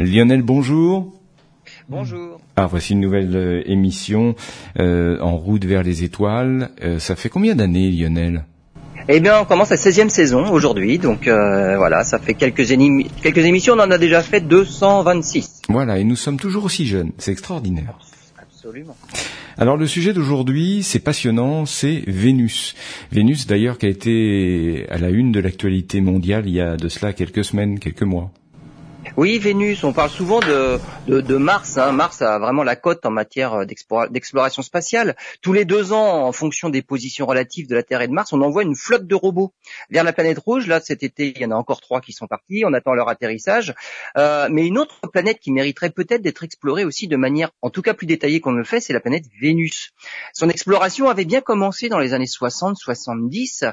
Lionel, 0.00 0.42
bonjour. 0.42 1.12
Bonjour. 1.90 2.40
Ah, 2.56 2.66
voici 2.66 2.94
une 2.94 3.00
nouvelle 3.00 3.36
euh, 3.36 3.62
émission 3.66 4.34
euh, 4.78 5.20
en 5.20 5.36
route 5.36 5.64
vers 5.64 5.82
les 5.82 6.04
étoiles. 6.04 6.70
Euh, 6.82 6.98
ça 6.98 7.16
fait 7.16 7.28
combien 7.28 7.54
d'années, 7.54 7.90
Lionel? 7.90 8.44
Eh 9.08 9.20
bien, 9.20 9.40
on 9.40 9.44
commence 9.44 9.70
la 9.70 9.76
16e 9.76 10.08
saison 10.08 10.50
aujourd'hui, 10.50 10.98
donc 10.98 11.26
euh, 11.26 11.76
voilà, 11.76 12.04
ça 12.04 12.18
fait 12.18 12.34
quelques, 12.34 12.66
quelques 13.22 13.44
émissions, 13.44 13.74
on 13.74 13.80
en 13.80 13.90
a 13.90 13.98
déjà 13.98 14.22
fait 14.22 14.40
226. 14.40 15.62
Voilà, 15.68 15.98
et 15.98 16.04
nous 16.04 16.16
sommes 16.16 16.38
toujours 16.38 16.64
aussi 16.64 16.86
jeunes, 16.86 17.12
c'est 17.18 17.32
extraordinaire. 17.32 17.98
Absolument. 18.38 18.96
Alors 19.58 19.76
le 19.76 19.86
sujet 19.86 20.12
d'aujourd'hui, 20.12 20.82
c'est 20.82 20.98
passionnant, 21.00 21.66
c'est 21.66 22.04
Vénus. 22.06 22.74
Vénus 23.10 23.46
d'ailleurs 23.46 23.78
qui 23.78 23.86
a 23.86 23.88
été 23.88 24.86
à 24.90 24.98
la 24.98 25.10
une 25.10 25.32
de 25.32 25.40
l'actualité 25.40 26.00
mondiale 26.00 26.44
il 26.46 26.54
y 26.54 26.60
a 26.60 26.76
de 26.76 26.88
cela 26.88 27.12
quelques 27.12 27.44
semaines, 27.44 27.78
quelques 27.78 28.02
mois. 28.02 28.30
Oui, 29.16 29.38
Vénus, 29.38 29.82
on 29.82 29.92
parle 29.92 30.10
souvent 30.10 30.40
de, 30.40 31.36
Mars. 31.36 31.78
Hein. 31.78 31.92
Mars 31.92 32.22
a 32.22 32.38
vraiment 32.38 32.62
la 32.62 32.76
cote 32.76 33.04
en 33.04 33.10
matière 33.10 33.66
d'exploration 33.66 34.62
spatiale. 34.62 35.16
Tous 35.42 35.52
les 35.52 35.64
deux 35.64 35.92
ans, 35.92 36.26
en 36.26 36.32
fonction 36.32 36.68
des 36.68 36.82
positions 36.82 37.26
relatives 37.26 37.68
de 37.68 37.74
la 37.74 37.82
Terre 37.82 38.02
et 38.02 38.08
de 38.08 38.12
Mars, 38.12 38.32
on 38.32 38.40
envoie 38.40 38.62
une 38.62 38.76
flotte 38.76 39.06
de 39.06 39.14
robots 39.14 39.52
vers 39.90 40.04
la 40.04 40.12
planète 40.12 40.38
rouge. 40.38 40.66
Là, 40.68 40.80
cet 40.80 41.02
été, 41.02 41.32
il 41.34 41.42
y 41.42 41.44
en 41.44 41.50
a 41.50 41.56
encore 41.56 41.80
trois 41.80 42.00
qui 42.00 42.12
sont 42.12 42.28
partis. 42.28 42.62
On 42.64 42.72
attend 42.72 42.94
leur 42.94 43.08
atterrissage. 43.08 43.74
Euh, 44.16 44.48
mais 44.50 44.66
une 44.66 44.78
autre 44.78 45.00
planète 45.12 45.40
qui 45.40 45.50
mériterait 45.50 45.90
peut-être 45.90 46.22
d'être 46.22 46.44
explorée 46.44 46.84
aussi 46.84 47.08
de 47.08 47.16
manière, 47.16 47.50
en 47.62 47.70
tout 47.70 47.82
cas 47.82 47.94
plus 47.94 48.06
détaillée 48.06 48.40
qu'on 48.40 48.52
ne 48.52 48.58
le 48.58 48.64
fait, 48.64 48.80
c'est 48.80 48.92
la 48.92 49.00
planète 49.00 49.24
Vénus. 49.40 49.90
Son 50.32 50.48
exploration 50.48 51.08
avait 51.08 51.24
bien 51.24 51.40
commencé 51.40 51.88
dans 51.88 51.98
les 51.98 52.14
années 52.14 52.26
60-70 52.26 53.72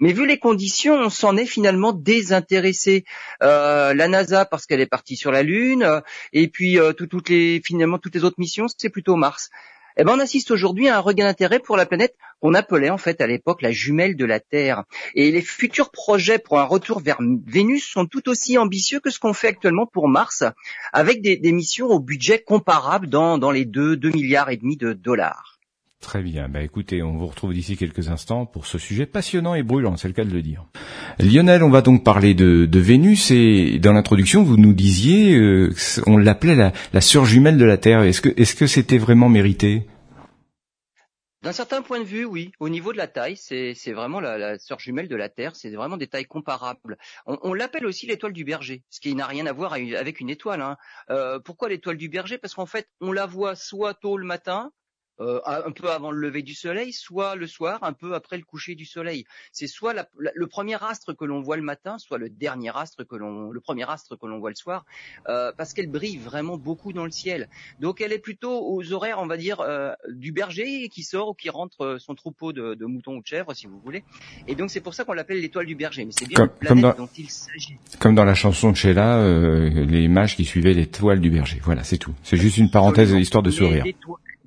mais 0.00 0.12
vu 0.12 0.26
les 0.26 0.38
conditions, 0.38 0.94
on 0.94 1.10
s'en 1.10 1.36
est 1.36 1.46
finalement 1.46 1.92
désintéressé. 1.92 3.04
Euh, 3.42 3.94
la 3.94 4.08
NASA 4.08 4.44
parce 4.44 4.66
qu'elle 4.66 4.80
est 4.80 4.86
partie 4.86 5.16
sur 5.16 5.30
la 5.30 5.42
Lune, 5.42 5.82
euh, 5.82 6.00
et 6.32 6.48
puis 6.48 6.78
euh, 6.78 6.92
toutes 6.92 7.28
les 7.28 7.60
finalement 7.64 7.98
toutes 7.98 8.14
les 8.14 8.24
autres 8.24 8.38
missions, 8.38 8.66
c'est 8.76 8.90
plutôt 8.90 9.16
Mars. 9.16 9.50
Eh 9.96 10.02
ben, 10.02 10.14
on 10.16 10.18
assiste 10.18 10.50
aujourd'hui 10.50 10.88
à 10.88 10.96
un 10.96 11.00
regain 11.00 11.26
d'intérêt 11.26 11.60
pour 11.60 11.76
la 11.76 11.86
planète 11.86 12.16
qu'on 12.40 12.54
appelait 12.54 12.90
en 12.90 12.98
fait 12.98 13.20
à 13.20 13.28
l'époque 13.28 13.62
la 13.62 13.70
jumelle 13.70 14.16
de 14.16 14.24
la 14.24 14.40
Terre. 14.40 14.82
Et 15.14 15.30
les 15.30 15.40
futurs 15.40 15.92
projets 15.92 16.40
pour 16.40 16.58
un 16.58 16.64
retour 16.64 16.98
vers 16.98 17.18
Vénus 17.46 17.86
sont 17.86 18.06
tout 18.06 18.28
aussi 18.28 18.58
ambitieux 18.58 18.98
que 18.98 19.10
ce 19.10 19.20
qu'on 19.20 19.32
fait 19.34 19.48
actuellement 19.48 19.86
pour 19.86 20.08
Mars, 20.08 20.42
avec 20.92 21.22
des, 21.22 21.52
missions 21.52 21.86
au 21.86 22.00
budget 22.00 22.40
comparable 22.40 23.06
dans, 23.06 23.38
dans 23.38 23.52
les 23.52 23.64
2, 23.64 23.96
2 23.96 24.10
milliards 24.10 24.50
et 24.50 24.56
demi 24.56 24.76
de 24.76 24.92
dollars. 24.94 25.53
Très 26.04 26.20
bien. 26.20 26.50
Bah 26.50 26.60
écoutez, 26.60 27.02
on 27.02 27.16
vous 27.16 27.26
retrouve 27.26 27.54
d'ici 27.54 27.78
quelques 27.78 28.10
instants 28.10 28.44
pour 28.44 28.66
ce 28.66 28.76
sujet 28.76 29.06
passionnant 29.06 29.54
et 29.54 29.62
brûlant, 29.62 29.96
c'est 29.96 30.06
le 30.06 30.12
cas 30.12 30.24
de 30.24 30.30
le 30.30 30.42
dire. 30.42 30.66
Lionel, 31.18 31.62
on 31.62 31.70
va 31.70 31.80
donc 31.80 32.04
parler 32.04 32.34
de, 32.34 32.68
Vénus 32.78 33.30
et 33.30 33.78
dans 33.78 33.94
l'introduction, 33.94 34.42
vous 34.42 34.58
nous 34.58 34.74
disiez, 34.74 35.34
euh, 35.34 35.74
on 36.06 36.18
l'appelait 36.18 36.72
la, 36.92 37.00
sœur 37.00 37.24
jumelle 37.24 37.56
de 37.56 37.64
la 37.64 37.78
Terre. 37.78 38.02
Est-ce 38.02 38.20
que 38.20 38.28
que 38.28 38.66
c'était 38.66 38.98
vraiment 38.98 39.30
mérité? 39.30 39.86
D'un 41.42 41.52
certain 41.52 41.80
point 41.80 42.00
de 42.00 42.04
vue, 42.04 42.26
oui. 42.26 42.52
Au 42.60 42.68
niveau 42.68 42.92
de 42.92 42.98
la 42.98 43.08
taille, 43.08 43.38
c'est 43.38 43.92
vraiment 43.92 44.20
la, 44.20 44.58
sœur 44.58 44.80
jumelle 44.80 45.08
de 45.08 45.16
la 45.16 45.30
Terre. 45.30 45.56
C'est 45.56 45.70
vraiment 45.70 45.96
des 45.96 46.06
tailles 46.06 46.26
comparables. 46.26 46.98
On, 47.24 47.38
on 47.40 47.54
l'appelle 47.54 47.86
aussi 47.86 48.06
l'étoile 48.06 48.34
du 48.34 48.44
berger, 48.44 48.82
ce 48.90 49.00
qui 49.00 49.14
n'a 49.14 49.26
rien 49.26 49.46
à 49.46 49.52
voir 49.52 49.72
avec 49.72 50.20
une 50.20 50.28
étoile. 50.28 50.60
Hein. 50.60 50.76
Euh, 51.08 51.40
pourquoi 51.40 51.70
l'étoile 51.70 51.96
du 51.96 52.10
berger? 52.10 52.36
Parce 52.36 52.54
qu'en 52.54 52.66
fait, 52.66 52.88
on 53.00 53.10
la 53.10 53.24
voit 53.24 53.56
soit 53.56 53.94
tôt 53.94 54.18
le 54.18 54.26
matin, 54.26 54.70
euh, 55.20 55.40
un 55.44 55.70
peu 55.70 55.90
avant 55.90 56.10
le 56.10 56.20
lever 56.20 56.42
du 56.42 56.54
soleil, 56.54 56.92
soit 56.92 57.36
le 57.36 57.46
soir, 57.46 57.78
un 57.82 57.92
peu 57.92 58.14
après 58.14 58.36
le 58.36 58.44
coucher 58.44 58.74
du 58.74 58.84
soleil. 58.84 59.24
C'est 59.52 59.66
soit 59.66 59.94
la, 59.94 60.08
le 60.18 60.46
premier 60.46 60.82
astre 60.82 61.16
que 61.16 61.24
l'on 61.24 61.40
voit 61.40 61.56
le 61.56 61.62
matin, 61.62 61.98
soit 61.98 62.18
le 62.18 62.28
dernier 62.28 62.70
astre 62.74 63.06
que 63.06 63.16
l'on, 63.16 63.50
le 63.50 63.60
premier 63.60 63.88
astre 63.88 64.18
que 64.18 64.26
l'on 64.26 64.38
voit 64.38 64.50
le 64.50 64.56
soir, 64.56 64.84
euh, 65.28 65.52
parce 65.56 65.72
qu'elle 65.72 65.88
brille 65.88 66.18
vraiment 66.18 66.56
beaucoup 66.56 66.92
dans 66.92 67.04
le 67.04 67.10
ciel. 67.10 67.48
Donc 67.80 68.00
elle 68.00 68.12
est 68.12 68.18
plutôt 68.18 68.66
aux 68.66 68.92
horaires, 68.92 69.18
on 69.20 69.26
va 69.26 69.36
dire, 69.36 69.60
euh, 69.60 69.92
du 70.10 70.32
berger 70.32 70.88
qui 70.88 71.02
sort 71.02 71.30
ou 71.30 71.34
qui 71.34 71.50
rentre 71.50 71.82
euh, 71.82 71.98
son 71.98 72.14
troupeau 72.14 72.52
de, 72.52 72.74
de, 72.74 72.86
moutons 72.86 73.16
ou 73.16 73.22
de 73.22 73.26
chèvres, 73.26 73.54
si 73.54 73.66
vous 73.66 73.78
voulez. 73.84 74.04
Et 74.48 74.54
donc 74.54 74.70
c'est 74.70 74.80
pour 74.80 74.94
ça 74.94 75.04
qu'on 75.04 75.12
l'appelle 75.12 75.40
l'étoile 75.40 75.66
du 75.66 75.74
berger. 75.74 76.04
Mais 76.04 76.12
c'est 76.12 76.28
bien 76.28 76.48
comme, 76.66 76.80
dans, 76.80 76.94
dont 76.94 77.08
il 77.16 77.30
s'agit. 77.30 77.76
Comme 77.98 78.14
dans 78.14 78.24
la 78.24 78.34
chanson 78.34 78.70
de 78.70 78.76
Sheila, 78.76 79.18
euh, 79.18 79.84
les 79.84 80.08
mages 80.08 80.36
qui 80.36 80.44
suivaient 80.44 80.74
l'étoile 80.74 81.20
du 81.20 81.30
berger. 81.30 81.60
Voilà, 81.62 81.84
c'est 81.84 81.98
tout. 81.98 82.14
C'est 82.22 82.36
juste 82.36 82.56
une 82.56 82.70
parenthèse, 82.70 83.12
histoire 83.12 83.42
de 83.42 83.50
sourire 83.50 83.84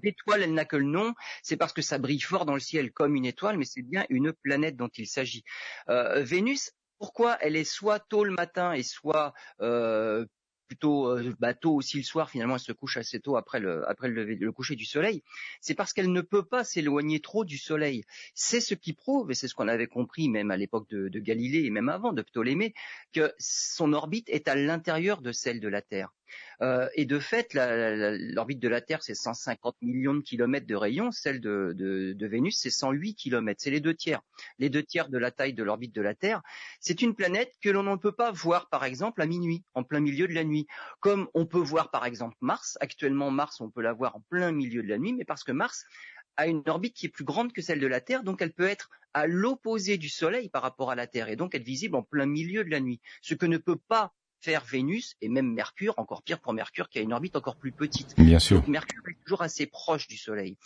l'étoile, 0.04 0.44
elle 0.44 0.54
n'a 0.54 0.66
que 0.66 0.78
le 0.78 0.86
nom, 0.86 1.14
c'est 1.44 1.58
parce 1.58 1.74
que 1.74 1.82
ça 1.82 1.98
brille 1.98 2.22
fort 2.22 2.46
dans 2.46 2.54
le 2.54 2.60
ciel 2.60 2.92
comme 2.92 3.16
une 3.16 3.26
étoile, 3.26 3.58
mais 3.58 3.66
c'est 3.66 3.82
bien 3.82 4.06
une 4.10 4.34
planète 4.34 4.76
dont 4.76 4.90
il 4.98 5.08
s'agit. 5.08 5.44
Euh, 5.90 6.24
Vénus, 6.24 6.72
pourquoi 7.00 7.38
elle 7.42 7.56
est 7.56 7.64
soit 7.64 8.00
tôt 8.00 8.24
le 8.24 8.32
matin 8.32 8.74
et 8.74 8.84
soit 8.84 9.34
euh, 9.62 10.26
plutôt 10.68 11.08
euh, 11.08 11.34
bah, 11.40 11.54
tôt 11.54 11.74
aussi 11.76 11.98
le 11.98 12.04
soir, 12.04 12.30
finalement 12.30 12.56
elle 12.56 12.62
se 12.62 12.72
couche 12.72 12.98
assez 12.98 13.20
tôt 13.20 13.38
après 13.38 13.60
le, 13.60 13.88
après 13.90 14.10
le, 14.10 14.52
coucher 14.52 14.76
du 14.76 14.86
soleil, 14.86 15.24
c'est 15.62 15.76
parce 15.76 15.94
qu'elle 15.94 16.12
ne 16.12 16.22
peut 16.22 16.44
pas 16.44 16.64
s'éloigner 16.64 17.20
trop 17.20 17.46
du 17.46 17.58
soleil. 17.58 18.04
C'est 18.34 18.62
ce 18.62 18.74
qui 18.74 18.94
prouve, 18.94 19.32
et 19.32 19.34
c'est 19.36 19.48
ce 19.48 19.56
qu'on 19.56 19.68
avait 19.68 19.88
compris 19.88 20.30
même 20.30 20.52
à 20.52 20.58
l'époque 20.58 20.90
de, 20.90 21.08
de, 21.08 21.20
Galilée 21.20 21.66
et 21.66 21.70
même 21.70 21.90
avant 21.90 22.14
de 22.14 22.22
Ptolémée, 22.22 22.74
que 23.14 23.34
son 23.40 23.94
orbite 23.94 24.30
est 24.30 24.48
à 24.48 24.56
l'intérieur 24.56 25.22
de 25.22 25.32
celle 25.32 25.60
de 25.60 25.68
la 25.68 25.82
Terre. 25.82 26.17
Euh, 26.62 26.88
et 26.96 27.06
de 27.06 27.20
fait, 27.20 27.54
l'orbite 27.54 28.60
de 28.60 28.68
la 28.68 28.82
Terre, 28.82 29.04
c'est 29.04 29.16
150 29.16 29.76
millions 29.82 30.16
de 30.16 30.22
kilomètres 30.22 30.68
de 30.68 30.76
rayon. 30.76 31.12
Celle 31.12 31.40
de, 31.40 31.74
de, 31.76 32.14
de 32.14 32.28
Vénus, 32.28 32.58
c'est 32.60 32.70
108 32.70 33.16
kilomètres. 33.16 33.62
C'est 33.62 33.72
les 33.72 33.80
deux 33.80 33.94
tiers. 33.94 34.22
Les 34.60 34.70
deux 34.70 34.84
tiers 34.84 35.10
de 35.10 35.18
la 35.18 35.32
taille 35.32 35.54
de 35.54 35.64
l'orbite 35.64 35.94
de 35.94 36.02
la 36.02 36.16
Terre. 36.16 36.42
C'est 36.80 37.02
une 37.02 37.16
planète 37.16 37.54
que 37.62 37.70
l'on 37.70 37.84
ne 37.84 37.96
peut 37.96 38.12
pas 38.12 38.32
voir, 38.32 38.70
par 38.70 38.84
exemple, 38.84 39.22
à 39.22 39.26
minuit, 39.26 39.64
en 39.74 39.84
plein 39.84 40.00
milieu 40.00 40.28
de 40.28 40.34
la 40.34 40.44
nuit. 40.44 40.68
Comme 41.00 41.28
on 41.34 41.46
peut 41.46 41.60
voir, 41.60 41.92
par 41.92 42.06
exemple, 42.06 42.36
Mars. 42.42 42.78
Actuellement, 42.82 43.32
Mars, 43.32 43.62
on 43.62 43.70
peut 43.70 43.82
la 43.82 43.94
voir 43.94 44.16
en 44.16 44.22
plein 44.30 44.52
milieu 44.52 44.84
de 44.84 44.88
la 44.88 44.98
nuit, 44.98 45.14
mais 45.14 45.26
parce 45.26 45.44
que 45.44 45.52
Mars 45.52 45.86
a 46.38 46.48
une 46.48 46.64
orbite 46.68 46.96
qui 46.96 47.08
est 47.08 47.10
plus 47.10 47.26
grande 47.26 47.52
que 47.52 47.62
celle 47.62 47.80
de 47.80 47.88
la 47.88 48.00
Terre, 48.00 48.24
donc 48.24 48.42
elle 48.42 48.54
peut 48.54 48.68
être 48.68 48.90
à 49.14 49.26
l'opposé 49.26 49.98
du 49.98 50.10
Soleil 50.10 50.50
par 50.50 50.62
rapport 50.62 50.92
à 50.92 50.96
la 50.96 51.08
Terre, 51.08 51.30
et 51.30 51.36
donc 51.36 51.56
être 51.56 51.64
visible 51.64 51.96
en 51.96 52.04
plein 52.04 52.28
milieu 52.28 52.64
de 52.64 52.70
la 52.70 52.80
nuit. 52.80 53.02
Ce 53.22 53.34
que 53.34 53.48
ne 53.48 53.58
peut 53.58 53.80
pas 53.88 54.14
faire 54.40 54.64
Vénus 54.64 55.16
et 55.22 55.30
même 55.30 55.52
Mercure, 55.54 55.94
encore 55.98 56.24
pire 56.24 56.40
pour 56.40 56.54
Mercure 56.54 56.90
qui 56.90 57.00
a 57.00 57.02
une 57.02 57.14
orbite 57.14 57.36
encore 57.36 57.58
plus 57.58 57.72
petite. 57.72 58.16
Bien 58.18 58.40
sûr. 58.40 58.58
Donc, 58.58 58.68
Mercure 58.68 59.02
est 59.10 59.24
toujours 59.24 59.42
assez 59.42 59.66
proche 59.66 60.08
du 60.08 60.18
Soleil. 60.18 60.58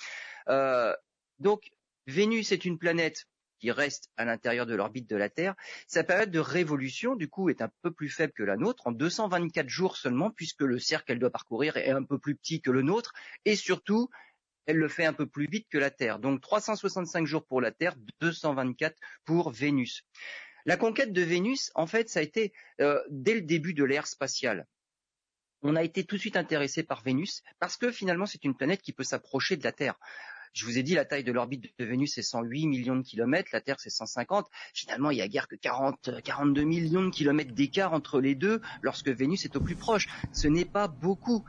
Euh, 0.50 0.94
donc 1.40 1.72
Vénus 2.08 2.52
est 2.52 2.66
une 2.66 2.78
planète 2.78 3.26
qui 3.60 3.72
reste 3.72 4.10
à 4.18 4.26
l'intérieur 4.26 4.66
de 4.66 4.76
l'orbite 4.76 5.10
de 5.10 5.16
la 5.16 5.30
Terre. 5.30 5.56
Sa 5.88 6.04
période 6.04 6.32
de 6.32 6.40
révolution, 6.40 7.16
du 7.16 7.30
coup, 7.30 7.50
est 7.50 7.62
un 7.62 7.70
peu 7.84 7.92
plus 7.92 8.10
faible 8.10 8.34
que 8.34 8.44
la 8.44 8.58
nôtre, 8.58 8.88
en 8.88 8.92
224 8.92 9.70
jours 9.70 9.98
seulement, 9.98 10.32
puisque 10.32 10.62
le 10.62 10.80
cercle 10.80 11.06
qu'elle 11.06 11.20
doit 11.20 11.30
parcourir 11.30 11.78
est 11.78 11.92
un 11.92 12.04
peu 12.04 12.18
plus 12.18 12.36
petit 12.36 12.60
que 12.60 12.72
le 12.72 12.82
nôtre, 12.82 13.14
et 13.46 13.56
surtout, 13.56 14.10
elle 14.66 14.78
le 14.78 14.88
fait 14.88 15.06
un 15.06 15.14
peu 15.14 15.28
plus 15.28 15.48
vite 15.48 15.68
que 15.70 15.78
la 15.78 15.92
Terre. 15.92 16.18
Donc 16.18 16.42
365 16.42 17.28
jours 17.28 17.46
pour 17.46 17.62
la 17.62 17.72
Terre, 17.72 17.96
224 18.20 18.98
pour 19.26 19.52
Vénus. 19.52 20.04
La 20.66 20.78
conquête 20.78 21.14
de 21.14 21.22
Vénus, 21.22 21.72
en 21.76 21.88
fait, 21.88 22.10
ça 22.10 22.20
a 22.20 22.24
été 22.24 22.54
euh, 22.80 23.02
dès 23.10 23.34
le 23.34 23.42
début 23.42 23.74
de 23.74 23.84
l'ère 23.84 24.08
spatiale. 24.08 24.68
On 25.64 25.76
a 25.76 25.84
été 25.84 26.04
tout 26.04 26.16
de 26.16 26.22
suite 26.22 26.38
intéressé 26.38 26.84
par 26.84 27.04
Vénus 27.04 27.44
parce 27.60 27.78
que 27.78 27.92
finalement 27.92 28.26
c'est 28.26 28.44
une 28.44 28.56
planète 28.56 28.82
qui 28.82 28.94
peut 28.94 29.04
s'approcher 29.04 29.58
de 29.58 29.64
la 29.64 29.72
Terre. 29.72 30.00
Je 30.54 30.66
vous 30.66 30.78
ai 30.78 30.84
dit 30.84 30.96
la 30.96 31.06
taille 31.06 31.24
de 31.24 31.32
l'orbite 31.32 31.72
de 31.78 31.86
Vénus 31.86 32.16
c'est 32.16 32.24
108 32.24 32.68
millions 32.68 32.96
de 32.96 33.04
kilomètres, 33.04 33.52
la 33.54 33.62
Terre 33.62 33.80
c'est 33.80 33.90
150. 33.90 34.48
Finalement, 34.74 35.12
il 35.12 35.18
y 35.18 35.22
a 35.22 35.28
guère 35.28 35.48
que 35.48 35.56
40, 35.56 36.22
42 36.24 36.64
millions 36.64 37.06
de 37.06 37.10
kilomètres 37.10 37.54
d'écart 37.54 37.94
entre 37.94 38.20
les 38.20 38.36
deux 38.36 38.60
lorsque 38.82 39.08
Vénus 39.08 39.46
est 39.46 39.56
au 39.56 39.62
plus 39.62 39.76
proche. 39.76 40.08
Ce 40.34 40.48
n'est 40.48 40.66
pas 40.66 40.88
beaucoup. 40.88 41.46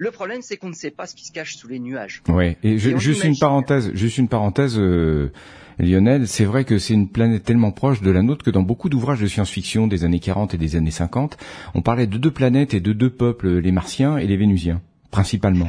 Le 0.00 0.10
problème, 0.10 0.40
c'est 0.40 0.56
qu'on 0.56 0.70
ne 0.70 0.74
sait 0.74 0.90
pas 0.90 1.06
ce 1.06 1.14
qui 1.14 1.26
se 1.26 1.30
cache 1.30 1.56
sous 1.56 1.68
les 1.68 1.78
nuages. 1.78 2.22
Oui. 2.28 2.56
Et, 2.62 2.78
juste 2.78 3.22
une 3.22 3.36
parenthèse, 3.36 3.92
juste 3.92 4.16
une 4.16 4.28
parenthèse. 4.28 4.78
Euh, 4.78 5.30
Lionel, 5.78 6.26
c'est 6.26 6.46
vrai 6.46 6.64
que 6.64 6.78
c'est 6.78 6.94
une 6.94 7.08
planète 7.08 7.44
tellement 7.44 7.70
proche 7.70 8.00
de 8.00 8.10
la 8.10 8.22
nôtre 8.22 8.42
que 8.42 8.50
dans 8.50 8.62
beaucoup 8.62 8.88
d'ouvrages 8.88 9.20
de 9.20 9.26
science-fiction 9.26 9.88
des 9.88 10.04
années 10.04 10.18
40 10.18 10.54
et 10.54 10.58
des 10.58 10.74
années 10.76 10.90
50, 10.90 11.36
on 11.74 11.82
parlait 11.82 12.06
de 12.06 12.16
deux 12.16 12.30
planètes 12.30 12.72
et 12.72 12.80
de 12.80 12.94
deux 12.94 13.10
peuples, 13.10 13.58
les 13.58 13.72
Martiens 13.72 14.16
et 14.16 14.26
les 14.26 14.38
Vénusiens, 14.38 14.80
principalement. 15.10 15.68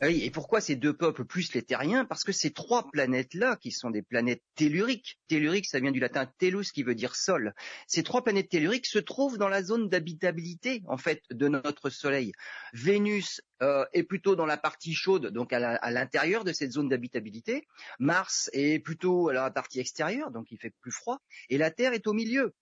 Ah 0.00 0.10
et 0.10 0.30
pourquoi 0.30 0.60
ces 0.60 0.74
deux 0.74 0.92
peuples 0.92 1.24
plus 1.24 1.54
les 1.54 1.62
terriens? 1.62 2.04
Parce 2.04 2.24
que 2.24 2.32
ces 2.32 2.52
trois 2.52 2.90
planètes-là, 2.90 3.56
qui 3.56 3.70
sont 3.70 3.90
des 3.90 4.02
planètes 4.02 4.42
telluriques, 4.56 5.18
tellurique 5.28 5.66
ça 5.66 5.78
vient 5.78 5.92
du 5.92 6.00
latin 6.00 6.26
tellus 6.38 6.72
qui 6.74 6.82
veut 6.82 6.96
dire 6.96 7.14
sol, 7.14 7.54
ces 7.86 8.02
trois 8.02 8.24
planètes 8.24 8.48
telluriques 8.48 8.86
se 8.86 8.98
trouvent 8.98 9.38
dans 9.38 9.48
la 9.48 9.62
zone 9.62 9.88
d'habitabilité 9.88 10.82
en 10.88 10.96
fait 10.96 11.22
de 11.30 11.46
notre 11.46 11.90
Soleil. 11.90 12.32
Vénus 12.72 13.40
euh, 13.62 13.86
est 13.92 14.02
plutôt 14.02 14.34
dans 14.34 14.46
la 14.46 14.56
partie 14.56 14.94
chaude, 14.94 15.28
donc 15.28 15.52
à 15.52 15.90
l'intérieur 15.90 16.44
de 16.44 16.52
cette 16.52 16.72
zone 16.72 16.88
d'habitabilité. 16.88 17.66
Mars 18.00 18.50
est 18.52 18.80
plutôt 18.80 19.28
à 19.28 19.32
la 19.32 19.50
partie 19.50 19.78
extérieure, 19.78 20.32
donc 20.32 20.50
il 20.50 20.58
fait 20.58 20.74
plus 20.80 20.92
froid, 20.92 21.20
et 21.48 21.56
la 21.56 21.70
Terre 21.70 21.92
est 21.92 22.08
au 22.08 22.12
milieu. 22.12 22.52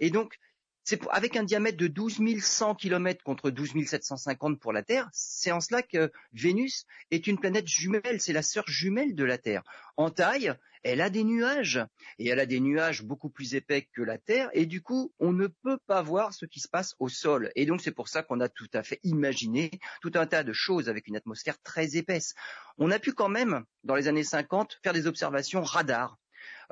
Et 0.00 0.10
donc 0.10 0.36
c'est 0.84 1.00
avec 1.10 1.36
un 1.36 1.44
diamètre 1.44 1.76
de 1.76 1.86
12 1.86 2.20
100 2.40 2.74
km 2.74 3.22
contre 3.22 3.50
12 3.50 3.86
750 3.86 4.58
pour 4.58 4.72
la 4.72 4.82
Terre, 4.82 5.08
c'est 5.12 5.52
en 5.52 5.60
cela 5.60 5.82
que 5.82 6.10
Vénus 6.32 6.86
est 7.10 7.26
une 7.26 7.38
planète 7.38 7.68
jumelle, 7.68 8.20
c'est 8.20 8.32
la 8.32 8.42
sœur 8.42 8.64
jumelle 8.66 9.14
de 9.14 9.24
la 9.24 9.38
Terre. 9.38 9.62
En 9.96 10.10
taille, 10.10 10.54
elle 10.82 11.00
a 11.00 11.10
des 11.10 11.22
nuages, 11.22 11.84
et 12.18 12.28
elle 12.28 12.40
a 12.40 12.46
des 12.46 12.58
nuages 12.58 13.02
beaucoup 13.02 13.30
plus 13.30 13.54
épais 13.54 13.88
que 13.94 14.02
la 14.02 14.18
Terre, 14.18 14.50
et 14.52 14.66
du 14.66 14.82
coup, 14.82 15.12
on 15.20 15.32
ne 15.32 15.46
peut 15.46 15.78
pas 15.86 16.02
voir 16.02 16.34
ce 16.34 16.46
qui 16.46 16.58
se 16.58 16.68
passe 16.68 16.96
au 16.98 17.08
sol. 17.08 17.52
Et 17.54 17.66
donc, 17.66 17.80
c'est 17.80 17.92
pour 17.92 18.08
ça 18.08 18.22
qu'on 18.22 18.40
a 18.40 18.48
tout 18.48 18.70
à 18.72 18.82
fait 18.82 18.98
imaginé 19.04 19.70
tout 20.00 20.12
un 20.14 20.26
tas 20.26 20.42
de 20.42 20.52
choses 20.52 20.88
avec 20.88 21.06
une 21.06 21.16
atmosphère 21.16 21.60
très 21.62 21.96
épaisse. 21.96 22.34
On 22.78 22.90
a 22.90 22.98
pu 22.98 23.12
quand 23.12 23.28
même, 23.28 23.64
dans 23.84 23.94
les 23.94 24.08
années 24.08 24.24
50, 24.24 24.80
faire 24.82 24.92
des 24.92 25.06
observations 25.06 25.62
radar. 25.62 26.18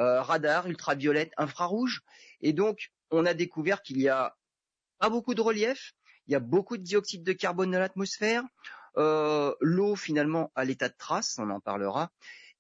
Euh, 0.01 0.21
radar, 0.23 0.67
ultraviolette, 0.67 1.33
infrarouge, 1.37 2.03
et 2.41 2.53
donc 2.53 2.91
on 3.11 3.27
a 3.27 3.35
découvert 3.35 3.83
qu'il 3.83 4.01
y 4.01 4.09
a 4.09 4.37
pas 4.99 5.11
beaucoup 5.11 5.35
de 5.35 5.41
relief, 5.41 5.95
il 6.27 6.33
y 6.33 6.37
a 6.37 6.41
beaucoup 6.41 6.77
de 6.77 6.83
dioxyde 6.83 7.25
de 7.25 7.33
carbone 7.33 7.71
dans 7.71 7.79
l'atmosphère, 7.79 8.45
euh, 8.97 9.55
l'eau 9.61 9.97
finalement 9.97 10.53
à 10.55 10.65
l'état 10.65 10.89
de 10.89 10.95
trace, 10.97 11.37
on 11.39 11.51
en 11.51 11.61
parlera, 11.61 12.11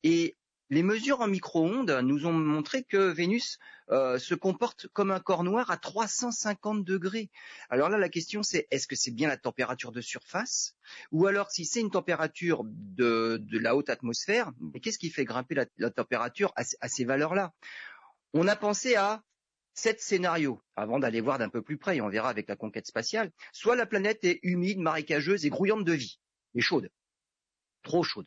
et 0.03 0.37
les 0.71 0.85
mesures 0.85 1.21
en 1.21 1.27
micro-ondes 1.27 1.91
nous 2.05 2.27
ont 2.27 2.33
montré 2.33 2.85
que 2.85 2.97
Vénus 2.97 3.59
euh, 3.91 4.19
se 4.19 4.37
comporte 4.37 4.87
comme 4.93 5.11
un 5.11 5.19
corps 5.19 5.43
noir 5.43 5.71
à 5.73 5.77
350 5.77 6.85
degrés. 6.85 7.29
Alors 7.71 7.89
là, 7.89 7.99
la 7.99 8.09
question 8.09 8.45
c'est 8.45 8.69
est-ce 8.71 8.87
que 8.87 8.95
c'est 8.95 9.11
bien 9.11 9.29
la 9.29 9.37
température 9.37 9.91
de 9.91 10.01
surface 10.01 10.77
ou 11.11 11.27
alors 11.27 11.51
si 11.51 11.65
c'est 11.65 11.81
une 11.81 11.91
température 11.91 12.63
de, 12.65 13.43
la 13.51 13.75
haute 13.75 13.91
atmosphère, 13.91 14.53
mais 14.61 14.79
qu'est-ce 14.79 14.99
qui 14.99 15.11
fait 15.11 15.25
grimper 15.25 15.57
la, 15.77 15.91
température 15.91 16.53
à, 16.55 16.63
à 16.81 16.89
ces 16.89 17.05
valeurs-là? 17.05 17.53
On 18.33 18.47
a 18.47 18.55
pensé 18.55 18.95
à 18.95 19.25
sept 19.75 20.01
scénarios 20.01 20.61
avant 20.77 20.99
d'aller 20.99 21.21
voir 21.21 21.39
d'un 21.39 21.49
peu 21.49 21.63
plus 21.63 21.77
près, 21.77 21.97
et 21.97 22.01
on 22.01 22.09
verra 22.09 22.29
avec 22.29 22.49
la 22.49 22.57
conquête 22.57 22.87
spatiale. 22.87 23.31
Soit 23.53 23.77
la 23.77 23.87
planète 23.87 24.25
est 24.25 24.41
humide, 24.43 24.79
marécageuse 24.79 25.47
et 25.47 25.51
grouillante 25.51 25.85
de 25.85 25.93
vie, 25.93 26.19
et 26.55 26.61
chaude, 26.61 26.91
trop 27.83 28.03
chaude. 28.03 28.27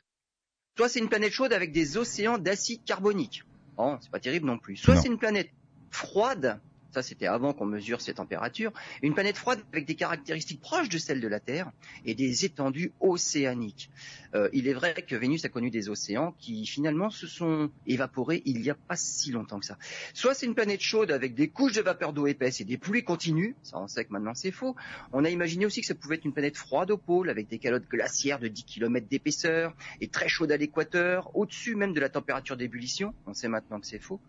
Soit 0.77 0.89
c'est 0.89 0.99
une 0.99 1.09
planète 1.09 1.33
chaude 1.33 1.53
avec 1.53 1.71
des 1.71 1.97
océans 1.97 2.37
d'acide 2.37 2.83
carbonique. 2.83 3.43
Oh, 3.77 3.95
c'est 4.01 4.11
pas 4.11 4.19
terrible 4.19 4.47
non 4.47 4.57
plus. 4.57 4.77
Soit 4.77 4.95
c'est 4.95 5.07
une 5.07 5.19
planète 5.19 5.49
froide 5.91 6.61
ça 6.93 7.01
c'était 7.01 7.27
avant 7.27 7.53
qu'on 7.53 7.65
mesure 7.65 8.01
ces 8.01 8.13
températures, 8.13 8.71
une 9.01 9.13
planète 9.13 9.37
froide 9.37 9.59
avec 9.71 9.85
des 9.85 9.95
caractéristiques 9.95 10.61
proches 10.61 10.89
de 10.89 10.97
celles 10.97 11.21
de 11.21 11.27
la 11.27 11.39
Terre 11.39 11.71
et 12.05 12.15
des 12.15 12.45
étendues 12.45 12.91
océaniques. 12.99 13.89
Euh, 14.35 14.49
il 14.53 14.67
est 14.67 14.73
vrai 14.73 14.93
que 15.07 15.15
Vénus 15.15 15.45
a 15.45 15.49
connu 15.49 15.69
des 15.69 15.89
océans 15.89 16.33
qui 16.39 16.65
finalement 16.65 17.09
se 17.09 17.27
sont 17.27 17.69
évaporés 17.85 18.41
il 18.45 18.61
n'y 18.61 18.69
a 18.69 18.75
pas 18.75 18.95
si 18.95 19.31
longtemps 19.31 19.59
que 19.59 19.65
ça. 19.65 19.77
Soit 20.13 20.33
c'est 20.33 20.45
une 20.45 20.55
planète 20.55 20.81
chaude 20.81 21.11
avec 21.11 21.35
des 21.35 21.49
couches 21.49 21.73
de 21.73 21.81
vapeur 21.81 22.13
d'eau 22.13 22.27
épaisse 22.27 22.61
et 22.61 22.65
des 22.65 22.77
pluies 22.77 23.03
continues, 23.03 23.55
ça 23.63 23.79
on 23.79 23.87
sait 23.87 24.05
que 24.05 24.13
maintenant 24.13 24.33
c'est 24.33 24.51
faux. 24.51 24.75
On 25.11 25.25
a 25.25 25.29
imaginé 25.29 25.65
aussi 25.65 25.81
que 25.81 25.87
ça 25.87 25.95
pouvait 25.95 26.15
être 26.15 26.25
une 26.25 26.33
planète 26.33 26.57
froide 26.57 26.91
au 26.91 26.97
pôle 26.97 27.29
avec 27.29 27.47
des 27.47 27.59
calottes 27.59 27.87
glaciaires 27.89 28.39
de 28.39 28.47
10 28.47 28.63
km 28.63 29.07
d'épaisseur 29.07 29.75
et 30.01 30.07
très 30.07 30.27
chaude 30.27 30.51
à 30.51 30.57
l'équateur, 30.57 31.35
au-dessus 31.35 31.75
même 31.75 31.93
de 31.93 31.99
la 31.99 32.09
température 32.09 32.57
d'ébullition, 32.57 33.13
on 33.25 33.33
sait 33.33 33.47
maintenant 33.47 33.79
que 33.79 33.87
c'est 33.87 33.99
faux. 33.99 34.19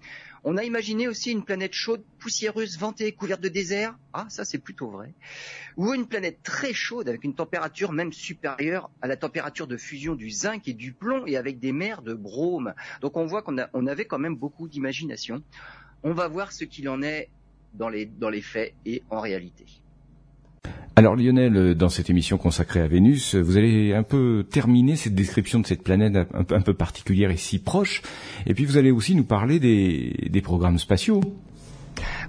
On 0.46 0.58
a 0.58 0.64
imaginé 0.64 1.08
aussi 1.08 1.32
une 1.32 1.42
planète 1.42 1.72
chaude 1.72 2.04
poussière 2.18 2.52
ventée, 2.78 3.12
couverte 3.12 3.40
de 3.40 3.48
désert. 3.48 3.96
Ah, 4.12 4.26
ça 4.28 4.44
c'est 4.44 4.58
plutôt 4.58 4.90
vrai. 4.90 5.14
Ou 5.78 5.94
une 5.94 6.06
planète 6.06 6.42
très 6.42 6.74
chaude 6.74 7.08
avec 7.08 7.24
une 7.24 7.34
température 7.34 7.92
même 7.92 8.12
supérieure 8.12 8.90
à 9.00 9.06
la 9.06 9.16
température 9.16 9.66
de 9.66 9.78
fusion 9.78 10.14
du 10.14 10.30
zinc 10.30 10.68
et 10.68 10.74
du 10.74 10.92
plomb 10.92 11.24
et 11.26 11.38
avec 11.38 11.60
des 11.60 11.72
mers 11.72 12.02
de 12.02 12.12
brome. 12.12 12.74
Donc 13.00 13.16
on 13.16 13.24
voit 13.24 13.40
qu'on 13.40 13.56
on 13.72 13.86
avait 13.86 14.04
quand 14.04 14.18
même 14.18 14.36
beaucoup 14.36 14.68
d'imagination. 14.68 15.42
On 16.02 16.12
va 16.12 16.28
voir 16.28 16.52
ce 16.52 16.64
qu'il 16.64 16.90
en 16.90 17.00
est 17.00 17.30
dans 17.72 17.88
les 17.88 18.42
faits 18.42 18.74
et 18.84 19.02
en 19.08 19.20
réalité. 19.20 19.64
Alors 20.96 21.16
Lionel, 21.16 21.74
dans 21.74 21.88
cette 21.88 22.08
émission 22.08 22.38
consacrée 22.38 22.80
à 22.80 22.86
Vénus, 22.86 23.34
vous 23.34 23.56
allez 23.56 23.92
un 23.94 24.04
peu 24.04 24.46
terminer 24.48 24.94
cette 24.94 25.14
description 25.16 25.58
de 25.58 25.66
cette 25.66 25.82
planète 25.82 26.16
un 26.32 26.60
peu, 26.60 26.72
particulière 26.72 27.32
et 27.32 27.36
si 27.36 27.58
proche, 27.58 28.00
et 28.46 28.54
puis 28.54 28.64
vous 28.64 28.76
allez 28.76 28.92
aussi 28.92 29.16
nous 29.16 29.24
parler 29.24 29.58
des 29.58 30.40
programmes 30.40 30.78
spatiaux. 30.78 31.20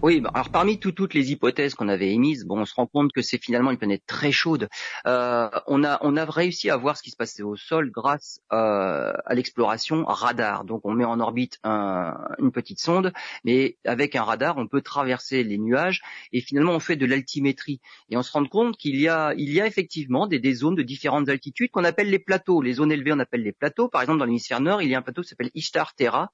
Oui, 0.05 0.21
bah, 0.21 0.29
alors 0.35 0.49
parmi 0.49 0.79
toutes 0.79 1.15
les 1.15 1.31
hypothèses 1.31 1.73
qu'on 1.73 1.89
avait 1.89 2.11
émises, 2.11 2.45
bon, 2.45 2.59
on 2.59 2.65
se 2.65 2.75
rend 2.75 2.85
compte 2.85 3.11
que 3.11 3.23
c'est 3.23 3.39
finalement 3.39 3.71
une 3.71 3.79
planète 3.79 4.03
très 4.05 4.31
chaude. 4.31 4.69
Euh, 5.07 5.49
on 5.65 5.83
a 5.83 5.97
on 6.01 6.15
a 6.15 6.25
réussi 6.25 6.69
à 6.69 6.77
voir 6.77 6.95
ce 6.95 7.01
qui 7.01 7.09
se 7.09 7.15
passait 7.15 7.41
au 7.41 7.55
sol 7.55 7.89
grâce 7.89 8.39
euh, 8.53 9.13
à 9.25 9.33
l'exploration 9.33 10.05
radar. 10.05 10.63
Donc 10.63 10.81
on 10.83 10.93
met 10.93 11.05
en 11.05 11.19
orbite 11.19 11.57
une 11.63 12.51
petite 12.53 12.79
sonde, 12.79 13.13
mais 13.45 13.77
avec 13.83 14.15
un 14.15 14.21
radar, 14.21 14.57
on 14.57 14.67
peut 14.67 14.81
traverser 14.81 15.43
les 15.43 15.57
nuages 15.57 16.03
et 16.31 16.39
finalement 16.39 16.73
on 16.73 16.79
fait 16.79 16.97
de 16.97 17.07
l'altimétrie 17.07 17.81
et 18.11 18.15
on 18.15 18.21
se 18.21 18.31
rend 18.31 18.45
compte 18.45 18.77
qu'il 18.77 18.97
y 18.97 19.07
a 19.07 19.33
il 19.35 19.51
y 19.51 19.59
a 19.59 19.65
effectivement 19.65 20.27
des, 20.27 20.37
des 20.37 20.53
zones 20.53 20.75
de 20.75 20.83
différentes 20.83 21.29
altitudes 21.29 21.71
qu'on 21.71 21.83
appelle 21.83 22.11
les 22.11 22.19
plateaux. 22.19 22.61
Les 22.61 22.73
zones 22.73 22.91
élevées 22.91 23.13
on 23.13 23.19
appelle 23.19 23.41
les 23.41 23.53
plateaux. 23.53 23.89
Par 23.89 24.03
exemple 24.03 24.19
dans 24.19 24.25
l'hémisphère 24.25 24.61
nord, 24.61 24.83
il 24.83 24.89
y 24.89 24.93
a 24.93 24.99
un 24.99 25.01
plateau 25.01 25.23
qui 25.23 25.29
s'appelle 25.29 25.49
Ishtar 25.55 25.95
Terra 25.95 26.31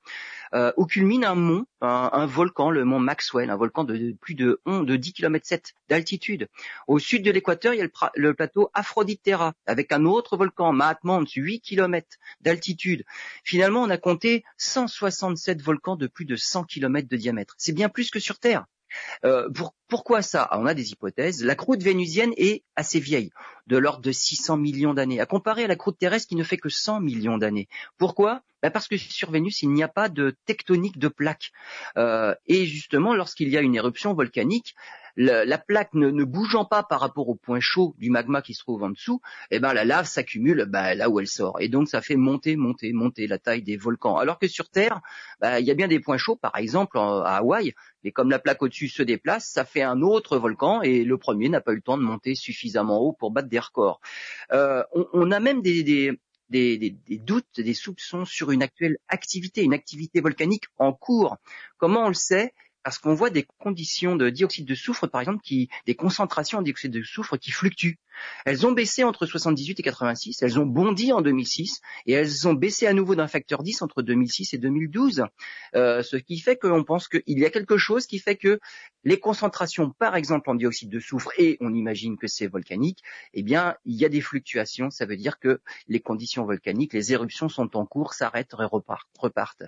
euh, 0.53 0.73
où 0.75 0.85
culmine 0.85 1.23
un 1.23 1.35
mont, 1.35 1.65
un, 1.79 2.25
volcan, 2.25 2.69
le 2.69 2.83
mont 2.83 2.99
Maxwell, 2.99 3.49
un 3.49 3.60
volcan 3.61 3.83
de, 3.83 4.15
plus 4.19 4.33
de 4.33 4.59
11, 4.65 4.87
de 4.87 4.95
10 4.95 5.13
km 5.13 5.47
7 5.47 5.73
d'altitude. 5.87 6.47
Au 6.87 6.97
sud 6.97 7.23
de 7.23 7.29
l'équateur, 7.29 7.73
il 7.73 7.77
y 7.77 7.81
a 7.81 8.11
le, 8.15 8.33
plateau 8.33 8.71
Aphrodite 8.73 9.21
Terra, 9.21 9.53
avec 9.67 9.91
un 9.91 10.05
autre 10.05 10.35
volcan, 10.35 10.73
Mahatma, 10.73 11.21
8 11.35 11.61
km 11.61 12.07
d'altitude. 12.41 13.05
Finalement, 13.43 13.83
on 13.83 13.89
a 13.89 13.97
compté 13.97 14.43
167 14.57 15.61
volcans 15.61 15.95
de 15.95 16.07
plus 16.07 16.25
de 16.25 16.35
100 16.35 16.63
km 16.63 17.07
de 17.07 17.17
diamètre. 17.17 17.53
C'est 17.57 17.73
bien 17.73 17.89
plus 17.89 18.09
que 18.09 18.19
sur 18.19 18.39
Terre. 18.39 18.65
Euh, 19.25 19.49
pourquoi 19.87 20.21
ça? 20.21 20.47
Ah, 20.49 20.59
On 20.59 20.65
a 20.65 20.73
des 20.73 20.91
hypothèses. 20.91 21.43
La 21.43 21.55
croûte 21.55 21.83
vénusienne 21.83 22.33
est 22.37 22.63
assez 22.75 22.99
vieille, 22.99 23.31
de 23.67 23.77
l'ordre 23.77 24.01
de 24.01 24.11
600 24.11 24.57
millions 24.57 24.93
d'années, 24.93 25.19
à 25.19 25.25
comparer 25.25 25.65
à 25.65 25.67
la 25.67 25.75
croûte 25.75 25.97
terrestre 25.99 26.29
qui 26.29 26.35
ne 26.35 26.43
fait 26.43 26.57
que 26.57 26.69
100 26.69 27.01
millions 27.01 27.37
d'années. 27.37 27.67
Pourquoi? 27.97 28.41
Ben 28.61 28.69
Parce 28.69 28.87
que 28.87 28.97
sur 28.97 29.31
Vénus, 29.31 29.63
il 29.63 29.71
n'y 29.71 29.83
a 29.83 29.87
pas 29.87 30.07
de 30.07 30.35
tectonique 30.45 30.99
de 30.99 31.07
plaques. 31.07 31.51
Euh, 31.97 32.35
et 32.45 32.65
justement, 32.65 33.15
lorsqu'il 33.15 33.49
y 33.49 33.57
a 33.57 33.61
une 33.61 33.75
éruption 33.75 34.13
volcanique, 34.13 34.75
la, 35.15 35.57
plaque 35.57 35.93
ne, 35.93 36.23
bougeant 36.23 36.65
pas 36.65 36.83
par 36.83 36.99
rapport 36.99 37.29
au 37.29 37.35
point 37.35 37.59
chaud 37.59 37.95
du 37.97 38.09
magma 38.09 38.41
qui 38.41 38.53
se 38.53 38.59
trouve 38.59 38.83
en 38.83 38.89
dessous, 38.89 39.21
eh 39.49 39.59
ben 39.59 39.73
la 39.73 39.85
lave 39.85 40.05
s'accumule 40.05 40.65
ben, 40.67 40.95
là 40.95 41.09
où 41.09 41.19
elle 41.19 41.27
sort. 41.27 41.59
Et 41.59 41.67
donc 41.67 41.87
ça 41.87 42.01
fait 42.01 42.15
monter, 42.15 42.55
monter, 42.55 42.93
monter 42.93 43.27
la 43.27 43.37
taille 43.37 43.63
des 43.63 43.77
volcans. 43.77 44.17
Alors 44.17 44.39
que 44.39 44.47
sur 44.47 44.69
Terre, 44.69 45.01
ben, 45.39 45.59
il 45.59 45.65
y 45.65 45.71
a 45.71 45.75
bien 45.75 45.87
des 45.87 45.99
points 45.99 46.17
chauds, 46.17 46.35
par 46.35 46.55
exemple 46.55 46.97
à 46.97 47.37
Hawaï, 47.37 47.73
mais 48.03 48.11
comme 48.11 48.29
la 48.29 48.39
plaque 48.39 48.61
au-dessus 48.61 48.87
se 48.87 49.03
déplace, 49.03 49.47
ça 49.47 49.65
fait 49.65 49.81
un 49.81 50.01
autre 50.01 50.37
volcan 50.37 50.81
et 50.81 51.03
le 51.03 51.17
premier 51.17 51.49
n'a 51.49 51.61
pas 51.61 51.71
eu 51.73 51.75
le 51.75 51.81
temps 51.81 51.97
de 51.97 52.03
monter 52.03 52.35
suffisamment 52.35 52.99
haut 52.99 53.13
pour 53.13 53.31
battre 53.31 53.49
des 53.49 53.59
records. 53.59 54.01
Euh, 54.51 54.83
on, 54.93 55.31
a 55.31 55.39
même 55.39 55.61
des, 55.61 55.83
des, 55.83 56.17
des, 56.49 57.17
doutes, 57.17 57.59
des 57.59 57.73
soupçons 57.73 58.25
sur 58.25 58.51
une 58.51 58.63
actuelle 58.63 58.97
activité, 59.07 59.63
une 59.63 59.73
activité 59.73 60.21
volcanique 60.21 60.65
en 60.77 60.93
cours. 60.93 61.37
Comment 61.77 62.05
on 62.05 62.09
le 62.09 62.13
sait? 62.13 62.53
Parce 62.83 62.97
qu'on 62.97 63.13
voit 63.13 63.29
des 63.29 63.45
conditions 63.59 64.15
de 64.15 64.29
dioxyde 64.29 64.65
de 64.65 64.75
soufre, 64.75 65.07
par 65.07 65.21
exemple, 65.21 65.41
qui, 65.43 65.69
des 65.85 65.95
concentrations 65.95 66.59
de 66.59 66.65
dioxyde 66.65 66.91
de 66.91 67.03
soufre 67.03 67.37
qui 67.37 67.51
fluctuent. 67.51 67.99
Elles 68.45 68.65
ont 68.65 68.71
baissé 68.71 69.03
entre 69.03 69.25
78 69.25 69.79
et 69.79 69.83
86, 69.83 70.41
elles 70.41 70.59
ont 70.59 70.65
bondi 70.65 71.13
en 71.13 71.21
2006, 71.21 71.81
et 72.05 72.13
elles 72.13 72.47
ont 72.47 72.53
baissé 72.53 72.87
à 72.87 72.93
nouveau 72.93 73.15
d'un 73.15 73.27
facteur 73.27 73.63
10 73.63 73.81
entre 73.81 74.01
2006 74.01 74.53
et 74.53 74.57
2012, 74.57 75.25
euh, 75.75 76.03
ce 76.03 76.17
qui 76.17 76.39
fait 76.39 76.57
qu'on 76.57 76.83
pense 76.83 77.07
qu'il 77.07 77.39
y 77.39 77.45
a 77.45 77.49
quelque 77.49 77.77
chose 77.77 78.05
qui 78.05 78.19
fait 78.19 78.35
que 78.35 78.59
les 79.03 79.19
concentrations, 79.19 79.89
par 79.91 80.15
exemple, 80.15 80.49
en 80.49 80.55
dioxyde 80.55 80.89
de 80.89 80.99
soufre, 80.99 81.31
et 81.37 81.57
on 81.61 81.73
imagine 81.73 82.17
que 82.17 82.27
c'est 82.27 82.47
volcanique, 82.47 82.99
eh 83.33 83.43
bien, 83.43 83.75
il 83.85 83.95
y 83.95 84.05
a 84.05 84.09
des 84.09 84.21
fluctuations, 84.21 84.89
ça 84.89 85.05
veut 85.05 85.17
dire 85.17 85.39
que 85.39 85.61
les 85.87 85.99
conditions 85.99 86.45
volcaniques, 86.45 86.93
les 86.93 87.13
éruptions 87.13 87.49
sont 87.49 87.75
en 87.77 87.85
cours, 87.85 88.13
s'arrêtent 88.13 88.55
et 88.59 88.65
repartent. 88.65 89.63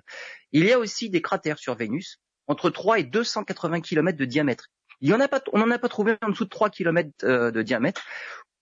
Il 0.52 0.66
y 0.66 0.72
a 0.72 0.80
aussi 0.80 1.10
des 1.10 1.22
cratères 1.22 1.58
sur 1.58 1.76
Vénus, 1.76 2.20
entre 2.48 2.70
3 2.70 3.00
et 3.00 3.04
280 3.04 3.82
km 3.82 4.18
de 4.18 4.26
diamètre. 4.26 4.70
Il 5.02 5.10
y 5.10 5.14
en 5.14 5.20
a 5.20 5.28
pas, 5.28 5.42
on 5.52 5.60
n'en 5.60 5.72
a 5.72 5.80
pas 5.80 5.90
trouvé 5.90 6.16
en 6.22 6.30
dessous 6.30 6.46
de 6.46 6.50
3 6.50 6.70
km 6.70 7.10
euh, 7.24 7.52
de 7.52 7.62
diamètre, 7.62 8.02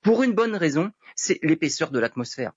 pour 0.02 0.24
une 0.24 0.34
bonne 0.34 0.56
raison, 0.56 0.92
c'est 1.16 1.40
l'épaisseur 1.44 1.92
de 1.92 2.00
l'atmosphère. 2.00 2.54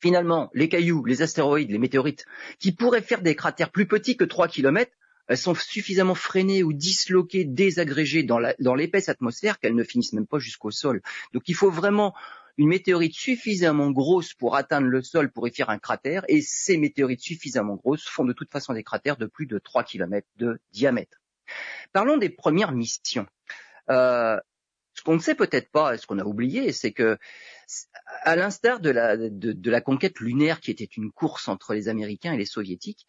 Finalement, 0.00 0.50
les 0.54 0.68
cailloux, 0.68 1.04
les 1.04 1.22
astéroïdes, 1.22 1.70
les 1.70 1.78
météorites, 1.78 2.24
qui 2.58 2.72
pourraient 2.72 3.02
faire 3.02 3.22
des 3.22 3.34
cratères 3.34 3.70
plus 3.70 3.86
petits 3.86 4.16
que 4.16 4.24
3 4.24 4.48
km, 4.48 4.90
elles 5.28 5.38
sont 5.38 5.54
suffisamment 5.54 6.14
freinées 6.14 6.62
ou 6.62 6.72
disloquées, 6.72 7.44
désagrégées 7.44 8.22
dans 8.22 8.74
l'épaisse 8.74 9.08
atmosphère 9.08 9.58
qu'elles 9.58 9.74
ne 9.74 9.82
finissent 9.82 10.12
même 10.12 10.26
pas 10.26 10.38
jusqu'au 10.38 10.70
sol. 10.70 11.02
Donc 11.32 11.48
il 11.48 11.54
faut 11.54 11.70
vraiment 11.70 12.14
une 12.58 12.68
météorite 12.68 13.14
suffisamment 13.14 13.90
grosse 13.90 14.34
pour 14.34 14.56
atteindre 14.56 14.86
le 14.86 15.02
sol 15.02 15.30
pour 15.30 15.46
y 15.46 15.52
faire 15.52 15.70
un 15.70 15.78
cratère, 15.78 16.24
et 16.28 16.40
ces 16.40 16.76
météorites 16.78 17.20
suffisamment 17.20 17.76
grosses 17.76 18.06
font 18.06 18.24
de 18.24 18.32
toute 18.32 18.50
façon 18.50 18.72
des 18.72 18.82
cratères 18.82 19.16
de 19.16 19.26
plus 19.26 19.46
de 19.46 19.58
3 19.58 19.84
km 19.84 20.26
de 20.36 20.58
diamètre. 20.72 21.18
Parlons 21.92 22.16
des 22.16 22.30
premières 22.30 22.72
missions. 22.72 23.26
Euh, 23.90 24.38
ce 24.94 25.02
qu'on 25.02 25.14
ne 25.14 25.20
sait 25.20 25.34
peut-être 25.34 25.70
pas, 25.70 25.98
ce 25.98 26.06
qu'on 26.06 26.18
a 26.18 26.24
oublié, 26.24 26.72
c'est 26.72 26.92
que, 26.92 27.18
à 28.22 28.34
l'instar 28.34 28.80
de 28.80 28.88
la, 28.88 29.16
de 29.16 29.70
la 29.70 29.80
conquête 29.82 30.18
lunaire 30.20 30.60
qui 30.60 30.70
était 30.70 30.84
une 30.84 31.12
course 31.12 31.48
entre 31.48 31.74
les 31.74 31.88
Américains 31.88 32.32
et 32.32 32.38
les 32.38 32.46
Soviétiques, 32.46 33.06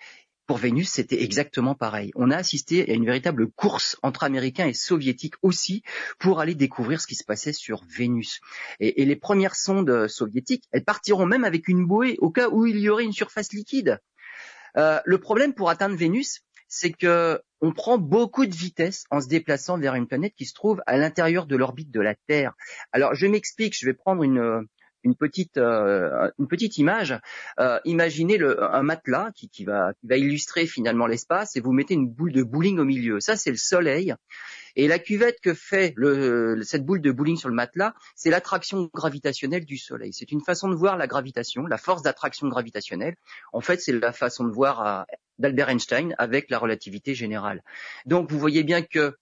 pour 0.47 0.57
Vénus, 0.57 0.89
c'était 0.89 1.21
exactement 1.21 1.75
pareil. 1.75 2.11
On 2.15 2.31
a 2.31 2.37
assisté 2.37 2.89
à 2.89 2.93
une 2.93 3.05
véritable 3.05 3.51
course 3.51 3.97
entre 4.01 4.23
Américains 4.23 4.65
et 4.65 4.73
Soviétiques 4.73 5.35
aussi 5.41 5.83
pour 6.19 6.39
aller 6.39 6.55
découvrir 6.55 7.01
ce 7.01 7.07
qui 7.07 7.15
se 7.15 7.25
passait 7.25 7.53
sur 7.53 7.83
Vénus. 7.85 8.39
Et, 8.79 9.05
les 9.05 9.15
premières 9.15 9.55
sondes 9.55 10.07
soviétiques, 10.07 10.63
elles 10.71 10.85
partiront 10.85 11.25
même 11.25 11.43
avec 11.43 11.67
une 11.67 11.85
bouée 11.85 12.15
au 12.19 12.31
cas 12.31 12.49
où 12.49 12.65
il 12.65 12.79
y 12.79 12.89
aurait 12.89 13.03
une 13.03 13.13
surface 13.13 13.51
liquide. 13.51 13.99
Euh, 14.77 14.99
le 15.05 15.19
problème 15.19 15.53
pour 15.53 15.69
atteindre 15.69 15.95
Vénus, 15.95 16.41
c'est 16.69 16.91
que 16.91 17.41
on 17.59 17.73
prend 17.73 17.97
beaucoup 17.97 18.45
de 18.45 18.55
vitesse 18.55 19.05
en 19.09 19.19
se 19.19 19.27
déplaçant 19.27 19.77
vers 19.77 19.95
une 19.95 20.07
planète 20.07 20.33
qui 20.35 20.45
se 20.45 20.53
trouve 20.53 20.81
à 20.85 20.97
l'intérieur 20.97 21.45
de 21.45 21.55
l'orbite 21.55 21.91
de 21.91 22.01
la 22.01 22.15
Terre. 22.15 22.53
Alors 22.91 23.15
je 23.15 23.27
m'explique, 23.27 23.77
je 23.77 23.85
vais 23.85 23.93
prendre 23.93 24.23
une, 24.23 24.67
une 25.07 25.15
petite 25.15 25.57
euh, 25.57 26.29
une 26.37 26.47
petite 26.47 26.77
image. 26.77 27.19
Euh, 27.59 27.79
imaginez 27.85 28.37
le, 28.37 28.61
un 28.63 28.83
matelas 28.83 29.31
qui, 29.35 29.49
qui, 29.49 29.65
va 29.65 29.93
qui 29.93 30.07
va 30.07 30.17
illustrer 30.17 30.67
finalement 30.67 31.07
l'espace 31.07 31.55
et 31.55 31.61
vous 31.61 31.71
mettez 31.71 31.93
une 31.93 32.09
boule 32.09 32.33
de 32.33 32.43
bowling 32.43 32.77
au 32.79 32.85
milieu. 32.85 33.19
Ça 33.19 33.35
c'est 33.35 33.51
le 33.51 33.57
Soleil. 33.57 34.13
Et 34.75 34.87
la 34.87 34.99
cuvette 34.99 35.39
que 35.41 35.55
fait 35.55 35.93
le, 35.95 36.61
cette 36.61 36.85
boule 36.85 37.01
de 37.01 37.11
bowling 37.11 37.35
sur 37.35 37.49
le 37.49 37.55
matelas, 37.55 37.95
c'est 38.15 38.29
l'attraction 38.29 38.91
gravitationnelle 38.93 39.65
du 39.65 39.77
Soleil. 39.77 40.13
C'est 40.13 40.31
une 40.31 40.41
façon 40.41 40.69
de 40.69 40.75
voir 40.75 40.97
la 40.97 41.07
gravitation, 41.07 41.65
la 41.65 41.77
force 41.77 42.03
d'attraction 42.03 42.47
gravitationnelle. 42.47 43.15
En 43.53 43.61
fait, 43.61 43.81
c'est 43.81 43.93
la 43.93 44.11
façon 44.11 44.43
de 44.43 44.51
voir 44.51 45.07
d'Albert 45.39 45.69
Einstein 45.69 46.13
avec 46.19 46.51
la 46.51 46.59
relativité 46.59 47.15
générale. 47.15 47.63
Donc, 48.05 48.29
vous 48.29 48.37
voyez 48.37 48.63
bien 48.63 48.83
que 48.83 49.15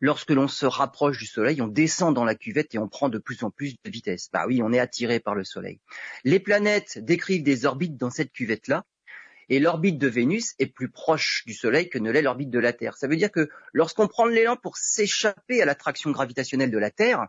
lorsque 0.00 0.30
l'on 0.30 0.48
se 0.48 0.66
rapproche 0.66 1.18
du 1.18 1.26
Soleil, 1.26 1.62
on 1.62 1.68
descend 1.68 2.14
dans 2.14 2.24
la 2.24 2.34
cuvette 2.34 2.74
et 2.74 2.78
on 2.78 2.88
prend 2.88 3.08
de 3.08 3.18
plus 3.18 3.44
en 3.44 3.50
plus 3.50 3.74
de 3.82 3.90
vitesse. 3.90 4.28
Bah 4.32 4.44
oui, 4.46 4.62
on 4.62 4.72
est 4.72 4.78
attiré 4.78 5.20
par 5.20 5.34
le 5.34 5.44
Soleil. 5.44 5.80
Les 6.24 6.40
planètes 6.40 6.98
décrivent 6.98 7.42
des 7.42 7.66
orbites 7.66 7.96
dans 7.96 8.10
cette 8.10 8.32
cuvette-là, 8.32 8.84
et 9.50 9.58
l'orbite 9.58 9.98
de 9.98 10.06
Vénus 10.06 10.54
est 10.58 10.66
plus 10.66 10.88
proche 10.88 11.42
du 11.44 11.54
Soleil 11.54 11.88
que 11.90 11.98
ne 11.98 12.10
l'est 12.10 12.22
l'orbite 12.22 12.50
de 12.50 12.60
la 12.60 12.72
Terre. 12.72 12.96
Ça 12.96 13.08
veut 13.08 13.16
dire 13.16 13.32
que 13.32 13.48
lorsqu'on 13.72 14.06
prend 14.06 14.26
l'élan 14.26 14.56
pour 14.56 14.76
s'échapper 14.76 15.60
à 15.60 15.64
l'attraction 15.64 16.12
gravitationnelle 16.12 16.70
de 16.70 16.78
la 16.78 16.90
Terre, 16.90 17.26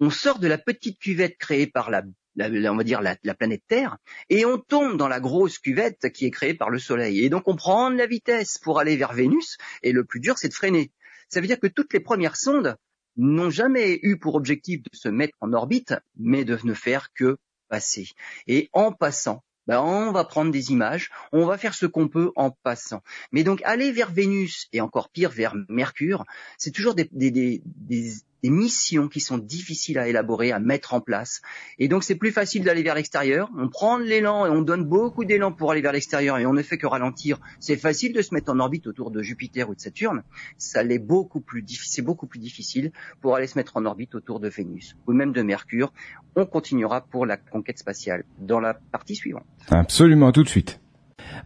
on 0.00 0.08
sort 0.08 0.38
de 0.38 0.48
la 0.48 0.56
petite 0.56 0.98
cuvette 0.98 1.36
créée 1.36 1.66
par 1.66 1.90
la, 1.90 2.02
on 2.38 2.76
va 2.76 2.84
dire 2.84 3.02
la, 3.02 3.16
la, 3.22 3.34
planète 3.34 3.62
Terre, 3.68 3.98
et 4.30 4.46
on 4.46 4.56
tombe 4.56 4.96
dans 4.96 5.08
la 5.08 5.20
grosse 5.20 5.58
cuvette 5.58 6.10
qui 6.10 6.24
est 6.24 6.30
créée 6.30 6.54
par 6.54 6.70
le 6.70 6.78
Soleil. 6.78 7.22
Et 7.22 7.28
donc 7.28 7.46
on 7.46 7.54
prend 7.54 7.90
de 7.90 7.96
la 7.96 8.06
vitesse 8.06 8.56
pour 8.58 8.80
aller 8.80 8.96
vers 8.96 9.12
Vénus, 9.12 9.58
et 9.82 9.92
le 9.92 10.04
plus 10.04 10.20
dur 10.20 10.38
c'est 10.38 10.48
de 10.48 10.54
freiner. 10.54 10.90
Ça 11.32 11.40
veut 11.40 11.46
dire 11.46 11.60
que 11.60 11.66
toutes 11.66 11.94
les 11.94 12.00
premières 12.00 12.36
sondes 12.36 12.76
n'ont 13.16 13.50
jamais 13.50 13.98
eu 14.02 14.18
pour 14.18 14.34
objectif 14.34 14.82
de 14.82 14.90
se 14.92 15.08
mettre 15.08 15.34
en 15.40 15.54
orbite, 15.54 15.94
mais 16.18 16.44
de 16.44 16.58
ne 16.62 16.74
faire 16.74 17.08
que 17.14 17.38
passer. 17.68 18.08
Et 18.46 18.68
en 18.74 18.92
passant, 18.92 19.42
ben 19.66 19.80
on 19.80 20.12
va 20.12 20.24
prendre 20.24 20.50
des 20.50 20.72
images, 20.72 21.10
on 21.32 21.46
va 21.46 21.56
faire 21.56 21.72
ce 21.72 21.86
qu'on 21.86 22.08
peut 22.08 22.32
en 22.36 22.50
passant. 22.50 23.02
Mais 23.32 23.44
donc 23.44 23.62
aller 23.64 23.92
vers 23.92 24.10
Vénus 24.10 24.68
et 24.72 24.82
encore 24.82 25.08
pire 25.08 25.30
vers 25.30 25.54
Mercure, 25.70 26.24
c'est 26.58 26.70
toujours 26.70 26.94
des, 26.94 27.08
des, 27.12 27.30
des, 27.64 28.12
des 28.42 28.50
missions 28.50 29.08
qui 29.08 29.20
sont 29.20 29.38
difficiles 29.38 29.98
à 29.98 30.08
élaborer, 30.08 30.52
à 30.52 30.58
mettre 30.58 30.94
en 30.94 31.00
place. 31.00 31.42
Et 31.78 31.88
donc 31.88 32.04
c'est 32.04 32.16
plus 32.16 32.32
facile 32.32 32.64
d'aller 32.64 32.82
vers 32.82 32.94
l'extérieur. 32.94 33.50
On 33.56 33.68
prend 33.68 33.98
l'élan 33.98 34.46
et 34.46 34.50
on 34.50 34.62
donne 34.62 34.84
beaucoup 34.84 35.24
d'élan 35.24 35.52
pour 35.52 35.70
aller 35.70 35.80
vers 35.80 35.92
l'extérieur 35.92 36.38
et 36.38 36.46
on 36.46 36.52
ne 36.52 36.62
fait 36.62 36.78
que 36.78 36.86
ralentir. 36.86 37.38
C'est 37.60 37.76
facile 37.76 38.12
de 38.12 38.22
se 38.22 38.34
mettre 38.34 38.52
en 38.52 38.58
orbite 38.58 38.86
autour 38.86 39.10
de 39.10 39.22
Jupiter 39.22 39.68
ou 39.68 39.74
de 39.74 39.80
Saturne. 39.80 40.22
Ça 40.58 40.82
l'est 40.82 40.98
beaucoup 40.98 41.40
plus 41.40 41.64
c'est 41.68 42.02
beaucoup 42.02 42.26
plus 42.26 42.40
difficile 42.40 42.92
pour 43.20 43.36
aller 43.36 43.46
se 43.46 43.56
mettre 43.58 43.76
en 43.76 43.84
orbite 43.84 44.14
autour 44.14 44.40
de 44.40 44.48
Vénus 44.48 44.96
ou 45.06 45.12
même 45.12 45.32
de 45.32 45.42
Mercure. 45.42 45.92
On 46.36 46.46
continuera 46.46 47.02
pour 47.02 47.26
la 47.26 47.36
conquête 47.36 47.78
spatiale 47.78 48.24
dans 48.38 48.60
la 48.60 48.74
partie 48.74 49.14
suivante. 49.14 49.46
Absolument, 49.68 50.32
tout 50.32 50.42
de 50.42 50.48
suite. 50.48 50.81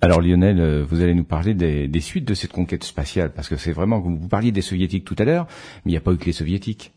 Alors 0.00 0.20
Lionel, 0.20 0.60
euh, 0.60 0.84
vous 0.84 1.02
allez 1.02 1.14
nous 1.14 1.24
parler 1.24 1.54
des, 1.54 1.88
des 1.88 2.00
suites 2.00 2.24
de 2.24 2.34
cette 2.34 2.52
conquête 2.52 2.84
spatiale, 2.84 3.32
parce 3.32 3.48
que 3.48 3.56
c'est 3.56 3.72
vraiment, 3.72 4.00
vous 4.00 4.28
parliez 4.28 4.52
des 4.52 4.62
soviétiques 4.62 5.04
tout 5.04 5.16
à 5.18 5.24
l'heure, 5.24 5.46
mais 5.84 5.92
il 5.92 5.94
n'y 5.94 5.98
a 5.98 6.00
pas 6.00 6.12
eu 6.12 6.18
que 6.18 6.26
les 6.26 6.32
soviétiques. 6.32 6.92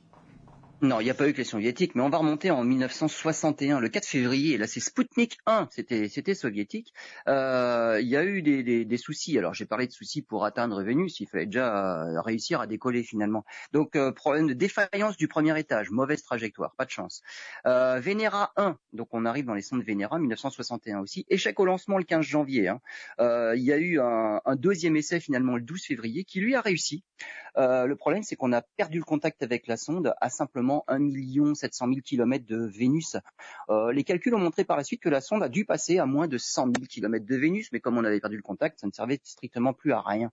Non, 0.82 1.02
il 1.02 1.04
n'y 1.04 1.10
a 1.10 1.14
pas 1.14 1.28
eu 1.28 1.34
que 1.34 1.40
les 1.40 1.44
soviétiques, 1.44 1.94
mais 1.96 2.02
on 2.02 2.10
va 2.10 2.20
remonter 2.20 2.52
en 2.52 2.64
1961, 2.64 3.82
le 3.82 3.90
4 3.90 4.06
février. 4.06 4.58
Là, 4.58 4.66
c'est 4.66 4.80
Sputnik 4.80 5.38
1, 5.46 5.68
c'était 5.72 6.08
c'était 6.08 6.34
soviétique. 6.34 6.94
Euh, 7.28 8.00
il 8.02 8.08
y 8.08 8.16
a 8.16 8.24
eu 8.24 8.42
des, 8.42 8.64
des, 8.64 8.86
des 8.86 8.98
soucis. 8.98 9.38
Alors, 9.38 9.54
j'ai 9.54 9.66
parlé 9.66 9.88
de 9.88 9.92
soucis 9.92 10.22
pour 10.22 10.46
atteindre 10.46 10.82
Vénus. 10.82 11.20
Il 11.20 11.28
fallait 11.28 11.48
déjà 11.48 12.06
euh, 12.06 12.22
réussir 12.22 12.62
à 12.62 12.68
décoller 12.68 13.04
finalement. 13.04 13.44
Donc, 13.74 13.98
euh, 13.98 14.14
problème 14.14 14.48
de 14.48 14.54
défaillance 14.54 15.18
du 15.18 15.28
premier 15.28 15.60
étage, 15.60 15.92
mauvaise 15.92 16.24
trajectoire, 16.24 16.74
pas 16.78 16.86
de 16.86 16.92
chance. 16.92 17.24
Euh, 17.66 18.00
Vénéra 18.00 18.54
1, 18.56 18.78
donc 18.94 19.10
on 19.12 19.26
arrive 19.26 19.46
dans 19.46 19.56
les 19.56 19.62
sondes 19.62 19.84
Vénéra, 19.84 20.18
1961 20.18 21.00
aussi. 21.00 21.26
Échec 21.28 21.60
au 21.60 21.66
lancement 21.66 21.98
le 21.98 22.06
15 22.06 22.26
janvier. 22.26 22.70
Hein. 22.70 22.80
Euh, 23.20 23.54
il 23.58 23.64
y 23.64 23.74
a 23.74 23.78
eu 23.78 24.00
un, 24.00 24.40
un, 24.46 24.56
deuxième 24.56 24.96
essai 24.96 25.20
finalement 25.20 25.58
le 25.58 25.62
12 25.62 25.84
février 25.84 26.24
qui 26.24 26.40
lui 26.40 26.56
a 26.56 26.62
réussi. 26.62 27.04
Le 27.58 27.94
problème, 27.96 28.24
c'est 28.24 28.38
qu'on 28.38 28.54
a 28.54 28.62
perdu 28.62 29.00
le 29.00 29.04
contact 29.04 29.44
avec 29.44 29.68
la 29.68 29.76
sonde 29.76 30.14
à 30.22 30.30
simplement 30.30 30.69
1 30.88 31.56
700 31.56 31.88
000 31.88 32.00
kilomètres 32.02 32.46
de 32.46 32.58
Vénus. 32.58 33.18
Euh, 33.70 33.92
les 33.92 34.04
calculs 34.04 34.34
ont 34.36 34.40
montré 34.40 34.64
par 34.64 34.78
la 34.78 34.84
suite 34.84 35.02
que 35.02 35.10
la 35.10 35.22
sonde 35.22 35.44
a 35.44 35.50
dû 35.50 35.66
passer 35.66 36.00
à 36.00 36.06
moins 36.06 36.28
de 36.28 36.38
100 36.38 36.66
000 36.66 36.74
kilomètres 36.88 37.26
de 37.26 37.36
Vénus, 37.36 37.72
mais 37.72 37.80
comme 37.80 37.98
on 37.98 38.04
avait 38.04 38.20
perdu 38.20 38.38
le 38.38 38.42
contact, 38.42 38.80
ça 38.80 38.88
ne 38.88 38.92
servait 38.92 39.20
strictement 39.24 39.74
plus 39.74 39.92
à 39.92 40.02
rien. 40.02 40.32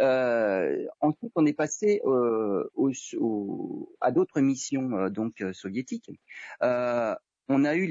Euh, 0.00 0.86
ensuite, 1.00 1.32
on 1.34 1.46
est 1.46 1.52
passé 1.52 2.00
euh, 2.04 2.68
à 4.00 4.10
d'autres 4.12 4.40
missions 4.40 5.08
donc 5.08 5.42
soviétiques. 5.52 6.10
On 7.50 7.64
a 7.64 7.76
eu 7.76 7.88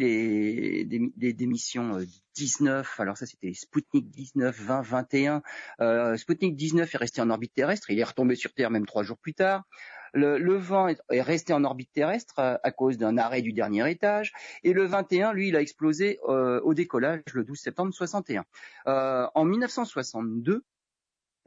des, 0.85 1.47
missions 1.47 1.97
19, 2.35 2.99
alors 2.99 3.17
ça 3.17 3.25
c'était 3.25 3.53
Sputnik 3.53 4.07
19, 4.11 4.55
20, 4.55 4.81
21. 4.81 5.41
Euh, 5.81 6.15
Sputnik 6.15 6.55
19 6.55 6.93
est 6.93 6.97
resté 6.97 7.21
en 7.21 7.31
orbite 7.31 7.55
terrestre, 7.55 7.89
il 7.89 7.97
est 7.97 8.03
retombé 8.03 8.35
sur 8.35 8.53
Terre 8.53 8.69
même 8.69 8.85
trois 8.85 9.01
jours 9.01 9.17
plus 9.17 9.33
tard. 9.33 9.63
Le, 10.13 10.55
vent 10.55 10.87
est, 10.87 11.21
resté 11.21 11.53
en 11.53 11.63
orbite 11.63 11.91
terrestre 11.91 12.39
euh, 12.39 12.57
à, 12.63 12.71
cause 12.71 12.97
d'un 12.97 13.17
arrêt 13.17 13.41
du 13.41 13.53
dernier 13.53 13.89
étage. 13.89 14.33
Et 14.63 14.73
le 14.73 14.85
21, 14.85 15.33
lui, 15.33 15.49
il 15.49 15.55
a 15.55 15.61
explosé 15.61 16.19
euh, 16.27 16.59
au 16.61 16.73
décollage 16.73 17.21
le 17.33 17.43
12 17.43 17.59
septembre 17.59 17.93
61. 17.93 18.45
Euh, 18.87 19.27
en 19.33 19.45
1962, 19.45 20.63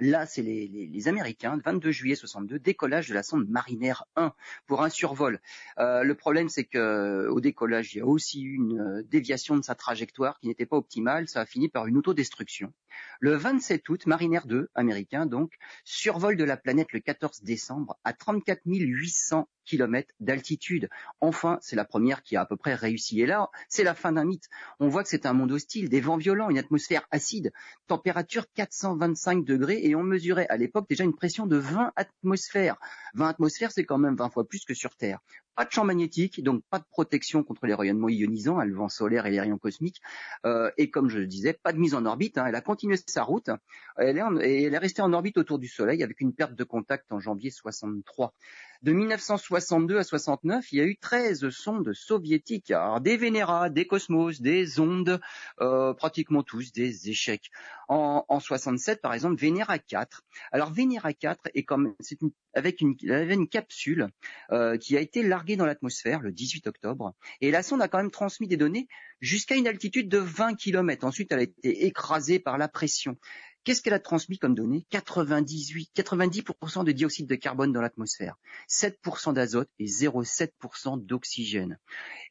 Là, 0.01 0.25
c'est 0.25 0.41
les, 0.41 0.67
les, 0.67 0.87
les, 0.87 1.09
Américains, 1.09 1.61
22 1.63 1.91
juillet 1.91 2.15
62, 2.15 2.59
décollage 2.59 3.11
de 3.11 3.15
la 3.15 3.23
sonde 3.23 3.47
Mariner 3.51 3.93
1 4.17 4.33
pour 4.67 4.83
un 4.83 4.89
survol. 4.89 5.41
Euh, 5.79 6.05
le 6.05 6.15
problème, 6.15 6.49
c'est 6.49 6.65
que 6.65 7.29
au 7.29 7.39
décollage, 7.41 7.95
il 7.95 7.99
y 7.99 8.01
a 8.01 8.07
aussi 8.07 8.41
une 8.41 9.03
déviation 9.11 9.59
de 9.59 9.63
sa 9.63 9.75
trajectoire 9.75 10.41
qui 10.41 10.49
n'était 10.49 10.65
pas 10.65 10.79
optimale. 10.79 11.29
Ça 11.29 11.43
a 11.43 11.45
fini 11.45 11.69
par 11.69 11.87
une 11.87 11.99
autodestruction. 11.99 12.73
Le 13.21 13.35
27 13.35 13.89
août, 13.89 14.07
Mariner 14.07 14.41
2, 14.45 14.69
américain 14.75 15.27
donc, 15.27 15.53
survole 15.85 16.37
de 16.37 16.45
la 16.45 16.57
planète 16.57 16.93
le 16.93 17.01
14 17.01 17.43
décembre 17.43 17.99
à 18.05 18.13
34 18.13 18.61
800 18.65 19.49
kilomètres 19.65 20.15
d'altitude. 20.19 20.89
Enfin, 21.21 21.59
c'est 21.61 21.77
la 21.77 21.85
première 21.85 22.23
qui 22.23 22.37
a 22.37 22.41
à 22.41 22.47
peu 22.47 22.57
près 22.57 22.75
réussi. 22.75 23.21
Et 23.21 23.27
là, 23.27 23.51
c'est 23.69 23.85
la 23.85 23.95
fin 23.95 24.13
d'un 24.13 24.25
mythe. 24.25 24.49
On 24.81 24.89
voit 24.89 25.03
que 25.03 25.09
c'est 25.09 25.27
un 25.27 25.33
monde 25.33 25.53
hostile, 25.53 25.89
des 25.89 26.01
vents 26.01 26.17
violents, 26.17 26.51
une 26.51 26.59
atmosphère 26.59 27.07
acide, 27.11 27.53
température 27.87 28.47
425 28.55 29.45
degrés 29.45 29.81
et 29.83 29.95
on 29.95 30.03
mesurait 30.03 30.49
à 30.49 30.57
l'époque 30.57 30.89
déjà 30.89 31.05
une 31.05 31.15
pression 31.15 31.47
de 31.47 31.57
20 31.57 31.93
atmosphères. 31.97 32.79
20 33.15 33.29
atmosphères, 33.29 33.71
c'est 33.71 33.85
quand 33.85 33.99
même 33.99 34.17
20 34.17 34.31
fois 34.31 34.47
plus 34.47 34.65
que 34.65 34.75
sur 34.75 34.97
Terre. 34.97 35.21
Pas 35.57 35.65
de 35.65 35.71
champ 35.71 35.85
magnétique, 35.85 36.43
donc 36.43 36.63
pas 36.71 36.79
de 36.79 36.85
protection 36.91 37.43
contre 37.43 37.67
les 37.67 37.75
rayonnements 37.75 38.09
ionisants, 38.09 38.63
le 38.63 38.75
vent 38.75 38.89
solaire 38.89 39.27
et 39.27 39.31
les 39.31 39.41
rayons 39.41 39.59
cosmiques. 39.59 40.01
Euh, 40.47 40.71
et 40.79 40.91
comme 40.91 41.09
je 41.09 41.19
le 41.19 41.27
disais, 41.27 41.53
pas 41.53 41.73
de 41.73 41.79
mise 41.79 41.95
en 41.95 42.07
orbite. 42.07 42.39
Hein. 42.39 42.47
Elle 42.47 42.55
a 42.55 42.61
continué 42.61 42.97
sa 43.07 43.23
route. 43.23 43.51
Elle 43.97 44.19
est, 44.19 44.23
et 44.43 44.63
elle 44.65 44.75
est 44.75 44.79
restée 44.79 45.03
en 45.03 45.13
orbite 45.13 45.39
autour 45.39 45.59
du 45.59 45.69
Soleil 45.69 46.03
avec 46.03 46.21
une 46.21 46.33
perte 46.33 46.55
de 46.55 46.65
contact 46.65 47.13
en 47.13 47.21
janvier 47.21 47.51
63. 47.51 48.35
De 48.83 48.93
1962 48.93 49.99
à 49.99 50.05
69, 50.05 50.73
il 50.73 50.79
y 50.79 50.81
a 50.81 50.85
eu 50.85 50.97
13 50.97 51.51
sondes 51.51 51.93
soviétiques. 51.93 52.71
Alors, 52.71 53.03
des 53.03 53.19
Vénéra, 53.19 53.69
des 53.69 53.87
Cosmos, 53.87 54.41
des 54.41 54.81
ondes, 54.81 55.21
euh, 55.61 55.93
pratiquement 55.93 56.43
tous 56.43 56.73
des 56.73 57.11
échecs. 57.11 57.51
En, 57.89 58.25
en 58.27 58.41
67, 58.41 59.03
par 59.03 59.13
exemple, 59.13 59.39
Vénéra 59.39 59.79
4. 59.79 60.23
Alors 60.51 60.73
Vénéra 60.73 61.13
4 61.13 61.51
est 61.55 61.65
comme 61.65 61.95
c'est 62.01 62.23
une, 62.23 62.31
avec 62.55 62.81
une, 62.81 62.97
avait 63.11 63.35
une 63.35 63.49
capsule 63.49 64.09
euh, 64.51 64.79
qui 64.79 64.97
a 64.97 65.01
été 65.01 65.23
larguée 65.23 65.57
dans 65.57 65.67
l'atmosphère 65.67 66.21
le 66.21 66.33
18 66.33 66.67
octobre. 66.67 67.15
Et 67.43 67.51
la 67.51 67.63
sonde 67.63 67.83
a 67.83 67.89
quand 67.89 67.99
même 67.99 68.11
transmis 68.11 68.49
des 68.49 68.57
données 68.57 68.89
jusqu'à 69.21 69.57
une 69.57 69.69
altitude 69.69 70.09
de 70.09 70.19
20 70.19 70.55
km. 70.55 71.05
Ensuite, 71.05 71.33
elle 71.33 71.41
a 71.41 71.43
été 71.43 71.85
écrasée 71.85 72.39
par 72.39 72.57
la 72.57 72.69
pression. 72.69 73.19
Qu'est-ce 73.65 73.83
qu'elle 73.83 73.95
a 73.95 74.01
transmis 74.01 74.39
comme 74.39 74.55
données? 74.55 74.87
98, 74.91 75.91
90% 75.95 76.85
de 76.85 76.93
dioxyde 76.93 77.29
de 77.29 77.35
carbone 77.35 77.73
dans 77.73 77.83
l'atmosphère, 77.83 78.37
7% 78.69 79.35
d'azote 79.35 79.69
et 79.79 79.85
0,7% 79.85 81.05
d'oxygène. 81.05 81.79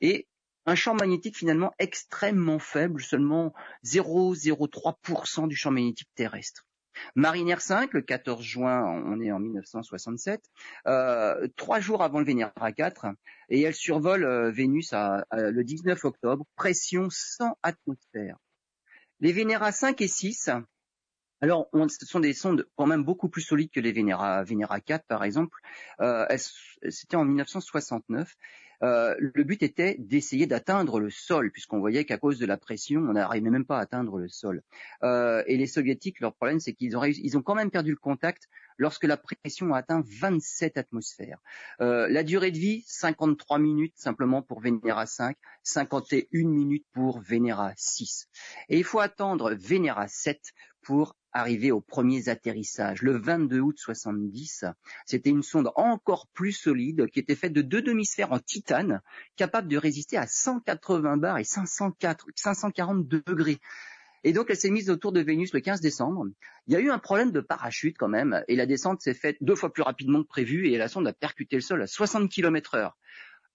Et 0.02 0.28
un 0.66 0.76
champ 0.76 0.96
magnétique 0.96 1.38
finalement 1.38 1.72
extrêmement 1.80 2.60
faible, 2.60 3.02
seulement 3.02 3.54
0,03% 3.86 5.48
du 5.48 5.56
champ 5.56 5.72
magnétique 5.72 6.10
terrestre. 6.16 6.66
Mariner 7.16 7.56
5, 7.60 7.94
le 7.94 8.02
14 8.02 8.44
juin, 8.44 8.84
on 8.84 9.22
est 9.22 9.32
en 9.32 9.40
1967, 9.40 10.42
euh, 10.88 11.48
trois 11.56 11.80
jours 11.80 12.04
avant 12.04 12.20
le 12.20 12.26
Vénéra 12.26 12.72
4, 12.72 13.08
et 13.50 13.62
elle 13.62 13.76
survole 13.76 14.26
euh, 14.26 14.52
Vénus 14.52 14.94
le 14.94 15.64
19 15.64 16.04
octobre, 16.06 16.46
pression 16.56 17.08
sans 17.10 17.58
atmosphère. 17.64 18.38
Les 19.22 19.32
Vénéra 19.32 19.72
5 19.72 20.02
et 20.02 20.08
6 20.08 20.50
alors, 21.42 21.70
ce 21.74 22.06
sont 22.06 22.20
des 22.20 22.34
sondes 22.34 22.68
quand 22.76 22.86
même 22.86 23.04
beaucoup 23.04 23.30
plus 23.30 23.42
solides 23.42 23.72
que 23.72 23.80
les 23.80 23.92
Venera, 23.92 24.44
Venera 24.44 24.82
4, 24.82 25.06
par 25.08 25.24
exemple. 25.24 25.58
Euh, 26.02 26.26
C'était 26.90 27.16
en 27.16 27.26
1969. 27.26 28.36
Euh, 28.82 29.16
le 29.20 29.44
but 29.44 29.62
était 29.62 29.96
d'essayer 30.00 30.48
d'atteindre 30.48 31.00
le 31.00 31.10
sol, 31.10 31.52
puisqu'on 31.52 31.80
voyait 31.80 32.06
qu'à 32.06 32.18
cause 32.18 32.40
de 32.40 32.46
la 32.46 32.58
pression, 32.58 33.02
on 33.02 33.14
n'arrivait 33.14 33.50
même 33.50 33.66
pas 33.66 33.78
à 33.78 33.82
atteindre 33.82 34.18
le 34.18 34.30
sol. 34.30 34.64
Euh, 35.04 35.44
et 35.48 35.58
les 35.58 35.68
soviétiques, 35.68 36.20
leur 36.22 36.34
problème, 36.34 36.60
c'est 36.60 36.74
qu'ils 36.74 36.96
ont, 36.96 37.04
ils 37.04 37.38
ont 37.38 37.42
quand 37.42 37.56
même 37.56 37.72
perdu 37.72 37.92
le 37.92 37.98
contact 37.98 38.48
lorsque 38.78 39.04
la 39.04 39.18
pression 39.18 39.74
a 39.74 39.80
atteint 39.80 40.02
27 40.06 40.78
atmosphères. 40.78 41.40
Euh, 41.82 42.08
la 42.10 42.24
durée 42.24 42.52
de 42.52 42.58
vie, 42.58 42.84
53 42.88 43.60
minutes 43.60 43.98
simplement 43.98 44.42
pour 44.42 44.62
Venera 44.62 45.06
5, 45.06 45.36
51 45.64 46.48
minutes 46.48 46.86
pour 46.94 47.20
Venera 47.20 47.74
6. 47.76 48.30
Et 48.70 48.78
il 48.78 48.86
faut 48.86 49.00
attendre 49.00 49.54
Venera 49.54 50.08
7 50.08 50.40
pour 50.82 51.16
arriver 51.32 51.72
aux 51.72 51.82
premiers 51.82 52.30
atterrissages. 52.30 53.02
Le 53.02 53.18
22 53.18 53.60
août 53.60 53.78
70, 53.78 54.66
c'était 55.06 55.30
une 55.30 55.44
sonde 55.44 55.72
encore 55.76 56.28
plus 56.34 56.52
solide 56.52 57.08
qui 57.08 57.20
était 57.20 57.36
faite 57.36 57.54
de 57.54 57.62
deux 57.62 57.82
demi-sphères 57.82 58.32
en 58.32 58.40
titane 58.40 59.02
capables 59.36 59.68
de 59.68 59.78
résister 59.78 60.18
à 60.18 60.28
180 60.28 61.18
bars 61.18 61.38
et 61.38 61.44
504, 61.44 62.28
540 62.36 63.08
degrés. 63.08 63.60
Et 64.24 64.34
donc, 64.34 64.48
elle 64.50 64.58
s'est 64.58 64.70
mise 64.70 64.90
autour 64.90 65.12
de 65.12 65.22
Vénus 65.22 65.54
le 65.54 65.62
15 65.62 65.80
décembre. 65.80 66.26
Il 66.68 66.74
y 66.74 66.76
a 66.76 66.80
eu 66.80 66.92
un 66.92 67.00
problème 67.00 67.32
de 67.32 67.40
parachute 67.40 67.96
quand 67.98 68.10
même, 68.10 68.44
et 68.48 68.56
la 68.56 68.66
descente 68.66 69.02
s'est 69.02 69.14
faite 69.14 69.38
deux 69.40 69.56
fois 69.56 69.72
plus 69.72 69.84
rapidement 69.84 70.22
que 70.22 70.28
prévu, 70.28 70.68
et 70.68 70.78
la 70.78 70.90
sonde 70.90 71.08
a 71.08 71.14
percuté 71.14 71.56
le 71.56 71.62
sol 71.62 71.82
à 71.82 71.88
60 71.88 72.30
km 72.30 72.76
heure. 72.76 72.98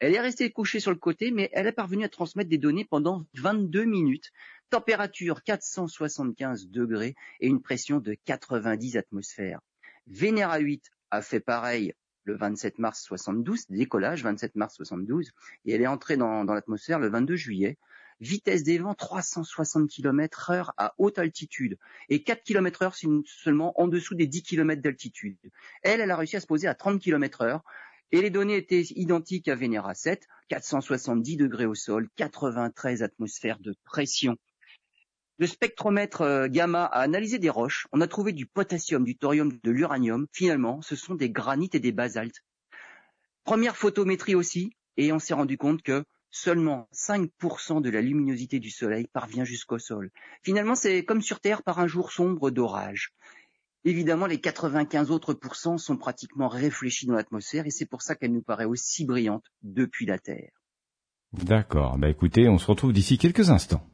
Elle 0.01 0.15
est 0.15 0.21
restée 0.21 0.51
couchée 0.51 0.81
sur 0.81 0.91
le 0.91 0.97
côté, 0.97 1.31
mais 1.31 1.51
elle 1.53 1.67
est 1.67 1.73
parvenue 1.73 2.05
à 2.05 2.09
transmettre 2.09 2.51
des 2.51 2.59
données 2.59 2.85
pendant 2.85 3.27
22 3.35 3.85
minutes. 3.85 4.33
Température 4.71 5.43
475 5.43 6.69
degrés 6.69 7.15
et 7.41 7.47
une 7.47 7.63
pression 7.63 8.01
de 8.01 8.17
90 8.25 8.97
atmosphères. 8.97 9.61
Venera 10.07 10.59
8 10.59 10.91
a 11.11 11.23
fait 11.23 11.41
pareil 11.41 11.95
le 12.25 12.37
27 12.37 12.79
mars 12.79 13.03
72, 13.03 13.67
décollage 13.69 14.23
27 14.23 14.57
mars 14.57 14.75
72, 14.77 15.33
et 15.65 15.75
elle 15.75 15.83
est 15.83 15.87
entrée 15.87 16.17
dans, 16.17 16.45
l'atmosphère 16.45 16.99
le 16.99 17.09
22 17.09 17.37
juillet. 17.37 17.79
Vitesse 18.21 18.63
des 18.63 18.79
vents 18.79 18.95
360 18.95 19.91
km 19.91 20.51
heure 20.51 20.73
à 20.77 20.95
haute 20.99 21.19
altitude 21.19 21.79
et 22.09 22.23
4 22.23 22.45
km 22.45 22.83
heure 22.83 22.95
seulement 23.27 23.79
en 23.81 23.89
dessous 23.89 24.15
des 24.15 24.27
10 24.27 24.43
km 24.45 24.81
d'altitude. 24.81 25.37
Elle, 25.83 26.01
elle 26.01 26.11
a 26.11 26.17
réussi 26.17 26.37
à 26.37 26.41
se 26.41 26.47
poser 26.47 26.69
à 26.69 26.75
30 26.75 27.01
km 27.01 27.43
heure 27.43 27.65
et 28.13 28.21
les 28.21 28.31
données 28.31 28.57
étaient 28.57 28.85
identiques 28.95 29.49
à 29.49 29.57
Venera 29.57 29.95
7, 29.95 30.29
470 30.49 31.37
degrés 31.37 31.67
au 31.67 31.75
sol, 31.75 32.09
93 32.15 33.03
atmosphères 33.03 33.59
de 33.59 33.75
pression. 33.85 34.37
Le 35.39 35.47
spectromètre 35.49 36.23
euh, 36.23 36.49
gamma 36.49 36.85
a 36.85 37.01
analysé 37.01 37.39
des 37.39 37.51
roches. 37.51 37.89
On 37.93 38.01
a 38.01 38.07
trouvé 38.07 38.33
du 38.33 38.47
potassium, 38.47 39.05
du 39.05 39.17
thorium, 39.17 39.53
de 39.63 39.71
l'uranium. 39.71 40.27
Finalement, 40.33 40.81
ce 40.81 40.95
sont 40.95 41.15
des 41.15 41.31
granites 41.31 41.75
et 41.75 41.81
des 41.81 41.93
basaltes. 41.93 42.45
Première 43.43 43.77
photométrie 43.77 44.37
aussi, 44.37 44.73
et 44.97 45.13
on 45.13 45.19
s'est 45.19 45.35
rendu 45.35 45.59
compte 45.59 45.83
que 45.83 46.05
seulement 46.31 46.89
5% 46.95 47.83
de 47.83 47.91
la 47.91 48.01
luminosité 48.01 48.59
du 48.61 48.71
Soleil 48.71 49.07
parvient 49.13 49.45
jusqu'au 49.45 49.79
sol. 49.79 50.11
Finalement, 50.43 50.75
c'est 50.75 51.05
comme 51.05 51.21
sur 51.21 51.41
Terre 51.41 51.63
par 51.63 51.79
un 51.79 51.87
jour 51.87 52.13
sombre 52.13 52.51
d'orage. 52.51 53.13
Évidemment, 53.85 54.27
les 54.27 54.41
95 54.41 55.11
autres 55.11 55.35
pourcents 55.35 55.79
sont 55.79 55.97
pratiquement 55.97 56.49
réfléchis 56.49 57.07
dans 57.07 57.15
l'atmosphère 57.15 57.67
et 57.67 57.71
c'est 57.71 57.87
pour 57.87 58.03
ça 58.03 58.15
qu'elle 58.15 58.33
nous 58.33 58.43
paraît 58.43 58.65
aussi 58.65 59.05
brillante 59.05 59.45
depuis 59.63 60.07
la 60.07 60.19
Terre. 60.19 60.53
D'accord. 61.33 61.99
Bah 61.99 62.09
écoutez, 62.09 62.49
on 62.49 62.59
se 62.59 62.67
retrouve 62.67 62.93
d'ici 62.93 63.19
quelques 63.19 63.51
instants. 63.51 63.87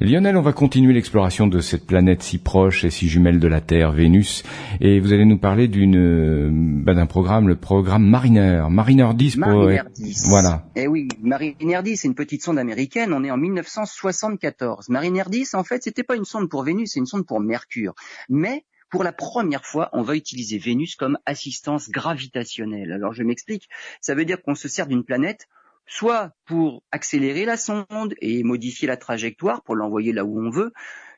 Lionel, 0.00 0.36
on 0.36 0.42
va 0.42 0.52
continuer 0.52 0.92
l'exploration 0.92 1.46
de 1.46 1.60
cette 1.60 1.86
planète 1.86 2.22
si 2.22 2.38
proche 2.38 2.84
et 2.84 2.90
si 2.90 3.08
jumelle 3.08 3.38
de 3.38 3.48
la 3.48 3.60
Terre, 3.60 3.92
Vénus, 3.92 4.42
et 4.80 5.00
vous 5.00 5.12
allez 5.12 5.24
nous 5.24 5.38
parler 5.38 5.68
d'une 5.68 5.96
euh, 5.96 6.50
bah, 6.52 6.94
d'un 6.94 7.06
programme, 7.06 7.48
le 7.48 7.56
programme 7.56 8.04
Mariner, 8.04 8.64
Mariner 8.70 9.10
10. 9.14 9.36
Mariner 9.36 9.82
10. 9.94 10.28
Voilà. 10.28 10.64
Eh 10.76 10.86
oui, 10.86 11.08
Mariner 11.20 11.82
10, 11.82 11.96
c'est 11.96 12.08
une 12.08 12.14
petite 12.14 12.42
sonde 12.42 12.58
américaine. 12.58 13.12
On 13.12 13.22
est 13.24 13.30
en 13.30 13.36
1974. 13.36 14.88
Mariner 14.88 15.24
10, 15.28 15.54
en 15.54 15.64
fait, 15.64 15.82
c'était 15.82 16.02
pas 16.02 16.16
une 16.16 16.24
sonde 16.24 16.48
pour 16.48 16.62
Vénus, 16.62 16.92
c'est 16.92 17.00
une 17.00 17.06
sonde 17.06 17.26
pour 17.26 17.40
Mercure. 17.40 17.94
Mais 18.28 18.64
pour 18.90 19.04
la 19.04 19.12
première 19.12 19.64
fois, 19.64 19.88
on 19.92 20.02
va 20.02 20.16
utiliser 20.16 20.58
Vénus 20.58 20.96
comme 20.96 21.18
assistance 21.26 21.90
gravitationnelle. 21.90 22.92
Alors 22.92 23.12
je 23.12 23.22
m'explique. 23.22 23.68
Ça 24.00 24.14
veut 24.14 24.24
dire 24.24 24.42
qu'on 24.42 24.54
se 24.54 24.68
sert 24.68 24.86
d'une 24.86 25.04
planète 25.04 25.48
soit 25.86 26.32
pour 26.44 26.82
accélérer 26.90 27.44
la 27.44 27.56
sonde 27.56 28.14
et 28.20 28.42
modifier 28.42 28.88
la 28.88 28.96
trajectoire 28.96 29.62
pour 29.62 29.76
l'envoyer 29.76 30.12
là 30.12 30.24
où 30.24 30.40
on 30.40 30.50
veut, 30.50 30.72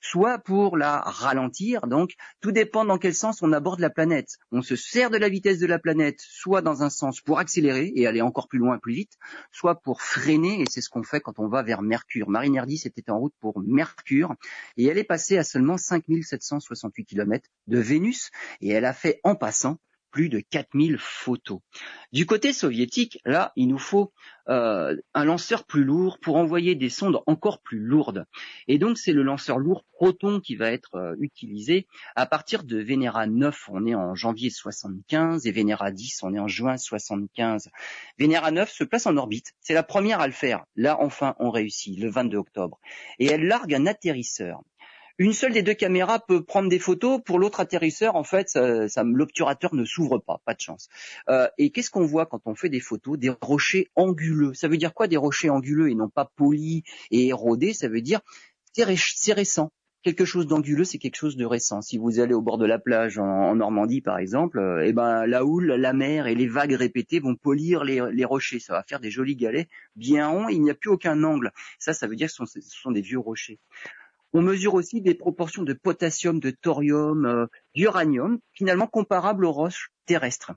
soit 0.05 0.39
pour 0.39 0.77
la 0.77 1.01
ralentir. 1.01 1.87
Donc, 1.87 2.13
tout 2.41 2.53
dépend 2.53 2.85
dans 2.85 2.99
quel 2.99 3.15
sens 3.15 3.43
on 3.43 3.53
aborde 3.53 3.81
la 3.81 3.91
planète. 3.91 4.37
On 4.53 4.61
se 4.61 4.77
sert 4.77 5.11
de 5.11 5.17
la 5.17 5.29
vitesse 5.29 5.59
de 5.59 5.67
la 5.67 5.79
planète, 5.79 6.21
soit 6.21 6.61
dans 6.61 6.83
un 6.83 6.91
sens 6.91 7.21
pour 7.21 7.39
accélérer 7.39 7.91
et 7.95 8.07
aller 8.07 8.21
encore 8.21 8.49
plus 8.49 8.59
loin, 8.59 8.79
plus 8.79 8.95
vite, 8.95 9.15
soit 9.51 9.81
pour 9.81 10.03
freiner, 10.03 10.61
et 10.61 10.65
c'est 10.71 10.83
ce 10.83 10.91
qu'on 10.91 11.03
fait 11.03 11.21
quand 11.21 11.39
on 11.39 11.49
va 11.49 11.63
vers 11.63 11.81
Mercure. 11.81 12.29
Mariner 12.29 12.63
10 12.67 12.87
était 12.87 13.11
en 13.11 13.19
route 13.19 13.35
pour 13.41 13.61
Mercure, 13.61 14.35
et 14.77 14.85
elle 14.87 14.99
est 14.99 15.05
passée 15.05 15.39
à 15.39 15.45
seulement 15.45 15.79
5768 15.79 17.05
km 17.07 17.49
de 17.67 17.79
Vénus, 17.79 18.31
et 18.61 18.71
elle 18.71 18.85
a 18.85 18.93
fait 18.93 19.21
en 19.25 19.35
passant 19.35 19.79
plus 20.15 20.29
de 20.29 20.39
4000 20.39 20.97
photos. 20.97 21.59
Du 22.13 22.25
côté 22.25 22.53
soviétique, 22.53 23.19
là, 23.25 23.53
il 23.57 23.67
nous 23.67 23.81
faut 23.81 24.13
euh, 24.49 24.97
un 25.13 25.25
lanceur 25.25 25.65
plus 25.65 25.83
lourd 25.83 26.21
pour 26.21 26.37
envoyer 26.37 26.77
des 26.77 26.89
sondes 26.89 27.21
encore 27.27 27.61
plus 27.61 27.81
lourdes. 27.81 28.25
Et 28.69 28.79
donc, 28.79 28.97
c'est 28.97 29.13
le 29.13 29.25
lanceur 29.25 29.59
lourd 29.59 29.85
Proton 29.91 30.39
qui 30.39 30.55
va 30.55 30.71
être 30.71 30.95
euh, 30.95 31.17
utilisé 31.19 31.89
à 32.15 32.27
partir 32.27 32.63
de 32.63 32.79
Venera 32.79 33.27
9, 33.27 33.69
on 33.73 33.87
est 33.87 33.97
en 33.97 34.15
janvier 34.15 34.51
75, 34.51 35.47
et 35.47 35.51
Venera 35.51 35.91
10, 35.91 36.23
on 36.23 36.33
est 36.33 36.39
en 36.39 36.47
juin 36.47 36.77
75. 36.77 37.71
Venera 38.17 38.53
9 38.53 38.71
se 38.71 38.85
place 38.85 39.07
en 39.07 39.17
orbite. 39.17 39.53
C'est 39.61 39.75
la 39.75 39.83
première 39.83 40.21
à 40.21 40.29
le 40.29 40.33
faire. 40.33 40.65
Là, 40.77 40.97
enfin, 41.01 41.35
on 41.41 41.51
réussit, 41.51 41.99
le 41.99 42.09
22 42.09 42.39
octobre. 42.39 42.79
Et 43.19 43.27
elle 43.27 43.49
largue 43.49 43.75
un 43.75 43.87
atterrisseur 43.87 44.63
une 45.19 45.33
seule 45.33 45.53
des 45.53 45.63
deux 45.63 45.75
caméras 45.75 46.19
peut 46.19 46.45
prendre 46.45 46.69
des 46.69 46.79
photos. 46.79 47.21
Pour 47.25 47.39
l'autre 47.39 47.61
atterrisseur, 47.61 48.17
en 48.17 48.25
fait, 48.25 48.59
l'obturateur 48.97 49.75
ne 49.75 49.85
s'ouvre 49.85 50.19
pas, 50.19 50.41
pas 50.45 50.55
de 50.55 50.61
chance. 50.61 50.89
Euh, 51.29 51.49
et 51.59 51.71
qu'est-ce 51.71 51.91
qu'on 51.91 52.07
voit 52.07 52.27
quand 52.27 52.41
on 52.47 52.55
fait 52.55 52.69
des 52.69 52.81
photos? 52.81 53.19
Des 53.19 53.31
rochers 53.41 53.91
anguleux. 53.95 54.55
Ça 54.55 54.69
veut 54.69 54.77
dire 54.77 54.95
quoi 54.95 55.07
des 55.07 55.17
rochers 55.17 55.51
anguleux 55.51 55.91
et 55.91 55.95
non 55.95 56.09
pas 56.09 56.31
polis 56.37 56.83
et 57.11 57.29
érodés? 57.29 57.73
Ça 57.73 57.89
veut 57.89 58.03
dire 58.03 58.21
c'est 58.75 59.33
récent. 59.33 59.71
Quelque 60.03 60.27
chose 60.27 60.47
d'anguleux, 60.47 60.85
c'est 60.85 60.99
quelque 60.99 61.17
chose 61.17 61.37
de 61.37 61.47
récent. 61.47 61.81
Si 61.81 61.97
vous 61.97 62.21
allez 62.21 62.35
au 62.35 62.43
bord 62.43 62.59
de 62.59 62.67
la 62.67 62.79
plage 62.79 63.17
en, 63.19 63.55
Normandie, 63.55 64.03
par 64.03 64.19
exemple, 64.19 64.59
euh, 64.59 64.85
eh 64.85 64.93
ben 64.93 65.25
la 65.25 65.47
houle, 65.47 65.73
la 65.73 65.95
mer 65.95 66.27
et 66.27 66.35
les 66.35 66.47
vagues 66.47 66.75
répétées 66.75 67.21
vont 67.21 67.37
polir 67.37 67.85
les, 67.85 68.25
rochers. 68.27 68.59
Ça 68.59 68.75
va 68.75 68.83
faire 68.83 69.01
des 69.01 69.11
jolis 69.11 69.37
galets 69.37 69.69
bien 69.97 70.29
ronds. 70.29 70.49
il 70.49 70.61
n'y 70.61 70.71
a 70.71 70.75
plus 70.75 70.91
aucun 70.91 71.23
angle. 71.25 71.53
Ça, 71.79 71.95
ça 71.95 72.07
veut 72.07 72.17
dire 72.17 72.29
que 72.29 72.45
ce 72.45 72.61
sont 72.61 72.91
des 72.91 73.01
vieux 73.01 73.19
rochers. 73.19 73.59
On 74.37 74.43
mesure 74.43 74.75
aussi 74.75 75.01
des 75.01 75.15
proportions 75.15 75.63
de 75.63 75.75
potassium, 75.75 76.41
de 76.41 76.51
thorium, 76.51 77.25
euh, 77.25 77.47
d'uranium, 77.77 78.41
finalement 78.53 78.89
comparables 78.89 79.45
aux 79.45 79.53
roches 79.53 79.93
terrestres. 80.07 80.51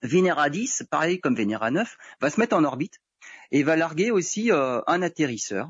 Venera 0.00 0.48
10, 0.48 0.84
pareil 0.90 1.20
comme 1.20 1.36
Venera 1.36 1.70
9, 1.70 1.94
va 2.22 2.30
se 2.30 2.40
mettre 2.40 2.56
en 2.56 2.64
orbite 2.64 2.98
et 3.50 3.62
va 3.62 3.76
larguer 3.76 4.10
aussi 4.10 4.50
euh, 4.50 4.80
un 4.86 5.02
atterrisseur. 5.02 5.68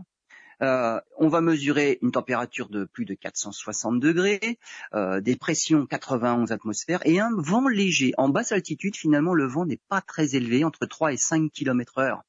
Euh, 0.63 1.01
on 1.19 1.27
va 1.27 1.41
mesurer 1.41 1.99
une 2.01 2.13
température 2.13 2.69
de 2.69 2.85
plus 2.85 3.05
de 3.05 3.15
460 3.15 3.99
degrés, 3.99 4.59
des 4.95 5.37
pressions 5.37 5.85
91 5.85 6.53
atmosphères 6.53 7.05
et 7.05 7.19
un 7.19 7.31
vent 7.37 7.67
léger. 7.67 8.13
En 8.19 8.29
basse 8.29 8.53
altitude, 8.53 8.97
finalement, 8.97 9.35
le 9.35 9.49
vent 9.49 9.67
n'est 9.67 9.81
pas 9.89 10.01
très 10.01 10.37
élevé, 10.37 10.63
entre 10.63 10.87
3 10.87 11.13
et 11.13 11.17
5 11.17 11.51
km 11.51 11.99
heure. 11.99 12.23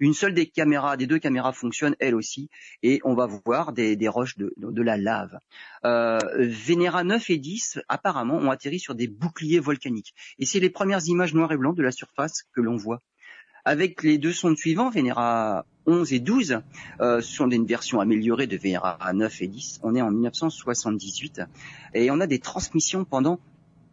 Une 0.00 0.14
seule 0.14 0.34
des 0.34 0.46
caméras, 0.46 0.96
des 0.96 1.06
deux 1.06 1.18
caméras 1.18 1.52
fonctionne 1.52 1.96
elle 1.98 2.14
aussi, 2.14 2.48
et 2.82 3.00
on 3.04 3.14
va 3.14 3.26
voir 3.26 3.72
des, 3.72 3.96
roches 4.08 4.36
de, 4.36 4.82
la 4.82 4.96
lave. 4.96 5.38
Euh, 5.84 6.18
Venera 6.38 7.04
9 7.04 7.30
et 7.30 7.38
10 7.38 7.80
apparemment 7.88 8.36
ont 8.36 8.50
atterri 8.50 8.78
sur 8.78 8.94
des 8.94 9.08
boucliers 9.08 9.60
volcaniques, 9.60 10.14
et 10.38 10.46
c'est 10.46 10.60
les 10.60 10.70
premières 10.70 11.06
images 11.06 11.34
noires 11.34 11.52
et 11.52 11.56
blancs 11.56 11.76
de 11.76 11.82
la 11.82 11.92
surface 11.92 12.44
que 12.54 12.60
l'on 12.60 12.76
voit. 12.76 13.02
Avec 13.64 14.04
les 14.04 14.16
deux 14.16 14.32
sondes 14.32 14.56
suivants, 14.56 14.90
Venera 14.90 15.66
11 15.86 16.12
et 16.12 16.20
12, 16.20 16.60
euh, 17.00 17.20
ce 17.20 17.32
sont 17.32 17.48
des 17.48 17.58
versions 17.58 18.00
améliorées 18.00 18.46
de 18.46 18.56
Venera 18.56 19.12
9 19.12 19.42
et 19.42 19.48
10. 19.48 19.80
On 19.82 19.96
est 19.96 20.02
en 20.02 20.12
1978 20.12 21.42
et 21.94 22.10
on 22.12 22.20
a 22.20 22.28
des 22.28 22.38
transmissions 22.38 23.04
pendant 23.04 23.40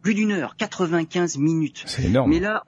plus 0.00 0.14
d'une 0.14 0.30
heure, 0.30 0.54
95 0.56 1.38
minutes. 1.38 1.82
C'est 1.86 2.04
énorme. 2.04 2.30
Mais 2.30 2.38
là, 2.38 2.62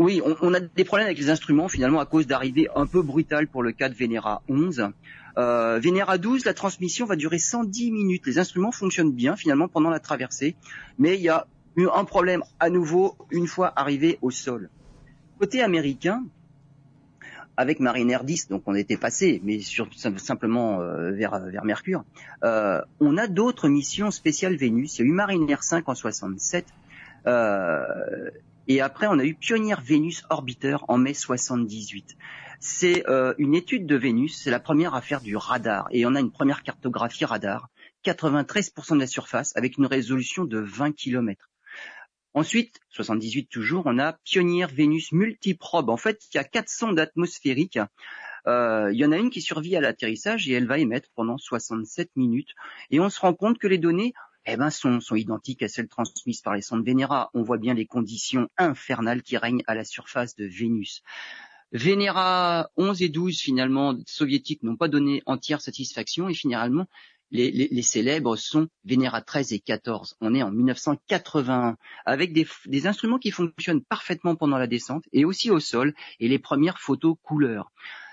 oui, 0.00 0.22
on, 0.40 0.54
a 0.54 0.60
des 0.60 0.84
problèmes 0.84 1.08
avec 1.08 1.18
les 1.18 1.28
instruments 1.28 1.68
finalement 1.68 2.00
à 2.00 2.06
cause 2.06 2.26
d'arrivées 2.26 2.68
un 2.74 2.86
peu 2.86 3.02
brutales 3.02 3.46
pour 3.46 3.62
le 3.62 3.72
cas 3.72 3.90
de 3.90 3.94
Venera 3.94 4.42
11. 4.48 4.88
Euh, 5.36 5.78
Venera 5.78 6.16
12, 6.16 6.46
la 6.46 6.54
transmission 6.54 7.04
va 7.04 7.16
durer 7.16 7.38
110 7.38 7.92
minutes. 7.92 8.26
Les 8.26 8.38
instruments 8.38 8.72
fonctionnent 8.72 9.12
bien 9.12 9.36
finalement 9.36 9.68
pendant 9.68 9.90
la 9.90 10.00
traversée, 10.00 10.56
mais 10.98 11.16
il 11.16 11.20
y 11.20 11.28
a 11.28 11.46
eu 11.76 11.86
un 11.94 12.06
problème 12.06 12.42
à 12.60 12.70
nouveau 12.70 13.14
une 13.30 13.46
fois 13.46 13.74
arrivé 13.76 14.18
au 14.22 14.30
sol. 14.30 14.70
Côté 15.38 15.60
américain, 15.60 16.24
avec 17.58 17.78
Mariner 17.78 18.20
10, 18.24 18.48
donc 18.48 18.62
on 18.64 18.74
était 18.74 18.96
passé, 18.96 19.42
mais 19.44 19.60
sur, 19.60 19.86
simplement 19.94 20.80
euh, 20.80 21.10
vers, 21.10 21.38
vers 21.40 21.66
Mercure, 21.66 22.04
euh, 22.42 22.80
on 23.00 23.18
a 23.18 23.26
d'autres 23.26 23.68
missions 23.68 24.10
spéciales 24.10 24.56
Vénus. 24.56 24.98
Il 24.98 25.02
y 25.02 25.04
a 25.04 25.08
eu 25.08 25.12
Mariner 25.12 25.56
5 25.60 25.86
en 25.90 25.94
67, 25.94 26.64
euh, 27.26 28.30
et 28.70 28.80
après 28.80 29.08
on 29.08 29.18
a 29.18 29.24
eu 29.24 29.34
Pioneer 29.34 29.80
Vénus 29.82 30.22
Orbiter 30.30 30.76
en 30.86 30.96
mai 30.96 31.12
78. 31.12 32.16
C'est 32.60 33.04
euh, 33.08 33.34
une 33.36 33.56
étude 33.56 33.84
de 33.84 33.96
Vénus, 33.96 34.40
c'est 34.40 34.52
la 34.52 34.60
première 34.60 34.94
à 34.94 35.00
faire 35.00 35.20
du 35.20 35.34
radar, 35.34 35.88
et 35.90 36.06
on 36.06 36.14
a 36.14 36.20
une 36.20 36.30
première 36.30 36.62
cartographie 36.62 37.24
radar, 37.24 37.68
93% 38.04 38.94
de 38.94 39.00
la 39.00 39.08
surface, 39.08 39.56
avec 39.56 39.76
une 39.76 39.86
résolution 39.86 40.44
de 40.44 40.60
20 40.60 40.92
km. 40.92 41.50
Ensuite, 42.32 42.78
78 42.90 43.48
toujours, 43.48 43.82
on 43.86 43.98
a 43.98 44.12
Pioneer 44.22 44.66
Vénus 44.72 45.10
multiprobe. 45.10 45.90
En 45.90 45.96
fait, 45.96 46.20
il 46.32 46.36
y 46.36 46.38
a 46.38 46.44
quatre 46.44 46.70
sondes 46.70 47.00
atmosphériques. 47.00 47.80
Euh, 48.46 48.90
il 48.92 49.00
y 49.00 49.04
en 49.04 49.10
a 49.10 49.16
une 49.16 49.30
qui 49.30 49.40
survit 49.40 49.74
à 49.74 49.80
l'atterrissage 49.80 50.48
et 50.48 50.52
elle 50.52 50.68
va 50.68 50.78
émettre 50.78 51.08
pendant 51.16 51.38
67 51.38 52.10
minutes. 52.14 52.54
Et 52.92 53.00
on 53.00 53.10
se 53.10 53.18
rend 53.18 53.34
compte 53.34 53.58
que 53.58 53.66
les 53.66 53.78
données 53.78 54.14
eh 54.52 54.56
ben, 54.56 54.70
sont, 54.70 55.00
identiques 55.14 55.62
à 55.62 55.68
celles 55.68 55.88
transmises 55.88 56.40
par 56.40 56.54
les 56.54 56.62
sondes 56.62 56.84
Vénéra. 56.84 57.30
On 57.34 57.42
voit 57.42 57.58
bien 57.58 57.74
les 57.74 57.86
conditions 57.86 58.48
infernales 58.58 59.22
qui 59.22 59.36
règnent 59.36 59.62
à 59.66 59.74
la 59.74 59.84
surface 59.84 60.34
de 60.36 60.46
Vénus. 60.46 61.02
Vénéra 61.72 62.70
11 62.76 63.02
et 63.02 63.08
12, 63.08 63.38
finalement, 63.38 63.96
soviétiques 64.06 64.62
n'ont 64.62 64.76
pas 64.76 64.88
donné 64.88 65.22
entière 65.26 65.60
satisfaction 65.60 66.28
et 66.28 66.34
finalement, 66.34 66.86
les, 67.30 67.82
célèbres 67.82 68.36
sont 68.36 68.68
Vénéra 68.84 69.22
13 69.22 69.52
et 69.52 69.60
14. 69.60 70.16
On 70.20 70.34
est 70.34 70.42
en 70.42 70.50
1981 70.50 71.76
avec 72.04 72.32
des, 72.32 72.86
instruments 72.86 73.18
qui 73.18 73.30
fonctionnent 73.30 73.84
parfaitement 73.84 74.34
pendant 74.34 74.58
la 74.58 74.66
descente 74.66 75.04
et 75.12 75.24
aussi 75.24 75.50
au 75.50 75.60
sol 75.60 75.94
et 76.18 76.28
les 76.28 76.38
premières 76.38 76.80
photos 76.80 77.16
couleurs. 77.22 77.70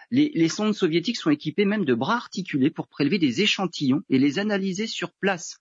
Les, 0.09 0.47
sondes 0.47 0.73
soviétiques 0.73 1.17
sont 1.17 1.31
équipées 1.31 1.65
même 1.65 1.83
de 1.83 1.93
bras 1.93 2.15
articulés 2.15 2.69
pour 2.69 2.87
prélever 2.87 3.19
des 3.19 3.41
échantillons 3.41 4.03
et 4.09 4.19
les 4.19 4.39
analyser 4.39 4.87
sur 4.87 5.11
place. 5.11 5.59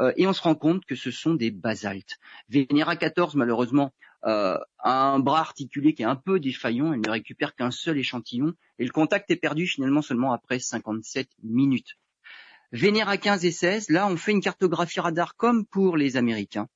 Euh, 0.00 0.12
et 0.16 0.26
on 0.26 0.32
se 0.32 0.42
rend 0.42 0.56
compte 0.56 0.84
que 0.84 0.96
ce 0.96 1.12
sont 1.12 1.34
des 1.34 1.52
basaltes. 1.52 2.18
Vénéra 2.48 2.96
14, 2.96 3.36
malheureusement, 3.36 3.92
euh, 4.24 4.58
a 4.78 5.04
un 5.04 5.20
bras 5.20 5.40
articulé 5.40 5.94
qui 5.94 6.02
est 6.02 6.06
un 6.06 6.16
peu 6.16 6.40
défaillant. 6.40 6.92
Elle 6.92 7.02
ne 7.02 7.10
récupère 7.10 7.54
qu'un 7.54 7.70
seul 7.70 7.96
échantillon 7.96 8.54
et 8.80 8.84
le 8.84 8.90
contact 8.90 9.30
est 9.30 9.36
perdu 9.36 9.66
finalement 9.66 10.02
seulement 10.02 10.32
après 10.32 10.58
57 10.58 11.28
minutes. 11.44 11.96
Vénéra 12.72 13.16
15 13.16 13.44
et 13.44 13.52
16, 13.52 13.90
là 13.90 14.08
on 14.08 14.16
fait 14.16 14.32
une 14.32 14.40
cartographie 14.40 14.98
radar 14.98 15.36
comme 15.36 15.64
pour 15.64 15.96
les 15.96 16.16
Américains. 16.16 16.68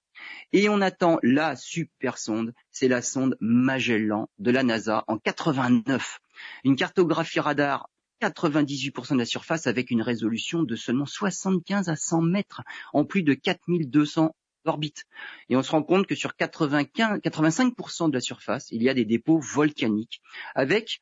Et 0.52 0.68
on 0.68 0.80
attend 0.80 1.18
la 1.22 1.56
super 1.56 2.18
sonde, 2.18 2.54
c'est 2.70 2.88
la 2.88 3.02
sonde 3.02 3.36
Magellan 3.40 4.28
de 4.38 4.50
la 4.50 4.62
NASA 4.62 5.04
en 5.08 5.18
89. 5.18 6.20
Une 6.64 6.76
cartographie 6.76 7.40
radar 7.40 7.88
98% 8.20 9.14
de 9.14 9.18
la 9.18 9.24
surface 9.24 9.66
avec 9.66 9.90
une 9.90 10.02
résolution 10.02 10.62
de 10.62 10.76
seulement 10.76 11.06
75 11.06 11.88
à 11.88 11.96
100 11.96 12.22
mètres 12.22 12.62
en 12.92 13.04
plus 13.04 13.22
de 13.22 13.34
4200 13.34 14.34
orbites. 14.64 15.04
Et 15.48 15.56
on 15.56 15.62
se 15.62 15.70
rend 15.70 15.82
compte 15.82 16.06
que 16.06 16.14
sur 16.14 16.34
95, 16.36 17.20
85% 17.20 18.08
de 18.08 18.14
la 18.14 18.20
surface, 18.20 18.68
il 18.70 18.82
y 18.82 18.88
a 18.88 18.94
des 18.94 19.04
dépôts 19.04 19.38
volcaniques 19.38 20.20
avec 20.54 21.00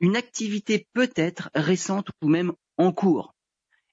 une 0.00 0.16
activité 0.16 0.86
peut-être 0.92 1.50
récente 1.54 2.10
ou 2.22 2.28
même 2.28 2.52
en 2.76 2.92
cours. 2.92 3.34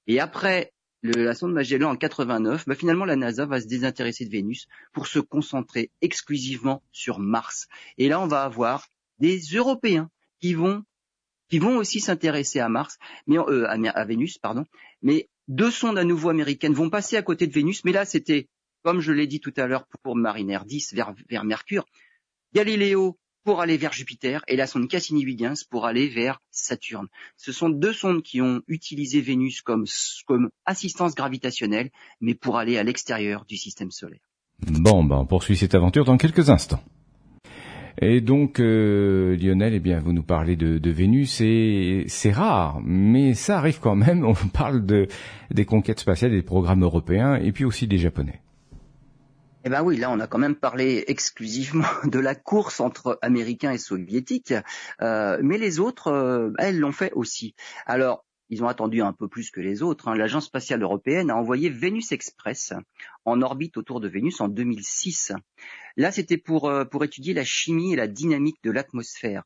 Et 0.08 0.20
après 0.20 0.74
la 1.04 1.36
sonde 1.36 1.54
Magellan 1.54 1.92
en 1.92 1.96
89, 1.96 2.66
bah 2.66 2.76
finalement 2.76 3.06
la 3.06 3.16
NASA 3.16 3.46
va 3.46 3.60
se 3.60 3.68
désintéresser 3.68 4.26
de 4.26 4.32
Vénus 4.32 4.68
pour 4.94 5.08
se 5.08 5.20
concentrer 5.20 5.92
exclusivement 6.02 6.82
sur 6.92 7.20
Mars. 7.20 7.68
Et 7.98 8.08
là, 8.08 8.22
on 8.22 8.28
va 8.28 8.44
avoir 8.44 8.88
des 9.20 9.40
Européens 9.54 10.10
qui 11.50 11.60
vont 11.60 11.78
aussi 11.78 12.02
s'intéresser 12.02 12.60
à 12.60 12.68
Mars, 12.68 12.98
mais 13.28 13.38
euh, 13.38 13.66
à, 13.68 14.06
Vénus, 14.06 14.38
pardon. 14.38 14.66
Mais 15.02 15.30
deux 15.48 15.72
sondes 15.72 15.98
à 15.98 16.04
nouveau 16.04 16.30
américaines 16.30 16.74
vont 16.74 16.90
passer 16.90 17.16
à 17.16 17.22
côté 17.22 17.48
de 17.48 17.54
Vénus, 17.54 17.86
mais 17.86 17.92
là 17.92 18.06
c'était, 18.06 18.50
comme 18.84 19.00
je 19.00 19.12
l'ai 19.14 19.28
dit 19.28 19.40
tout 19.40 19.54
à 19.58 19.68
l'heure 19.68 19.86
pour 20.04 20.16
Mariner 20.16 20.60
10 20.66 20.94
vers, 20.94 21.46
Mercure, 21.46 21.86
Galiléo 22.54 23.18
pour 23.46 23.62
aller 23.62 23.78
vers 23.78 23.94
Jupiter 23.94 24.42
et 24.48 24.56
la 24.56 24.68
sonde 24.68 24.88
Cassini-Huygens 24.88 25.66
pour 25.70 25.86
aller 25.86 26.08
vers 26.08 26.40
Saturne. 26.50 27.08
Ce 27.36 27.52
sont 27.52 27.70
deux 27.70 27.94
sondes 27.94 28.24
qui 28.24 28.42
ont 28.42 28.62
utilisé 28.68 29.20
Vénus 29.22 29.62
comme, 29.62 29.86
comme 30.26 30.50
assistance 30.66 31.14
gravitationnelle, 31.14 31.92
mais 32.22 32.36
pour 32.36 32.58
aller 32.58 32.78
à 32.78 32.84
l'extérieur 32.84 33.46
du 33.46 33.58
système 33.58 33.92
solaire. 33.92 34.22
Bon, 34.66 35.04
ben 35.04 35.18
on 35.18 35.26
poursuit 35.26 35.58
cette 35.58 35.76
aventure 35.76 36.06
dans 36.06 36.18
quelques 36.18 36.50
instants. 36.50 36.82
Et 38.00 38.22
donc, 38.22 38.60
euh, 38.60 39.38
Lionel, 39.38 39.74
eh 39.74 39.80
bien, 39.80 40.00
vous 40.00 40.14
nous 40.14 40.24
parlez 40.24 40.56
de, 40.56 40.78
de 40.78 40.92
Vénus 40.92 41.42
et 41.42 42.06
c'est 42.08 42.32
rare, 42.32 42.82
mais 42.84 43.34
ça 43.34 43.58
arrive 43.58 43.80
quand 43.80 43.96
même. 43.96 44.26
On 44.26 44.34
parle 44.34 44.86
de 44.86 45.08
des 45.52 45.66
conquêtes 45.66 46.00
spatiales, 46.00 46.32
des 46.32 46.42
programmes 46.42 46.84
européens 46.84 47.36
et 47.36 47.52
puis 47.52 47.66
aussi 47.66 47.88
des 47.88 47.98
Japonais. 47.98 48.42
Eh 49.66 49.70
ben 49.70 49.82
oui, 49.82 49.96
là 49.96 50.12
on 50.12 50.20
a 50.20 50.28
quand 50.28 50.40
même 50.40 50.56
parlé 50.56 51.06
exclusivement 51.08 51.88
de 52.04 52.20
la 52.20 52.36
course 52.36 52.82
entre 52.82 53.18
Américains 53.22 53.72
et 53.72 53.78
Soviétiques, 53.78 54.54
euh, 55.02 55.38
mais 55.42 55.58
les 55.58 55.80
autres, 55.80 56.08
euh, 56.08 56.52
elles 56.60 56.80
l'ont 56.80 56.92
fait 56.92 57.14
aussi. 57.14 57.56
Alors 57.86 58.26
ils 58.54 58.64
ont 58.64 58.68
attendu 58.68 59.02
un 59.02 59.14
peu 59.14 59.28
plus 59.28 59.50
que 59.50 59.60
les 59.60 59.82
autres. 59.82 60.08
Hein. 60.08 60.16
L'Agence 60.16 60.46
spatiale 60.46 60.84
européenne 60.84 61.32
a 61.32 61.36
envoyé 61.36 61.70
Vénus 61.70 62.12
Express 62.12 62.74
en 63.26 63.42
orbite 63.42 63.78
autour 63.78 64.00
de 64.00 64.08
Vénus 64.08 64.40
en 64.42 64.48
2006. 64.48 65.34
Là, 65.98 66.12
c'était 66.12 66.42
euh, 66.50 66.86
pour 66.86 67.04
étudier 67.04 67.34
la 67.34 67.44
chimie 67.44 67.94
et 67.94 67.96
la 67.96 68.08
dynamique 68.08 68.64
de 68.64 68.72
l'atmosphère. 68.72 69.44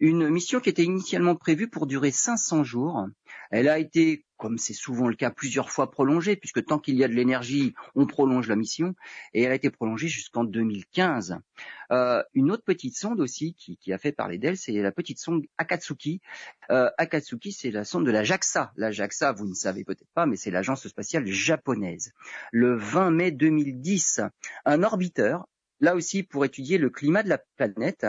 Une 0.00 0.28
mission 0.28 0.60
qui 0.60 0.68
était 0.68 0.84
initialement 0.84 1.36
prévue 1.36 1.68
pour 1.68 1.86
durer 1.86 2.10
500 2.10 2.64
jours. 2.64 3.06
Elle 3.50 3.68
a 3.68 3.78
été, 3.78 4.24
comme 4.36 4.58
c'est 4.58 4.74
souvent 4.74 5.06
le 5.06 5.14
cas, 5.14 5.30
plusieurs 5.30 5.70
fois 5.70 5.90
prolongée, 5.90 6.34
puisque 6.34 6.64
tant 6.64 6.80
qu'il 6.80 6.96
y 6.96 7.04
a 7.04 7.08
de 7.08 7.12
l'énergie, 7.12 7.74
on 7.94 8.06
prolonge 8.06 8.48
la 8.48 8.56
mission, 8.56 8.94
et 9.32 9.42
elle 9.42 9.52
a 9.52 9.54
été 9.54 9.70
prolongée 9.70 10.08
jusqu'en 10.08 10.42
2015. 10.42 11.38
Euh, 11.92 12.22
une 12.34 12.50
autre 12.50 12.64
petite 12.64 12.96
sonde 12.96 13.20
aussi 13.20 13.54
qui, 13.54 13.92
a 13.92 13.98
fait 13.98 14.10
parler 14.10 14.38
d'elle, 14.38 14.56
c'est 14.56 14.72
la 14.72 14.90
petite 14.90 15.20
sonde 15.20 15.44
Akatsuki. 15.58 16.20
Euh, 16.70 16.90
Akatsuki, 16.98 17.52
c'est 17.52 17.70
la 17.70 17.84
sonde 17.84 18.06
de 18.06 18.10
la 18.10 18.24
JAXA. 18.24 18.72
La 18.76 18.90
JAXA, 18.90 19.32
vous 19.32 19.46
ne 19.46 19.54
savez 19.54 19.84
peut-être 19.84 20.10
pas, 20.14 20.26
mais 20.26 20.36
c'est 20.36 20.50
l'agence 20.50 20.88
spatiale 20.88 21.26
japonaise. 21.26 22.12
Le 22.50 22.76
20 22.76 23.10
mai 23.12 23.30
2010, 23.30 24.22
un 24.64 24.82
orbiteur 24.82 25.46
là 25.80 25.94
aussi 25.94 26.22
pour 26.22 26.44
étudier 26.44 26.78
le 26.78 26.90
climat 26.90 27.22
de 27.22 27.28
la 27.28 27.38
planète. 27.56 28.06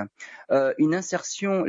Euh, 0.52 0.74
l'insertion 0.78 1.64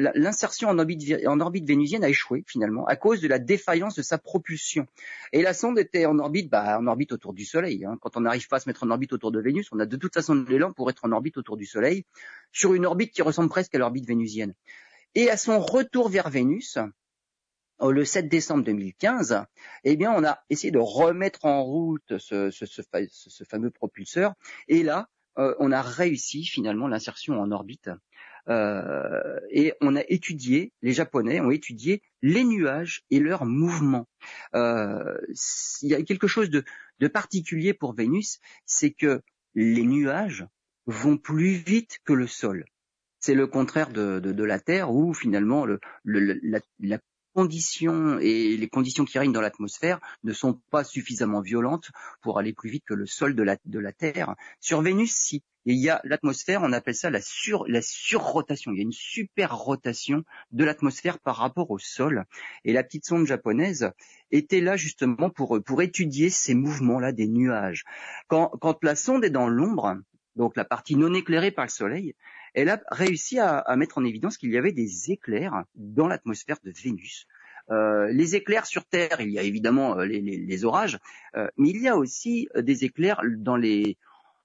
en 0.69 0.79
orbite, 0.79 1.27
en 1.27 1.41
orbite 1.41 1.67
vénusienne 1.67 2.05
a 2.05 2.09
échoué 2.09 2.45
finalement 2.47 2.87
à 2.87 2.97
cause 2.97 3.21
de 3.21 3.29
la 3.29 3.39
défaillance 3.39 3.95
de 3.95 4.03
sa 4.03 4.19
propulsion. 4.19 4.87
Et 5.33 5.43
la 5.43 5.55
sonde 5.55 5.79
était 5.79 6.07
en 6.07 6.19
orbite, 6.19 6.51
bah, 6.51 6.79
en 6.79 6.87
orbite 6.87 7.13
autour 7.13 7.33
du 7.35 7.45
Soleil. 7.45 7.85
Hein. 7.85 7.99
Quand 8.01 8.17
on 8.17 8.21
n'arrive 8.21 8.49
pas 8.49 8.57
à 8.57 8.61
se 8.61 8.69
mettre 8.69 8.85
en 8.85 8.91
orbite 8.91 9.13
autour 9.13 9.33
de 9.33 9.41
Vénus, 9.41 9.69
on 9.73 9.81
a 9.81 9.87
de 9.87 9.97
toute 9.97 10.15
façon 10.15 10.35
de 10.35 10.49
l'élan 10.49 10.73
pour 10.73 10.91
être 10.91 11.05
en 11.05 11.13
orbite 11.13 11.37
autour 11.39 11.57
du 11.57 11.67
Soleil, 11.67 12.05
sur 12.53 12.75
une 12.75 12.87
orbite 12.87 13.13
qui 13.13 13.23
ressemble 13.23 13.49
presque 13.49 13.75
à 13.75 13.79
l'orbite 13.79 14.07
vénusienne. 14.07 14.55
Et 15.15 15.31
à 15.31 15.37
son 15.37 15.61
retour 15.61 16.09
vers 16.09 16.29
Vénus, 16.29 16.79
euh, 17.83 17.91
le 17.91 18.05
7 18.05 18.29
décembre 18.29 18.65
2015, 18.65 19.45
eh 19.85 19.97
bien, 19.97 20.13
on 20.13 20.25
a 20.25 20.39
essayé 20.51 20.71
de 20.71 20.79
remettre 20.79 21.45
en 21.45 21.63
route 21.63 22.19
ce, 22.19 22.51
ce, 22.51 22.67
ce 22.67 23.45
fameux 23.45 23.71
propulseur. 23.71 24.35
Et 24.69 24.83
là, 24.83 25.09
euh, 25.39 25.55
on 25.59 25.73
a 25.73 25.83
réussi 25.83 26.45
finalement 26.45 26.89
l'insertion 26.89 27.41
en 27.41 27.51
orbite. 27.51 27.91
Euh, 28.49 29.39
et 29.51 29.75
on 29.81 29.97
a 29.97 30.03
étudié, 30.09 30.73
les 30.83 30.93
Japonais 30.93 31.41
ont 31.41 31.51
étudié 31.51 32.03
les 32.23 32.45
nuages 32.45 33.05
et 33.11 33.19
leurs 33.19 33.45
mouvements. 33.45 34.09
Euh, 34.55 35.19
il 35.83 35.91
y 35.91 35.95
a 35.95 36.03
quelque 36.03 36.29
chose 36.29 36.51
de, 36.51 36.65
particulier 37.09 37.75
pour 37.75 37.95
Vénus, 37.95 38.39
c'est 38.65 38.93
que 38.93 39.21
les 39.55 39.83
nuages 39.83 40.47
vont 40.87 41.17
plus 41.17 41.55
vite 41.55 41.99
que 42.05 42.13
le 42.13 42.27
sol. 42.27 42.65
C'est 43.19 43.35
le 43.35 43.47
contraire 43.47 43.91
de, 43.91 44.43
la 44.45 44.61
Terre 44.61 44.93
où 44.93 45.13
finalement 45.13 45.65
le, 45.65 45.81
la, 46.05 46.99
conditions 47.37 48.19
et 48.19 48.57
les 48.57 48.69
conditions 48.69 49.05
qui 49.05 49.19
règnent 49.19 49.33
dans 49.33 49.43
l'atmosphère 49.43 50.01
ne 50.25 50.33
sont 50.33 50.59
pas 50.71 50.85
suffisamment 50.85 51.43
violentes 51.43 51.91
pour 52.23 52.39
aller 52.39 52.55
plus 52.55 52.71
vite 52.71 52.85
que 52.87 52.95
le 52.95 53.05
sol 53.05 53.35
de 53.35 53.43
la, 53.43 53.59
de 53.67 53.79
la 53.79 53.93
Terre. 53.93 54.35
Sur 54.59 54.81
Vénus, 54.81 55.13
si. 55.13 55.43
il 55.67 55.77
y 55.77 55.91
a 55.91 56.01
l'atmosphère, 56.05 56.63
on 56.63 56.73
appelle 56.73 56.95
ça 56.95 57.11
la, 57.11 57.21
sur, 57.21 57.67
la 57.69 57.83
surrotation. 57.83 58.73
Il 58.73 58.79
y 58.79 58.81
a 58.81 58.85
une 58.85 58.93
super 58.93 59.55
rotation 59.55 60.25
de 60.51 60.65
l'atmosphère 60.65 61.19
par 61.19 61.37
rapport 61.37 61.71
au 61.71 61.79
sol. 61.79 62.25
Et 62.65 62.73
la 62.73 62.83
petite 62.83 63.05
sonde 63.05 63.27
japonaise 63.27 63.91
était 64.31 64.63
là 64.63 64.79
justement 64.79 65.29
pour, 65.29 65.63
pour 65.63 65.83
étudier 65.83 66.31
ces 66.31 66.55
mouvements-là 66.55 67.13
des 67.13 67.27
nuages. 67.27 67.85
Quand, 68.29 68.49
quand 68.63 68.83
la 68.83 68.97
sonde 68.97 69.27
est 69.27 69.31
dans 69.31 69.47
l'ombre, 69.47 69.99
donc 70.37 70.57
la 70.57 70.65
partie 70.65 70.97
non 70.97 71.13
éclairée 71.13 71.51
par 71.51 71.67
le 71.67 71.71
soleil, 71.71 72.15
elle 72.55 72.69
a 72.69 72.81
réussi 72.91 73.39
à, 73.39 73.65
mettre 73.77 73.99
en 73.99 74.05
évidence 74.05 74.39
qu'il 74.39 74.51
y 74.51 74.59
avait 74.59 74.73
des 74.73 75.11
éclairs 75.11 75.65
dans 75.75 76.09
l'atmosphère 76.09 76.57
de 76.65 76.73
Vénus. 76.73 77.27
Euh, 77.71 78.09
les 78.13 78.37
éclairs 78.37 78.67
sur 78.67 78.85
Terre, 78.85 79.21
il 79.21 79.31
y 79.31 79.39
a 79.39 79.43
évidemment 79.43 79.99
euh, 79.99 80.05
les, 80.05 80.65
orages, 80.65 80.99
euh, 81.37 81.49
mais 81.57 81.71
il 81.71 81.83
y 81.83 81.89
a 81.89 81.97
aussi 81.97 82.49
des 82.57 82.85
éclairs 82.85 83.21
dans 83.39 83.57
les, 83.57 83.99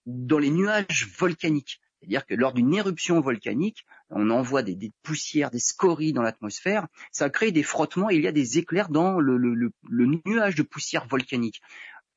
nuages 0.07 1.07
volcaniques. 1.17 1.79
C'est-à-dire 1.99 2.25
que 2.25 2.33
lors 2.33 2.53
d'une 2.53 2.73
éruption 2.73 3.21
volcanique, 3.21 3.85
on 4.09 4.31
envoie 4.31 4.63
des, 4.63 4.91
poussières, 5.03 5.51
des 5.51 5.59
scories 5.59 6.13
dans 6.13 6.23
l'atmosphère, 6.23 6.87
ça 7.11 7.29
crée 7.29 7.51
des 7.51 7.61
frottements 7.61 8.09
et 8.09 8.15
il 8.15 8.23
y 8.23 8.27
a 8.27 8.31
des 8.31 8.57
éclairs 8.57 8.89
dans 8.89 9.19
le 9.19 10.21
nuage 10.25 10.55
de 10.55 10.63
poussière 10.63 11.05
volcanique. 11.07 11.61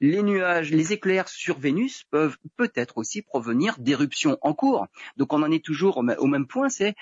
Les 0.00 0.22
nuages, 0.22 0.70
les 0.70 0.92
éclairs 0.92 1.28
sur 1.28 1.59
Vénus 1.59 2.04
peuvent 2.11 2.37
peut-être 2.57 2.98
aussi 2.98 3.22
provenir 3.22 3.78
d'éruptions 3.78 4.38
en 4.42 4.52
cours. 4.52 4.87
Donc 5.16 5.33
on 5.33 5.42
en 5.42 5.50
est 5.50 5.64
toujours 5.64 5.98
au 5.98 6.26
même 6.26 6.46
point, 6.46 6.68
c'est 6.68 6.94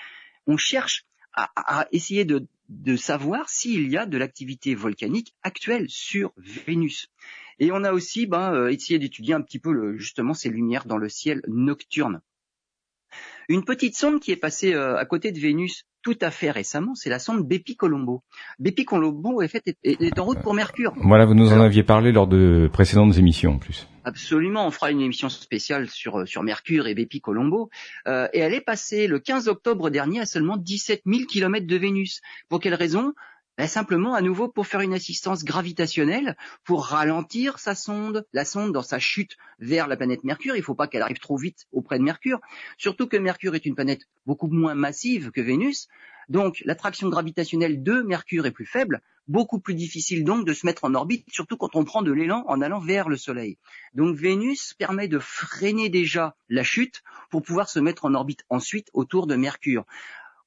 on 0.45 0.57
cherche 0.57 1.05
à, 1.35 1.87
essayer 1.91 2.25
de, 2.25 2.47
savoir 2.95 3.49
s'il 3.49 3.89
y 3.89 3.97
a 3.97 4.05
de 4.05 4.17
l'activité 4.17 4.75
volcanique 4.75 5.33
actuelle 5.41 5.89
sur 5.89 6.31
Vénus. 6.37 7.09
Et 7.59 7.71
on 7.71 7.83
a 7.83 7.91
aussi 7.91 8.25
ben, 8.25 8.53
euh, 8.53 8.71
essayé 8.71 8.99
d'étudier 8.99 9.33
un 9.33 9.41
petit 9.41 9.59
peu 9.59 9.97
justement 9.97 10.33
ces 10.33 10.49
lumières 10.49 10.85
dans 10.85 10.97
le 10.97 11.09
ciel 11.09 11.41
nocturne. 11.47 12.21
Une 13.49 13.63
petite 13.63 13.95
sonde 13.95 14.19
qui 14.19 14.31
est 14.31 14.37
passée 14.37 14.73
euh, 14.73 14.97
à 14.97 15.05
côté 15.05 15.31
de 15.31 15.39
Vénus 15.39 15.85
tout 16.03 16.17
à 16.21 16.31
fait 16.31 16.51
récemment, 16.51 16.95
c'est 16.95 17.09
la 17.09 17.17
sonde 17.17 17.47
Bepi 17.47 17.77
Colombo. 17.77 18.23
Bepi 18.59 18.83
Colombo 18.83 19.41
est, 19.41 19.47
fait, 19.47 19.63
est, 19.83 20.19
en 20.19 20.25
route 20.25 20.39
pour 20.41 20.53
Mercure. 20.53 20.93
Voilà, 20.97 21.25
vous 21.25 21.33
nous 21.33 21.53
en 21.53 21.61
aviez 21.61 21.83
parlé 21.83 22.11
lors 22.11 22.27
de 22.27 22.69
précédentes 22.71 23.17
émissions 23.17 23.53
en 23.53 23.57
plus. 23.57 23.87
Absolument, 24.03 24.67
on 24.67 24.71
fera 24.71 24.91
une 24.91 24.99
émission 24.99 25.29
spéciale 25.29 25.89
sur, 25.89 26.19
euh, 26.19 26.25
sur 26.25 26.43
Mercure 26.43 26.87
et 26.87 26.93
Bepi 26.93 27.21
Colombo. 27.21 27.69
Euh, 28.05 28.27
et 28.33 28.39
elle 28.39 28.53
est 28.53 28.61
passée 28.61 29.07
le 29.07 29.19
15 29.19 29.47
octobre 29.47 29.89
dernier 29.89 30.19
à 30.19 30.25
seulement 30.25 30.57
17 30.57 31.03
000 31.05 31.23
km 31.25 31.65
de 31.65 31.77
Vénus. 31.77 32.19
Pour 32.49 32.59
quelle 32.59 32.75
raison? 32.75 33.13
Ben 33.57 33.67
simplement 33.67 34.15
à 34.15 34.21
nouveau 34.21 34.47
pour 34.47 34.65
faire 34.65 34.81
une 34.81 34.95
assistance 34.95 35.43
gravitationnelle, 35.43 36.35
pour 36.63 36.85
ralentir 36.85 37.59
sa 37.59 37.75
sonde, 37.75 38.25
la 38.33 38.45
sonde 38.45 38.71
dans 38.71 38.81
sa 38.81 38.97
chute 38.97 39.37
vers 39.59 39.87
la 39.87 39.95
planète 39.95 40.23
Mercure. 40.23 40.55
Il 40.55 40.59
ne 40.59 40.63
faut 40.63 40.73
pas 40.73 40.87
qu'elle 40.87 41.03
arrive 41.03 41.19
trop 41.19 41.37
vite 41.37 41.67
auprès 41.71 41.99
de 41.99 42.03
Mercure, 42.03 42.39
surtout 42.77 43.07
que 43.07 43.17
Mercure 43.17 43.53
est 43.53 43.65
une 43.65 43.75
planète 43.75 44.01
beaucoup 44.25 44.47
moins 44.47 44.73
massive 44.73 45.29
que 45.31 45.41
Vénus. 45.41 45.87
Donc 46.29 46.61
l'attraction 46.65 47.09
gravitationnelle 47.09 47.83
de 47.83 48.01
Mercure 48.01 48.47
est 48.47 48.51
plus 48.51 48.65
faible, 48.65 49.01
beaucoup 49.27 49.59
plus 49.59 49.75
difficile 49.75 50.23
donc 50.23 50.45
de 50.45 50.53
se 50.53 50.65
mettre 50.65 50.85
en 50.85 50.95
orbite, 50.95 51.25
surtout 51.29 51.57
quand 51.57 51.75
on 51.75 51.83
prend 51.83 52.01
de 52.01 52.11
l'élan 52.11 52.43
en 52.47 52.61
allant 52.61 52.79
vers 52.79 53.07
le 53.07 53.17
Soleil. 53.17 53.59
Donc 53.93 54.15
Vénus 54.15 54.73
permet 54.73 55.07
de 55.07 55.19
freiner 55.19 55.89
déjà 55.89 56.35
la 56.49 56.63
chute 56.63 57.03
pour 57.29 57.43
pouvoir 57.43 57.69
se 57.69 57.79
mettre 57.79 58.05
en 58.05 58.15
orbite 58.15 58.45
ensuite 58.49 58.89
autour 58.93 59.27
de 59.27 59.35
Mercure. 59.35 59.85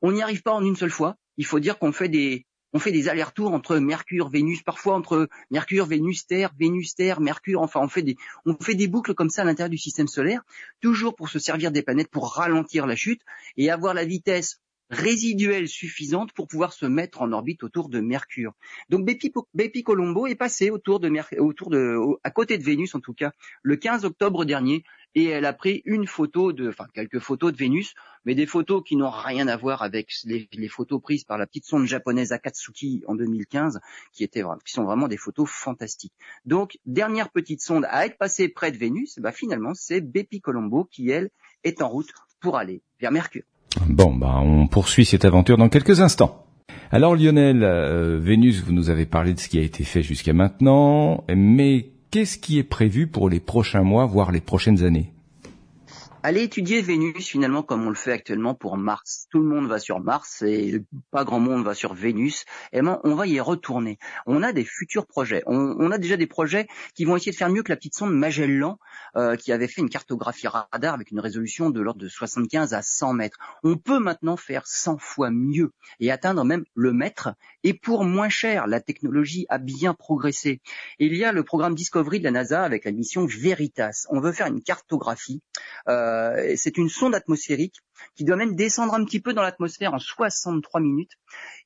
On 0.02 0.12
n'y 0.12 0.22
arrive 0.22 0.42
pas 0.42 0.52
en 0.52 0.64
une 0.64 0.76
seule 0.76 0.90
fois. 0.90 1.16
Il 1.36 1.46
faut 1.46 1.60
dire 1.60 1.78
qu'on 1.78 1.92
fait 1.92 2.08
des, 2.08 2.46
on 2.76 2.78
fait 2.78 2.92
des 2.92 3.08
allers-retours 3.08 3.54
entre 3.54 3.78
Mercure, 3.78 4.28
Vénus, 4.28 4.62
parfois 4.62 4.96
entre 4.96 5.30
Mercure, 5.50 5.86
Vénus, 5.86 6.26
Terre, 6.26 6.52
Vénus, 6.60 6.94
Terre, 6.94 7.22
Mercure. 7.22 7.62
Enfin, 7.62 7.80
on 7.80 7.88
fait 7.88 8.02
des, 8.02 8.16
on 8.44 8.54
fait 8.60 8.74
des 8.74 8.86
boucles 8.86 9.14
comme 9.14 9.30
ça 9.30 9.40
à 9.40 9.44
l'intérieur 9.46 9.70
du 9.70 9.78
système 9.78 10.08
solaire, 10.08 10.42
toujours 10.82 11.16
pour 11.16 11.30
se 11.30 11.38
servir 11.38 11.70
des 11.72 11.80
planètes 11.80 12.10
pour 12.10 12.34
ralentir 12.34 12.86
la 12.86 12.94
chute 12.94 13.22
et 13.56 13.70
avoir 13.70 13.94
la 13.94 14.04
vitesse 14.04 14.60
résiduelle 14.90 15.68
suffisante 15.68 16.32
pour 16.32 16.46
pouvoir 16.46 16.72
se 16.72 16.86
mettre 16.86 17.22
en 17.22 17.32
orbite 17.32 17.62
autour 17.62 17.88
de 17.88 18.00
Mercure. 18.00 18.54
Donc 18.88 19.04
Bepi, 19.04 19.82
Colombo 19.82 20.26
est 20.26 20.36
passé 20.36 20.70
autour 20.70 21.00
de, 21.00 21.10
autour 21.40 21.70
de, 21.70 21.98
à 22.22 22.30
côté 22.30 22.58
de 22.58 22.62
Vénus 22.62 22.94
en 22.94 23.00
tout 23.00 23.14
cas, 23.14 23.32
le 23.62 23.76
15 23.76 24.04
octobre 24.04 24.44
dernier, 24.44 24.84
et 25.14 25.24
elle 25.24 25.46
a 25.46 25.54
pris 25.54 25.82
une 25.86 26.06
photo 26.06 26.52
de, 26.52 26.68
enfin 26.68 26.86
quelques 26.92 27.20
photos 27.20 27.50
de 27.50 27.56
Vénus, 27.56 27.94
mais 28.24 28.34
des 28.34 28.46
photos 28.46 28.82
qui 28.84 28.96
n'ont 28.96 29.10
rien 29.10 29.48
à 29.48 29.56
voir 29.56 29.82
avec 29.82 30.12
les, 30.24 30.68
photos 30.68 31.00
prises 31.00 31.24
par 31.24 31.38
la 31.38 31.46
petite 31.46 31.64
sonde 31.64 31.86
japonaise 31.86 32.32
Akatsuki 32.32 33.02
en 33.06 33.14
2015, 33.14 33.80
qui 34.12 34.24
étaient, 34.24 34.42
qui 34.64 34.72
sont 34.72 34.84
vraiment 34.84 35.08
des 35.08 35.16
photos 35.16 35.48
fantastiques. 35.48 36.12
Donc 36.44 36.78
dernière 36.84 37.30
petite 37.30 37.62
sonde 37.62 37.86
à 37.88 38.04
être 38.04 38.18
passée 38.18 38.48
près 38.48 38.70
de 38.70 38.76
Vénus, 38.76 39.18
bah 39.18 39.32
finalement 39.32 39.74
c'est 39.74 40.00
Bepi 40.00 40.40
Colombo 40.40 40.84
qui 40.84 41.10
elle 41.10 41.30
est 41.64 41.80
en 41.82 41.88
route 41.88 42.12
pour 42.40 42.58
aller 42.58 42.82
vers 43.00 43.10
Mercure. 43.10 43.44
Bon, 43.88 44.14
bah, 44.14 44.40
on 44.42 44.66
poursuit 44.66 45.04
cette 45.04 45.24
aventure 45.24 45.58
dans 45.58 45.68
quelques 45.68 46.00
instants. 46.00 46.44
Alors 46.90 47.16
Lionel, 47.16 47.62
euh, 47.62 48.18
Vénus, 48.20 48.62
vous 48.64 48.72
nous 48.72 48.90
avez 48.90 49.06
parlé 49.06 49.34
de 49.34 49.40
ce 49.40 49.48
qui 49.48 49.58
a 49.58 49.62
été 49.62 49.84
fait 49.84 50.02
jusqu'à 50.02 50.32
maintenant, 50.32 51.24
mais 51.28 51.90
qu'est-ce 52.10 52.38
qui 52.38 52.58
est 52.58 52.64
prévu 52.64 53.06
pour 53.06 53.28
les 53.28 53.40
prochains 53.40 53.82
mois, 53.82 54.06
voire 54.06 54.30
les 54.30 54.40
prochaines 54.40 54.84
années? 54.84 55.12
Aller 56.26 56.42
étudier 56.42 56.82
Vénus 56.82 57.24
finalement 57.24 57.62
comme 57.62 57.86
on 57.86 57.88
le 57.88 57.94
fait 57.94 58.10
actuellement 58.10 58.56
pour 58.56 58.76
Mars. 58.76 59.28
Tout 59.30 59.38
le 59.38 59.46
monde 59.46 59.68
va 59.68 59.78
sur 59.78 60.00
Mars 60.00 60.42
et 60.42 60.82
pas 61.12 61.22
grand 61.22 61.38
monde 61.38 61.64
va 61.64 61.72
sur 61.72 61.94
Vénus. 61.94 62.44
Et 62.72 62.82
ben, 62.82 62.98
on 63.04 63.14
va 63.14 63.28
y 63.28 63.38
retourner. 63.38 64.00
On 64.26 64.42
a 64.42 64.52
des 64.52 64.64
futurs 64.64 65.06
projets. 65.06 65.44
On, 65.46 65.88
a 65.92 65.98
déjà 65.98 66.16
des 66.16 66.26
projets 66.26 66.66
qui 66.96 67.04
vont 67.04 67.14
essayer 67.14 67.30
de 67.30 67.36
faire 67.36 67.48
mieux 67.48 67.62
que 67.62 67.70
la 67.70 67.76
petite 67.76 67.94
sonde 67.94 68.12
Magellan 68.12 68.80
euh, 69.14 69.36
qui 69.36 69.52
avait 69.52 69.68
fait 69.68 69.82
une 69.82 69.88
cartographie 69.88 70.48
radar 70.48 70.94
avec 70.94 71.12
une 71.12 71.20
résolution 71.20 71.70
de 71.70 71.80
l'ordre 71.80 72.00
de 72.00 72.08
75 72.08 72.74
à 72.74 72.82
100 72.82 73.12
mètres. 73.12 73.38
On 73.62 73.76
peut 73.76 74.00
maintenant 74.00 74.36
faire 74.36 74.66
100 74.66 74.98
fois 74.98 75.30
mieux 75.30 75.70
et 76.00 76.10
atteindre 76.10 76.44
même 76.44 76.64
le 76.74 76.92
mètre 76.92 77.34
et 77.66 77.74
pour 77.74 78.04
moins 78.04 78.28
cher. 78.28 78.68
La 78.68 78.80
technologie 78.80 79.44
a 79.48 79.58
bien 79.58 79.92
progressé. 79.92 80.60
il 81.00 81.16
y 81.16 81.24
a 81.24 81.32
le 81.32 81.42
programme 81.42 81.74
Discovery 81.74 82.20
de 82.20 82.24
la 82.24 82.30
NASA 82.30 82.62
avec 82.62 82.84
la 82.84 82.92
mission 82.92 83.26
Veritas. 83.26 84.06
On 84.08 84.20
veut 84.20 84.30
faire 84.30 84.46
une 84.46 84.62
cartographie. 84.62 85.42
Euh, 85.88 86.54
c'est 86.54 86.76
une 86.76 86.88
sonde 86.88 87.16
atmosphérique 87.16 87.74
qui 88.14 88.22
doit 88.22 88.36
même 88.36 88.54
descendre 88.54 88.94
un 88.94 89.04
petit 89.04 89.18
peu 89.18 89.32
dans 89.32 89.42
l'atmosphère 89.42 89.94
en 89.94 89.98
63 89.98 90.80
minutes 90.80 91.10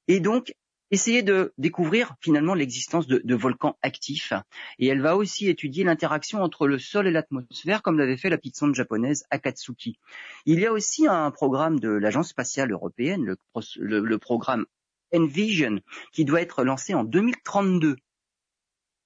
et 0.09 0.21
donc 0.21 0.55
essayer 0.91 1.23
de 1.23 1.53
découvrir 1.59 2.15
finalement 2.23 2.55
l'existence 2.55 3.07
de, 3.07 3.35
volcans 3.35 3.77
actifs. 3.83 4.33
Et 4.79 4.87
elle 4.87 5.03
va 5.03 5.17
aussi 5.17 5.51
étudier 5.51 5.85
l'interaction 5.85 6.43
entre 6.43 6.67
le 6.67 6.79
sol 6.79 7.09
et 7.09 7.13
l'atmosphère, 7.13 7.83
comme 7.83 7.99
l'avait 7.99 8.17
fait 8.17 8.31
la 8.31 8.39
petite 8.39 8.57
sonde 8.57 8.75
japonaise 8.75 9.25
Akatsuki. 9.31 9.99
Il 10.47 10.61
y 10.61 10.67
a 10.67 10.73
aussi 10.73 11.07
un 11.07 11.31
programme 11.31 11.79
de 11.79 11.91
l'Agence 11.91 12.31
spatiale 12.31 12.73
européenne, 12.73 13.37
le 13.77 14.19
programme 14.19 14.65
Envision, 15.15 15.81
qui 16.13 16.25
doit 16.25 16.41
être 16.41 16.65
lancé 16.65 16.95
en 16.95 17.05
2032. 17.05 17.97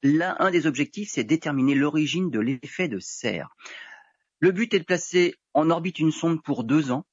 Là, 0.02 0.36
un 0.38 0.50
des 0.50 0.66
objectifs, 0.66 1.10
c'est 1.10 1.24
déterminer 1.24 1.74
l'origine 1.74 2.30
de 2.30 2.40
l'effet 2.40 2.88
de 2.88 2.98
serre. 2.98 3.48
Le 4.38 4.52
but 4.52 4.74
est 4.74 4.80
de 4.80 4.84
placer 4.84 5.34
en 5.54 5.70
orbite 5.70 5.98
une 5.98 6.12
sonde 6.12 6.42
pour 6.42 6.64
deux 6.64 6.90
ans, 6.90 7.06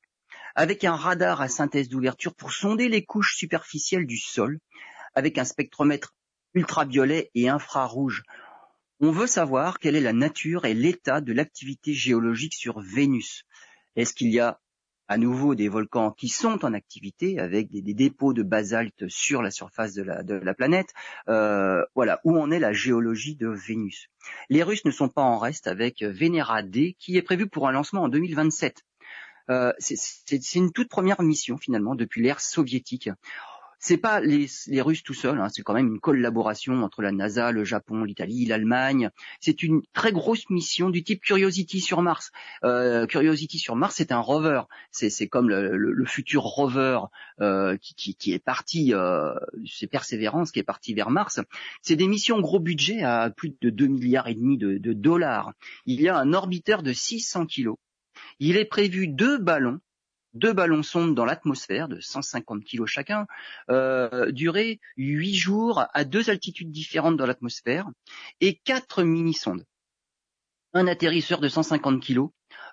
avec 0.55 0.83
un 0.83 0.95
radar 0.95 1.41
à 1.41 1.47
synthèse 1.47 1.87
d'ouverture 1.87 2.35
pour 2.35 2.51
sonder 2.51 2.89
les 2.89 3.05
couches 3.05 3.35
superficielles 3.37 4.05
du 4.05 4.17
sol, 4.17 4.59
avec 5.15 5.37
un 5.37 5.45
spectromètre 5.45 6.13
ultraviolet 6.53 7.31
et 7.35 7.47
infrarouge. 7.47 8.23
On 8.99 9.11
veut 9.11 9.27
savoir 9.27 9.79
quelle 9.79 9.95
est 9.95 10.01
la 10.01 10.13
nature 10.13 10.65
et 10.65 10.73
l'état 10.73 11.21
de 11.21 11.33
l'activité 11.33 11.93
géologique 11.93 12.53
sur 12.53 12.81
Vénus. 12.81 13.45
Est-ce 13.95 14.13
qu'il 14.13 14.29
y 14.29 14.39
a 14.39 14.59
à 15.11 15.17
nouveau 15.17 15.55
des 15.55 15.67
volcans 15.67 16.11
qui 16.11 16.29
sont 16.29 16.63
en 16.63 16.71
activité 16.71 17.37
avec 17.37 17.69
des, 17.69 17.81
dépôts 17.93 18.31
de 18.31 18.43
basalte 18.43 19.09
sur 19.09 19.41
la 19.41 19.51
surface 19.51 19.93
de 19.93 20.03
la, 20.03 20.53
planète. 20.53 20.93
Euh, 21.27 21.83
voilà 21.95 22.21
où 22.23 22.39
en 22.39 22.49
est 22.49 22.59
la 22.59 22.71
géologie 22.71 23.35
de 23.35 23.49
Vénus? 23.49 24.07
Les 24.49 24.63
Russes 24.63 24.85
ne 24.85 24.91
sont 24.91 25.09
pas 25.09 25.21
en 25.21 25.37
reste 25.37 25.67
avec 25.67 26.01
Venera 26.01 26.63
D 26.63 26.95
qui 26.97 27.17
est 27.17 27.21
prévu 27.21 27.49
pour 27.49 27.67
un 27.67 27.73
lancement 27.73 28.03
en 28.03 28.07
2027. 28.07 28.85
Euh, 29.49 29.73
c'est 29.79 30.55
une 30.55 30.71
toute 30.71 30.87
première 30.87 31.21
mission 31.21 31.57
finalement 31.57 31.95
depuis 31.95 32.21
l'ère 32.21 32.39
soviétique 32.39 33.09
c'est 33.81 33.97
pas 33.97 34.21
les, 34.21 34.47
Russes 34.81 35.01
tout 35.03 35.15
seuls, 35.15 35.39
hein, 35.39 35.49
c'est 35.49 35.63
quand 35.63 35.73
même 35.73 35.87
une 35.87 35.99
collaboration 35.99 36.83
entre 36.83 37.01
la 37.01 37.11
NASA, 37.11 37.51
le 37.51 37.63
Japon, 37.63 38.03
l'Italie, 38.03 38.45
l'Allemagne. 38.45 39.09
C'est 39.39 39.63
une 39.63 39.81
très 39.93 40.11
grosse 40.11 40.49
mission 40.51 40.91
du 40.91 41.03
type 41.03 41.21
Curiosity 41.21 41.81
sur 41.81 42.03
Mars. 42.03 42.31
Euh, 42.63 43.07
Curiosity 43.07 43.57
sur 43.57 43.75
Mars, 43.75 43.95
c'est 43.97 44.11
un 44.11 44.19
rover. 44.19 44.61
C'est 44.91 45.27
comme 45.27 45.49
le, 45.49 46.05
futur 46.05 46.43
rover 46.43 46.99
euh, 47.41 47.75
qui, 47.81 48.15
est 48.31 48.43
parti, 48.43 48.93
euh, 48.93 49.33
c'est 49.65 49.87
Persévérance 49.87 50.51
qui 50.51 50.59
est 50.59 50.63
parti 50.63 50.93
vers 50.93 51.09
Mars. 51.09 51.39
C'est 51.81 51.95
des 51.95 52.07
missions 52.07 52.39
gros 52.39 52.59
budget 52.59 53.01
à 53.01 53.31
plus 53.31 53.55
de 53.61 53.71
2 53.71 53.87
milliards 53.87 54.27
et 54.27 54.35
demi 54.35 54.59
de, 54.59 54.77
de 54.77 54.93
dollars. 54.93 55.53
Il 55.87 56.01
y 56.01 56.07
a 56.07 56.17
un 56.17 56.33
orbiteur 56.33 56.83
de 56.83 56.93
600 56.93 57.47
kilos. 57.47 57.77
Il 58.39 58.57
est 58.57 58.65
prévu 58.65 59.07
deux 59.07 59.39
ballons 59.39 59.79
deux 60.33 60.53
ballons 60.53 60.83
sondes 60.83 61.15
dans 61.15 61.25
l'atmosphère 61.25 61.87
de 61.87 61.99
150 61.99 62.63
kg 62.63 62.85
chacun, 62.85 63.27
euh, 63.69 64.31
durer 64.31 64.79
huit 64.97 65.35
jours 65.35 65.85
à 65.93 66.03
deux 66.03 66.29
altitudes 66.29 66.71
différentes 66.71 67.17
dans 67.17 67.25
l'atmosphère 67.25 67.87
et 68.39 68.55
quatre 68.55 69.03
mini-sondes. 69.03 69.65
Un 70.73 70.87
atterrisseur 70.87 71.41
de 71.41 71.49
150 71.49 72.01
kg, 72.01 72.27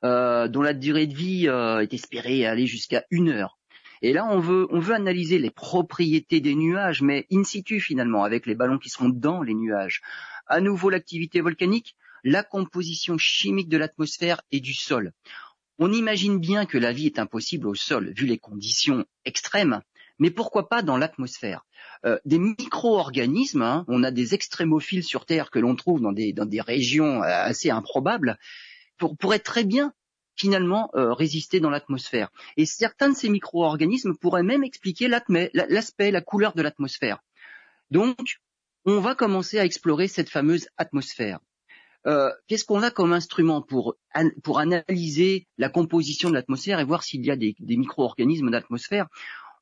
euh, 0.05 0.47
dont 0.47 0.63
la 0.63 0.75
durée 0.75 1.07
de 1.07 1.15
vie 1.15 1.49
euh, 1.49 1.81
est 1.81 1.95
espérée 1.95 2.47
aller 2.47 2.67
jusqu'à 2.67 3.05
une 3.11 3.29
heure. 3.29 3.59
Et 4.03 4.13
là, 4.13 4.25
on 4.31 4.39
veut, 4.39 4.69
on 4.71 4.79
veut 4.79 4.95
analyser 4.95 5.41
les 5.41 5.51
propriétés 5.51 6.41
des 6.41 6.55
nuages, 6.55 7.03
mais 7.03 7.27
in 7.33 7.43
situ 7.43 7.81
finalement, 7.81 8.23
avec 8.23 8.47
les 8.47 8.55
ballons 8.55 8.79
qui 8.79 8.91
seront 8.91 9.09
dans 9.09 9.43
les 9.43 9.55
nuages. 9.55 10.03
À 10.47 10.61
nouveau, 10.61 10.89
l'activité 10.89 11.41
volcanique, 11.41 11.97
la 12.23 12.45
composition 12.45 13.19
chimique 13.19 13.69
de 13.69 13.77
l'atmosphère 13.77 14.41
et 14.53 14.61
du 14.61 14.75
sol. 14.75 15.13
On 15.79 15.93
imagine 15.93 16.39
bien 16.39 16.67
que 16.67 16.79
la 16.79 16.93
vie 16.93 17.07
est 17.07 17.19
impossible 17.19 17.69
au 17.69 17.75
sol, 17.75 18.13
vu 18.17 18.27
les 18.27 18.39
conditions 18.39 19.05
extrêmes, 19.25 19.81
mais 20.19 20.31
pourquoi 20.31 20.69
pas 20.69 20.83
dans 20.83 20.97
l'atmosphère? 20.97 21.65
Euh, 22.05 22.19
Des 22.25 22.39
micro-organismes, 22.39 23.63
hein, 23.63 23.85
on 23.89 24.03
a 24.03 24.11
des 24.11 24.35
extrémophiles 24.35 25.05
sur 25.05 25.25
Terre 25.25 25.51
que 25.51 25.61
l'on 25.61 25.77
trouve 25.77 26.01
dans 26.01 26.13
des, 26.13 26.33
dans 26.33 26.47
des 26.47 26.61
régions 26.61 27.23
euh, 27.23 27.27
assez 27.27 27.71
improbables, 27.71 28.39
pour, 28.97 29.17
pourraient 29.17 29.39
très 29.39 29.65
bien 29.65 29.93
finalement 30.35 30.91
résister 30.95 31.59
dans 31.59 31.69
l'atmosphère. 31.71 32.31
Et 32.57 32.65
certains 32.65 33.09
de 33.09 33.17
ces 33.17 33.29
micro-organismes 33.29 34.15
pourraient 34.15 34.45
même 34.45 34.63
expliquer 34.63 35.09
l'aspect, 35.09 36.11
la 36.13 36.21
couleur 36.21 36.53
de 36.55 36.63
l'atmosphère. 36.63 37.19
Donc, 37.91 38.39
on 38.85 39.01
va 39.01 39.17
commencer 39.17 39.59
à 39.59 39.65
explorer 39.65 40.07
cette 40.07 40.31
fameuse 40.31 40.69
atmosphère. 40.77 41.41
Euh, 42.07 42.31
qu'est-ce 42.47 42.65
qu'on 42.65 42.83
a 42.83 42.91
comme 42.91 43.13
instrument 43.13 43.61
pour, 43.61 43.97
pour 44.43 44.59
analyser 44.61 45.47
la 45.59 45.69
composition 45.69 46.31
de 46.31 46.35
l'atmosphère 46.35 46.81
et 46.81 46.85
voir 46.85 47.03
s'il 47.03 47.25
y 47.25 47.31
a 47.31 47.37
des, 47.37 47.55
micro-organismes 47.61 48.51
d'atmosphère? 48.51 49.07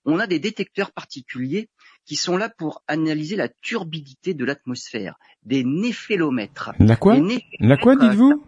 On 0.04 0.18
a 0.18 0.26
des 0.26 0.38
détecteurs 0.38 0.92
particuliers 0.92 1.68
qui 2.04 2.14
sont 2.14 2.36
là 2.36 2.48
pour 2.48 2.84
analyser 2.86 3.34
la 3.34 3.48
turbidité 3.48 4.34
de 4.34 4.44
l'atmosphère, 4.44 5.16
des 5.44 5.64
néphélomètres. 5.64 6.72
La 6.78 6.94
quoi? 6.94 7.16
La 7.58 7.76
quoi, 7.76 7.96
dites-vous? 7.96 8.44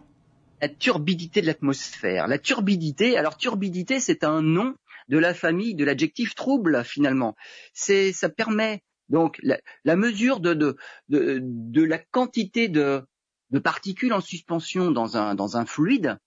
La 0.60 0.68
turbidité 0.68 1.40
de 1.40 1.46
l'atmosphère. 1.46 2.28
La 2.28 2.38
turbidité, 2.38 3.16
alors 3.16 3.36
turbidité, 3.36 3.98
c'est 3.98 4.22
un 4.22 4.42
nom 4.42 4.74
de 5.08 5.18
la 5.18 5.34
famille 5.34 5.74
de 5.74 5.84
l'adjectif 5.84 6.34
trouble 6.34 6.84
finalement. 6.84 7.34
C'est, 7.72 8.12
ça 8.12 8.28
permet 8.28 8.82
donc 9.08 9.40
la, 9.42 9.96
mesure 9.96 10.38
de, 10.40 10.54
de, 10.54 10.76
de, 11.08 11.82
la 11.82 11.98
quantité 11.98 12.68
de, 12.68 13.02
de 13.50 13.58
particules 13.58 14.12
en 14.12 14.20
suspension 14.20 14.90
dans 14.90 15.16
un, 15.16 15.34
dans 15.34 15.56
un 15.56 15.64
fluide 15.64 16.18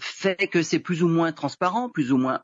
fait 0.00 0.48
que 0.48 0.62
c'est 0.62 0.78
plus 0.80 1.02
ou 1.02 1.08
moins 1.08 1.32
transparent, 1.32 1.88
plus 1.88 2.12
ou 2.12 2.16
moins 2.16 2.42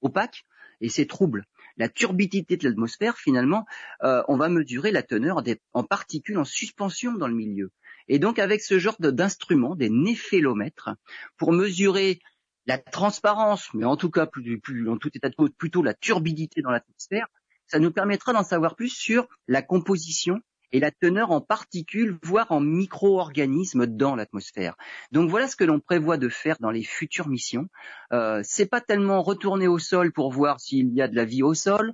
opaque, 0.00 0.44
et 0.80 0.88
c'est 0.88 1.06
trouble. 1.06 1.44
La 1.76 1.88
turbidité 1.88 2.56
de 2.56 2.68
l'atmosphère, 2.68 3.16
finalement, 3.16 3.64
euh, 4.02 4.22
on 4.28 4.36
va 4.36 4.48
mesurer 4.48 4.90
la 4.90 5.02
teneur 5.02 5.42
en 5.72 5.84
particules 5.84 6.38
en 6.38 6.44
suspension 6.44 7.12
dans 7.12 7.28
le 7.28 7.34
milieu. 7.34 7.70
Et 8.08 8.18
donc 8.18 8.38
avec 8.38 8.62
ce 8.62 8.78
genre 8.78 8.96
d'instruments, 8.98 9.76
des 9.76 9.90
néphélomètres, 9.90 10.90
pour 11.36 11.52
mesurer 11.52 12.18
la 12.66 12.78
transparence, 12.78 13.72
mais 13.74 13.84
en 13.84 13.96
tout 13.96 14.10
cas, 14.10 14.26
plus, 14.26 14.60
plus, 14.60 14.88
en 14.88 14.96
tout 14.96 15.10
état 15.14 15.28
de 15.28 15.34
cause, 15.34 15.50
plutôt 15.56 15.82
la 15.82 15.94
turbidité 15.94 16.62
dans 16.62 16.70
l'atmosphère, 16.70 17.26
ça 17.66 17.78
nous 17.78 17.92
permettra 17.92 18.32
d'en 18.32 18.44
savoir 18.44 18.76
plus 18.76 18.90
sur 18.90 19.26
la 19.48 19.62
composition 19.62 20.40
et 20.72 20.80
la 20.80 20.90
teneur 20.90 21.30
en 21.30 21.40
particules, 21.40 22.18
voire 22.22 22.50
en 22.50 22.60
micro-organismes 22.60 23.86
dans 23.86 24.16
l'atmosphère. 24.16 24.76
Donc 25.12 25.30
voilà 25.30 25.48
ce 25.48 25.56
que 25.56 25.64
l'on 25.64 25.80
prévoit 25.80 26.16
de 26.16 26.28
faire 26.28 26.56
dans 26.60 26.70
les 26.70 26.82
futures 26.82 27.28
missions. 27.28 27.68
Euh, 28.12 28.40
c'est 28.42 28.66
pas 28.66 28.80
tellement 28.80 29.22
retourner 29.22 29.68
au 29.68 29.78
sol 29.78 30.12
pour 30.12 30.32
voir 30.32 30.60
s'il 30.60 30.92
y 30.94 31.02
a 31.02 31.08
de 31.08 31.16
la 31.16 31.24
vie 31.24 31.42
au 31.42 31.54
sol. 31.54 31.92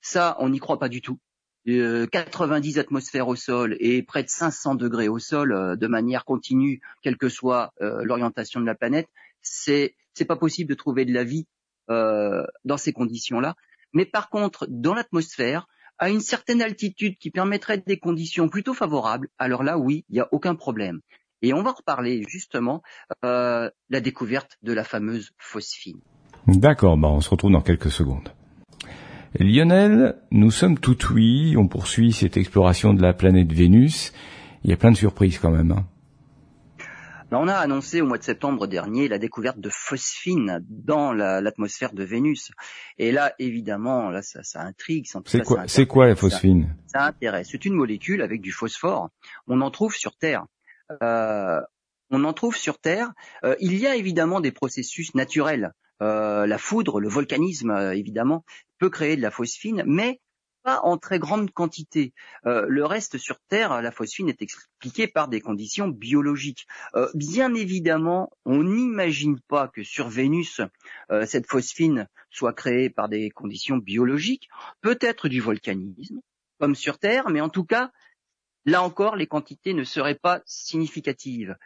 Ça, 0.00 0.36
on 0.38 0.48
n'y 0.48 0.58
croit 0.58 0.78
pas 0.78 0.88
du 0.88 1.02
tout. 1.02 1.18
90 1.66 2.78
euh, 2.78 2.80
atmosphères 2.80 3.28
au 3.28 3.36
sol 3.36 3.76
et 3.80 4.02
près 4.02 4.22
de 4.22 4.28
500 4.28 4.76
degrés 4.76 5.08
au 5.08 5.18
sol 5.18 5.52
euh, 5.52 5.76
de 5.76 5.86
manière 5.86 6.24
continue, 6.24 6.80
quelle 7.02 7.18
que 7.18 7.28
soit 7.28 7.72
euh, 7.82 8.02
l'orientation 8.02 8.60
de 8.60 8.66
la 8.66 8.74
planète, 8.74 9.08
c'est 9.42 9.94
c'est 10.14 10.24
pas 10.24 10.36
possible 10.36 10.70
de 10.70 10.74
trouver 10.74 11.04
de 11.04 11.12
la 11.12 11.24
vie 11.24 11.46
dans 11.88 12.76
ces 12.76 12.92
conditions-là. 12.92 13.56
Mais 13.92 14.06
par 14.06 14.28
contre, 14.28 14.66
dans 14.68 14.94
l'atmosphère, 14.94 15.66
à 16.00 16.08
une 16.08 16.20
certaine 16.20 16.62
altitude 16.62 17.18
qui 17.18 17.30
permettrait 17.30 17.82
des 17.86 17.98
conditions 17.98 18.48
plutôt 18.48 18.74
favorables, 18.74 19.28
alors 19.38 19.62
là, 19.62 19.78
oui, 19.78 20.04
il 20.08 20.14
n'y 20.14 20.20
a 20.20 20.28
aucun 20.32 20.56
problème. 20.56 21.00
Et 21.42 21.52
on 21.54 21.62
va 21.62 21.72
reparler 21.72 22.24
justement 22.26 22.82
euh, 23.24 23.70
la 23.90 24.00
découverte 24.00 24.58
de 24.62 24.72
la 24.72 24.82
fameuse 24.82 25.30
phosphine. 25.38 26.00
D'accord, 26.46 26.96
bah 26.96 27.08
on 27.08 27.20
se 27.20 27.30
retrouve 27.30 27.52
dans 27.52 27.60
quelques 27.60 27.90
secondes. 27.90 28.30
Lionel, 29.38 30.16
nous 30.30 30.50
sommes 30.50 30.78
tout 30.78 30.98
oui, 31.12 31.54
on 31.56 31.68
poursuit 31.68 32.12
cette 32.12 32.36
exploration 32.36 32.94
de 32.94 33.02
la 33.02 33.12
planète 33.12 33.52
Vénus. 33.52 34.12
Il 34.64 34.70
y 34.70 34.72
a 34.72 34.76
plein 34.76 34.90
de 34.90 34.96
surprises 34.96 35.38
quand 35.38 35.50
même. 35.50 35.72
Hein 35.72 35.86
on 37.38 37.48
a 37.48 37.54
annoncé 37.54 38.00
au 38.00 38.06
mois 38.06 38.18
de 38.18 38.22
septembre 38.22 38.66
dernier 38.66 39.08
la 39.08 39.18
découverte 39.18 39.60
de 39.60 39.70
phosphine 39.70 40.64
dans 40.68 41.12
l'atmosphère 41.12 41.92
de 41.92 42.02
Vénus. 42.02 42.50
Et 42.98 43.12
là, 43.12 43.34
évidemment, 43.38 44.10
là, 44.10 44.22
ça, 44.22 44.42
ça 44.42 44.62
intrigue. 44.62 45.06
C'est 45.26 45.42
quoi, 45.42 45.68
c'est 45.68 45.86
quoi 45.86 46.06
la 46.06 46.16
phosphine? 46.16 46.74
ça, 46.86 47.04
intéresse. 47.04 47.48
C'est 47.50 47.64
une 47.64 47.74
molécule 47.74 48.22
avec 48.22 48.40
du 48.40 48.52
phosphore. 48.52 49.10
On 49.46 49.60
en 49.60 49.70
trouve 49.70 49.94
sur 49.94 50.16
Terre. 50.16 50.44
Euh, 51.02 51.60
on 52.10 52.24
en 52.24 52.32
trouve 52.32 52.56
sur 52.56 52.78
Terre. 52.78 53.10
Euh, 53.44 53.54
il 53.60 53.78
y 53.78 53.86
a 53.86 53.94
évidemment 53.94 54.40
des 54.40 54.52
processus 54.52 55.14
naturels. 55.14 55.72
Euh, 56.02 56.46
la 56.46 56.58
foudre, 56.58 56.98
le 56.98 57.08
volcanisme, 57.08 57.70
évidemment, 57.94 58.44
peut 58.78 58.90
créer 58.90 59.16
de 59.16 59.22
la 59.22 59.30
phosphine, 59.30 59.84
mais 59.86 60.20
pas 60.62 60.80
en 60.82 60.98
très 60.98 61.18
grande 61.18 61.50
quantité. 61.50 62.12
Euh, 62.46 62.66
le 62.68 62.84
reste 62.84 63.18
sur 63.18 63.38
Terre, 63.48 63.82
la 63.82 63.90
phosphine 63.90 64.28
est 64.28 64.42
expliquée 64.42 65.08
par 65.08 65.28
des 65.28 65.40
conditions 65.40 65.88
biologiques. 65.88 66.66
Euh, 66.94 67.08
bien 67.14 67.54
évidemment, 67.54 68.30
on 68.44 68.62
n'imagine 68.62 69.40
pas 69.48 69.68
que 69.68 69.82
sur 69.82 70.08
Vénus, 70.08 70.60
euh, 71.10 71.26
cette 71.26 71.46
phosphine 71.46 72.08
soit 72.30 72.52
créée 72.52 72.90
par 72.90 73.08
des 73.08 73.30
conditions 73.30 73.78
biologiques, 73.78 74.48
peut-être 74.80 75.28
du 75.28 75.40
volcanisme, 75.40 76.20
comme 76.58 76.74
sur 76.74 76.98
Terre, 76.98 77.30
mais 77.30 77.40
en 77.40 77.48
tout 77.48 77.64
cas, 77.64 77.90
là 78.64 78.82
encore, 78.82 79.16
les 79.16 79.26
quantités 79.26 79.74
ne 79.74 79.84
seraient 79.84 80.18
pas 80.18 80.42
significatives. 80.44 81.56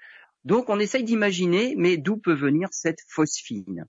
Donc 0.44 0.68
on 0.68 0.78
essaye 0.78 1.04
d'imaginer, 1.04 1.74
mais 1.76 1.96
d'où 1.96 2.16
peut 2.16 2.35
venir 2.35 2.68
cette 2.70 3.00
phosphine? 3.09 3.87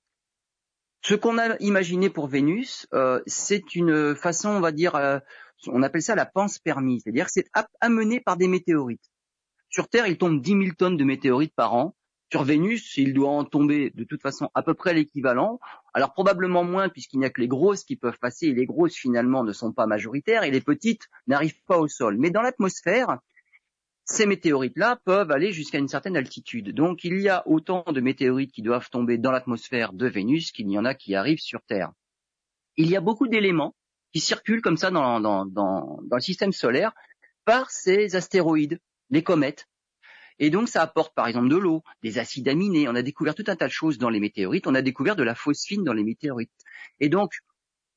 Ce 1.06 1.14
qu'on 1.14 1.38
a 1.38 1.56
imaginé 1.60 2.10
pour 2.10 2.26
Vénus, 2.26 2.88
euh, 2.96 3.22
c'est 3.28 3.76
une 3.76 4.16
façon, 4.16 4.50
on 4.50 4.60
va 4.60 4.72
dire, 4.72 4.96
euh, 4.96 5.20
on 5.68 5.84
appelle 5.84 6.02
ça 6.02 6.16
la 6.16 6.26
panse 6.26 6.58
permise, 6.58 7.04
c'est-à-dire 7.04 7.28
que 7.28 7.32
c'est 7.32 7.48
amené 7.80 8.20
par 8.20 8.38
des 8.38 8.48
météorites. 8.48 9.12
Sur 9.70 9.88
Terre, 9.88 10.08
il 10.08 10.18
tombe 10.18 10.42
10 10.42 10.50
000 10.50 10.64
tonnes 10.76 10.98
de 10.98 11.04
météorites 11.04 11.54
par 11.56 11.76
an. 11.76 11.96
Sur 12.32 12.44
Vénus, 12.44 12.98
il 12.98 13.14
doit 13.14 13.30
en 13.30 13.44
tomber 13.44 13.92
de 13.92 14.04
toute 14.04 14.24
façon 14.24 14.50
à 14.56 14.64
peu 14.64 14.74
près 14.74 14.96
l'équivalent. 14.96 15.60
Alors 15.94 16.12
probablement 16.12 16.64
moins 16.64 16.90
puisqu'il 16.90 17.20
n'y 17.20 17.26
a 17.26 17.30
que 17.30 17.40
les 17.40 17.48
grosses 17.48 17.84
qui 17.84 17.98
peuvent 17.98 18.18
passer 18.20 18.48
et 18.48 18.54
les 18.54 18.66
grosses 18.66 18.96
finalement 18.96 19.44
ne 19.44 19.54
sont 19.54 19.74
pas 19.74 19.86
majoritaires 19.86 20.44
et 20.44 20.50
les 20.50 20.60
petites 20.60 21.04
n'arrivent 21.28 21.62
pas 21.68 21.78
au 21.78 21.88
sol. 21.88 22.18
Mais 22.18 22.32
dans 22.32 22.42
l'atmosphère, 22.42 23.20
ces 24.06 24.28
météorites-là 24.28 25.00
peuvent 25.04 25.32
aller 25.32 25.52
jusqu'à 25.52 25.80
une 25.80 25.88
certaine 25.88 26.16
altitude. 26.16 26.74
Donc 26.74 27.04
il 27.04 27.20
y 27.20 27.28
a 27.28 27.46
autant 27.48 27.84
de 27.92 28.00
météorites 28.00 28.52
qui 28.52 28.62
doivent 28.62 28.90
tomber 28.90 29.18
dans 29.18 29.32
l'atmosphère 29.32 29.94
de 29.94 30.08
Vénus 30.08 30.52
qu'il 30.52 30.70
y 30.70 30.78
en 30.78 30.86
a 30.86 30.94
qui 30.94 31.16
arrivent 31.16 31.42
sur 31.42 31.62
Terre. 31.64 31.92
Il 32.78 32.88
y 32.90 32.96
a 32.96 33.02
beaucoup 33.02 33.28
d'éléments 33.28 33.76
qui 34.14 34.20
circulent 34.20 34.62
comme 34.62 34.78
ça 34.78 34.92
dans, 34.92 35.20
le 35.20 36.20
système 36.20 36.54
solaire 36.54 36.94
par 37.46 37.72
ces 37.72 38.16
astéroïdes, 38.16 38.80
les 39.10 39.24
comètes. 39.24 39.68
Et 40.38 40.52
donc 40.52 40.70
ça 40.70 40.84
apporte 40.84 41.16
par 41.16 41.28
exemple 41.28 41.50
de 41.50 41.56
l'eau, 41.56 41.82
des 42.04 42.20
acides 42.20 42.48
aminés. 42.48 42.88
On 42.88 42.96
a 42.96 43.02
découvert 43.02 43.34
tout 43.34 43.46
un 43.48 43.56
tas 43.56 43.68
de 43.68 43.72
choses 43.72 43.98
dans 43.98 44.10
les 44.10 44.20
météorites. 44.20 44.68
On 44.68 44.76
a 44.76 44.84
découvert 44.84 45.16
de 45.16 45.24
la 45.24 45.34
phosphine 45.34 45.84
dans 45.84 45.94
les 45.94 46.04
météorites. 46.04 46.52
Et 47.00 47.10
donc 47.10 47.32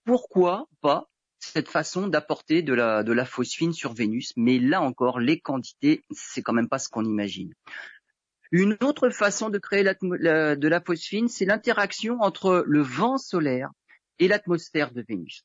pourquoi 0.04 0.68
pas 0.80 1.10
cette 1.38 1.68
façon 1.68 2.08
d'apporter 2.08 2.62
de 2.62 2.72
la, 2.72 3.24
phosphine 3.24 3.72
sur 3.72 3.92
Vénus, 3.92 4.32
mais 4.36 4.58
là 4.58 4.82
encore, 4.82 5.20
les 5.20 5.40
quantités, 5.40 6.04
c'est 6.10 6.42
quand 6.42 6.52
même 6.52 6.68
pas 6.68 6.78
ce 6.78 6.88
qu'on 6.88 7.04
imagine. 7.04 7.54
Une 8.50 8.76
autre 8.82 9.10
façon 9.10 9.50
de 9.50 9.58
créer 9.58 9.84
de 9.84 10.68
la 10.68 10.80
phosphine, 10.80 11.28
c'est 11.28 11.44
l'interaction 11.44 12.20
entre 12.20 12.64
le 12.66 12.80
vent 12.80 13.18
solaire 13.18 13.70
et 14.18 14.28
l'atmosphère 14.28 14.92
de 14.92 15.04
Vénus. 15.06 15.44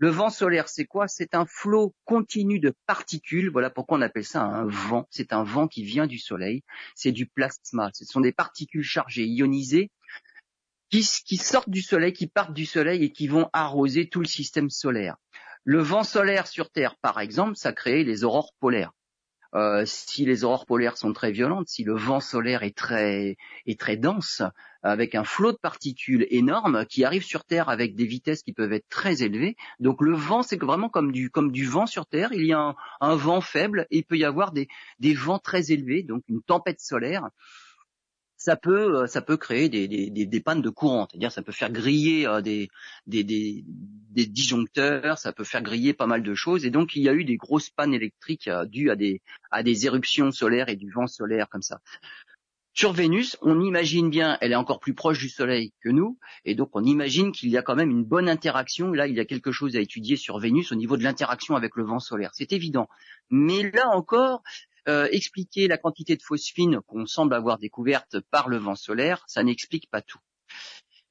Le 0.00 0.08
vent 0.08 0.30
solaire, 0.30 0.70
c'est 0.70 0.86
quoi? 0.86 1.08
C'est 1.08 1.34
un 1.34 1.44
flot 1.44 1.94
continu 2.06 2.58
de 2.58 2.72
particules. 2.86 3.50
Voilà 3.50 3.68
pourquoi 3.68 3.98
on 3.98 4.00
appelle 4.00 4.24
ça 4.24 4.42
un 4.42 4.64
vent. 4.64 5.06
C'est 5.10 5.34
un 5.34 5.42
vent 5.42 5.68
qui 5.68 5.84
vient 5.84 6.06
du 6.06 6.18
Soleil. 6.18 6.62
C'est 6.94 7.12
du 7.12 7.26
plasma. 7.26 7.90
Ce 7.92 8.06
sont 8.06 8.22
des 8.22 8.32
particules 8.32 8.82
chargées, 8.82 9.26
ionisées, 9.26 9.90
qui, 10.90 11.36
sortent 11.36 11.70
du 11.70 11.82
soleil, 11.82 12.12
qui 12.12 12.26
partent 12.26 12.52
du 12.52 12.66
soleil 12.66 13.04
et 13.04 13.12
qui 13.12 13.28
vont 13.28 13.48
arroser 13.52 14.08
tout 14.08 14.20
le 14.20 14.26
système 14.26 14.70
solaire. 14.70 15.16
Le 15.64 15.80
vent 15.80 16.04
solaire 16.04 16.46
sur 16.46 16.70
Terre, 16.70 16.96
par 17.00 17.20
exemple, 17.20 17.56
ça 17.56 17.72
crée 17.72 18.02
les 18.02 18.24
aurores 18.24 18.54
polaires. 18.58 18.92
Euh, 19.54 19.82
si 19.84 20.24
les 20.24 20.44
aurores 20.44 20.64
polaires 20.64 20.96
sont 20.96 21.12
très 21.12 21.32
violentes, 21.32 21.68
si 21.68 21.82
le 21.82 21.96
vent 21.96 22.20
solaire 22.20 22.62
est 22.62 22.76
très 22.76 23.36
est 23.66 23.80
très 23.80 23.96
dense, 23.96 24.42
avec 24.82 25.16
un 25.16 25.24
flot 25.24 25.50
de 25.52 25.58
particules 25.58 26.24
énorme 26.30 26.86
qui 26.86 27.04
arrive 27.04 27.24
sur 27.24 27.44
Terre 27.44 27.68
avec 27.68 27.96
des 27.96 28.06
vitesses 28.06 28.42
qui 28.42 28.52
peuvent 28.52 28.72
être 28.72 28.88
très 28.88 29.22
élevées. 29.24 29.56
Donc 29.80 30.02
le 30.02 30.14
vent, 30.14 30.42
c'est 30.44 30.60
vraiment 30.60 30.88
comme 30.88 31.10
du 31.10 31.30
comme 31.30 31.50
du 31.50 31.66
vent 31.66 31.86
sur 31.86 32.06
Terre. 32.06 32.32
Il 32.32 32.46
y 32.46 32.52
a 32.52 32.60
un, 32.60 32.76
un 33.00 33.16
vent 33.16 33.40
faible 33.40 33.88
et 33.90 33.98
il 33.98 34.04
peut 34.04 34.16
y 34.16 34.24
avoir 34.24 34.52
des 34.52 34.68
des 35.00 35.14
vents 35.14 35.40
très 35.40 35.72
élevés, 35.72 36.04
donc 36.04 36.22
une 36.28 36.42
tempête 36.42 36.80
solaire 36.80 37.28
ça 38.40 38.56
peut 38.56 39.02
euh, 39.02 39.06
ça 39.06 39.20
peut 39.20 39.36
créer 39.36 39.68
des, 39.68 39.86
des, 39.86 40.08
des, 40.10 40.40
pannes 40.40 40.62
de 40.62 40.70
courant, 40.70 41.06
c'est-à-dire 41.08 41.30
ça 41.30 41.42
peut 41.42 41.52
faire 41.52 41.70
griller 41.70 42.26
euh, 42.26 42.40
des, 42.40 42.70
des, 43.06 43.22
des, 43.22 43.62
des, 43.66 44.26
disjoncteurs, 44.26 45.18
ça 45.18 45.34
peut 45.34 45.44
faire 45.44 45.62
griller 45.62 45.92
pas 45.92 46.06
mal 46.06 46.22
de 46.22 46.34
choses, 46.34 46.64
et 46.64 46.70
donc 46.70 46.96
il 46.96 47.02
y 47.02 47.08
a 47.10 47.12
eu 47.12 47.24
des 47.24 47.36
grosses 47.36 47.68
pannes 47.68 47.92
électriques 47.92 48.48
euh, 48.48 48.64
dues 48.64 48.90
à 48.90 48.96
des 48.96 49.20
à 49.50 49.62
des 49.62 49.84
éruptions 49.84 50.32
solaires 50.32 50.70
et 50.70 50.76
du 50.76 50.90
vent 50.90 51.06
solaire 51.06 51.50
comme 51.50 51.60
ça. 51.60 51.80
Sur 52.72 52.92
Vénus, 52.92 53.36
on 53.42 53.60
imagine 53.60 54.08
bien, 54.08 54.38
elle 54.40 54.52
est 54.52 54.56
encore 54.56 54.80
plus 54.80 54.94
proche 54.94 55.18
du 55.18 55.28
Soleil 55.28 55.74
que 55.82 55.90
nous, 55.90 56.18
et 56.46 56.54
donc 56.54 56.70
on 56.72 56.84
imagine 56.84 57.32
qu'il 57.32 57.50
y 57.50 57.58
a 57.58 57.62
quand 57.62 57.74
même 57.74 57.90
une 57.90 58.04
bonne 58.04 58.28
interaction. 58.28 58.92
Là, 58.92 59.06
il 59.06 59.14
y 59.14 59.20
a 59.20 59.24
quelque 59.26 59.52
chose 59.52 59.76
à 59.76 59.80
étudier 59.80 60.16
sur 60.16 60.38
Vénus 60.38 60.72
au 60.72 60.76
niveau 60.76 60.96
de 60.96 61.02
l'interaction 61.02 61.56
avec 61.56 61.76
le 61.76 61.84
vent 61.84 61.98
solaire. 61.98 62.30
C'est 62.32 62.52
évident. 62.52 62.88
Mais 63.28 63.70
là 63.72 63.88
encore, 63.92 64.42
euh, 64.88 65.08
expliquer 65.12 65.68
la 65.68 65.78
quantité 65.78 66.16
de 66.16 66.22
phosphine 66.22 66.80
qu'on 66.86 67.06
semble 67.06 67.34
avoir 67.34 67.58
découverte 67.58 68.20
par 68.30 68.48
le 68.48 68.56
vent 68.56 68.76
solaire, 68.76 69.24
ça 69.26 69.42
n'explique 69.42 69.88
pas 69.90 70.02
tout. 70.02 70.20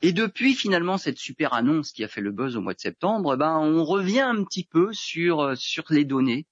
Et 0.02 0.14
depuis 0.14 0.54
finalement 0.54 0.98
cette 0.98 1.18
super 1.18 1.54
annonce 1.54 1.92
qui 1.92 2.04
a 2.04 2.08
fait 2.08 2.22
le 2.22 2.32
buzz 2.32 2.56
au 2.56 2.62
mois 2.62 2.74
de 2.74 2.80
septembre, 2.80 3.36
ben 3.36 3.58
on 3.58 3.84
revient 3.84 4.22
un 4.22 4.44
petit 4.44 4.64
peu 4.64 4.94
sur 4.94 5.42
euh, 5.42 5.56
sur 5.56 5.84
les 5.90 6.06
données. 6.06 6.46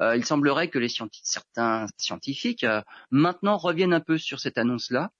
Euh, 0.00 0.16
il 0.16 0.24
semblerait 0.24 0.68
que 0.68 0.78
les 0.78 0.88
certains 1.22 1.86
scientifiques 1.98 2.64
maintenant 3.10 3.58
reviennent 3.58 3.92
un 3.92 4.00
peu 4.00 4.16
sur 4.16 4.40
cette 4.40 4.56
annonce-là. 4.56 5.12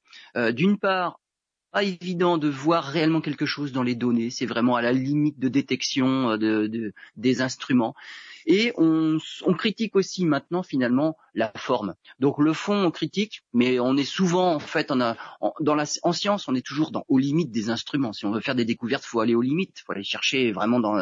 D'une 0.53 0.79
part, 0.79 1.20
pas 1.73 1.83
évident 1.83 2.39
de 2.39 2.49
voir 2.49 2.85
réellement 2.85 3.21
quelque 3.21 3.47
chose 3.47 3.73
dans 3.73 3.83
les 3.83 3.95
données. 3.95 4.31
C'est 4.31 4.47
vraiment 4.47 4.77
à 4.77 4.83
la 4.83 4.93
limite 4.93 5.39
de 5.39 5.49
détection 5.49 6.37
de, 6.37 6.93
des 7.17 7.43
instruments. 7.43 7.95
Et 8.47 8.73
on, 8.77 9.19
critique 9.59 9.97
aussi 9.97 10.25
maintenant 10.25 10.63
finalement 10.63 11.17
la 11.35 11.53
forme. 11.57 11.95
Donc 12.19 12.39
le 12.39 12.53
fond 12.55 12.85
on 12.85 12.91
critique, 12.91 13.43
mais 13.53 13.79
on 13.79 13.97
est 13.97 14.05
souvent 14.05 14.55
en 14.55 14.59
fait 14.59 14.91
en, 14.91 15.15
dans 15.61 15.75
la, 15.75 15.85
en 16.03 16.13
science 16.13 16.49
on 16.49 16.55
est 16.55 16.65
toujours 16.65 16.91
aux 17.09 17.19
limites 17.19 17.51
des 17.51 17.69
instruments. 17.69 18.13
Si 18.13 18.25
on 18.25 18.33
veut 18.33 18.41
faire 18.41 18.55
des 18.55 18.65
découvertes, 18.65 19.05
faut 19.05 19.21
aller 19.21 19.35
aux 19.35 19.43
limites, 19.43 19.83
faut 19.85 19.93
aller 19.93 20.05
chercher 20.05 20.53
vraiment 20.53 20.81
dans 20.81 20.95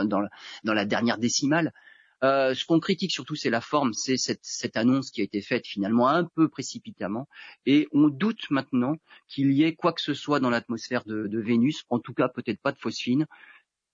la 0.65 0.85
dernière 0.85 1.19
décimale. 1.19 1.73
Euh, 2.25 2.55
ce 2.55 2.65
qu'on 2.65 2.81
critique 2.81 3.13
surtout, 3.13 3.37
c'est 3.37 3.51
la 3.51 3.61
forme, 3.61 3.93
c'est 3.93 4.17
cette, 4.17 4.41
cette, 4.43 4.77
annonce 4.77 5.11
qui 5.11 5.21
a 5.21 5.25
été 5.25 5.41
faite 5.41 5.67
finalement 5.67 6.09
un 6.09 6.25
peu 6.25 6.49
précipitamment, 6.49 7.29
et 7.65 7.87
on 7.93 8.09
doute 8.09 8.51
maintenant 8.51 8.97
qu'il 9.29 9.53
y 9.53 9.63
ait 9.63 9.75
quoi 9.75 9.93
que 9.93 10.01
ce 10.01 10.15
soit 10.15 10.41
dans 10.41 10.51
l'atmosphère 10.51 11.05
de, 11.05 11.29
de, 11.29 11.41
Vénus, 11.41 11.85
en 11.91 12.01
tout 12.01 12.15
cas 12.15 12.29
peut-être 12.29 12.61
pas 12.61 12.73
de 12.73 12.79
phosphine, 12.79 13.27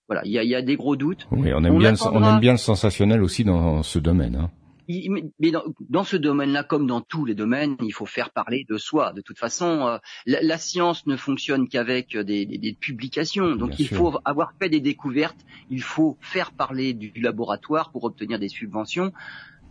voilà, 0.09 0.23
il 0.25 0.33
y 0.33 0.55
a, 0.55 0.63
des 0.63 0.77
gros 0.77 0.97
doutes. 0.97 1.27
Oui, 1.31 1.53
on 1.55 1.65
aime, 1.65 1.79
bien, 1.79 1.93
le, 1.93 2.07
on 2.07 2.23
aime 2.23 2.41
bien 2.41 2.53
le 2.53 2.59
sensationnel 2.59 3.23
aussi 3.23 3.43
dans 3.45 3.83
ce 3.83 3.99
domaine. 3.99 4.37
Hein. 4.37 4.51
Mais 4.89 5.53
dans, 5.89 6.05
ce 6.05 6.17
domaine-là, 6.17 6.63
comme 6.63 6.87
dans 6.87 7.01
tous 7.01 7.25
les 7.25 7.35
domaines, 7.35 7.77
il 7.81 7.93
faut 7.93 8.07
faire 8.07 8.31
parler 8.31 8.67
de 8.69 8.77
soi. 8.77 9.13
De 9.13 9.21
toute 9.21 9.39
façon, 9.39 9.87
euh, 9.87 9.99
la, 10.27 10.59
science 10.59 11.07
ne 11.07 11.17
fonctionne 11.17 11.69
qu'avec 11.69 12.17
des, 12.17 12.77
publications. 12.81 13.57
Donc 13.57 13.79
il 13.79 13.89
faut 13.89 14.19
avoir 14.25 14.53
fait 14.61 14.69
des 14.69 14.81
découvertes, 14.81 15.39
il 15.71 15.83
faut 15.83 16.19
faire 16.21 16.53
parler 16.53 16.93
du, 16.93 17.13
laboratoire 17.21 17.91
pour 17.91 18.05
obtenir 18.05 18.39
des 18.39 18.49
subventions. 18.49 19.13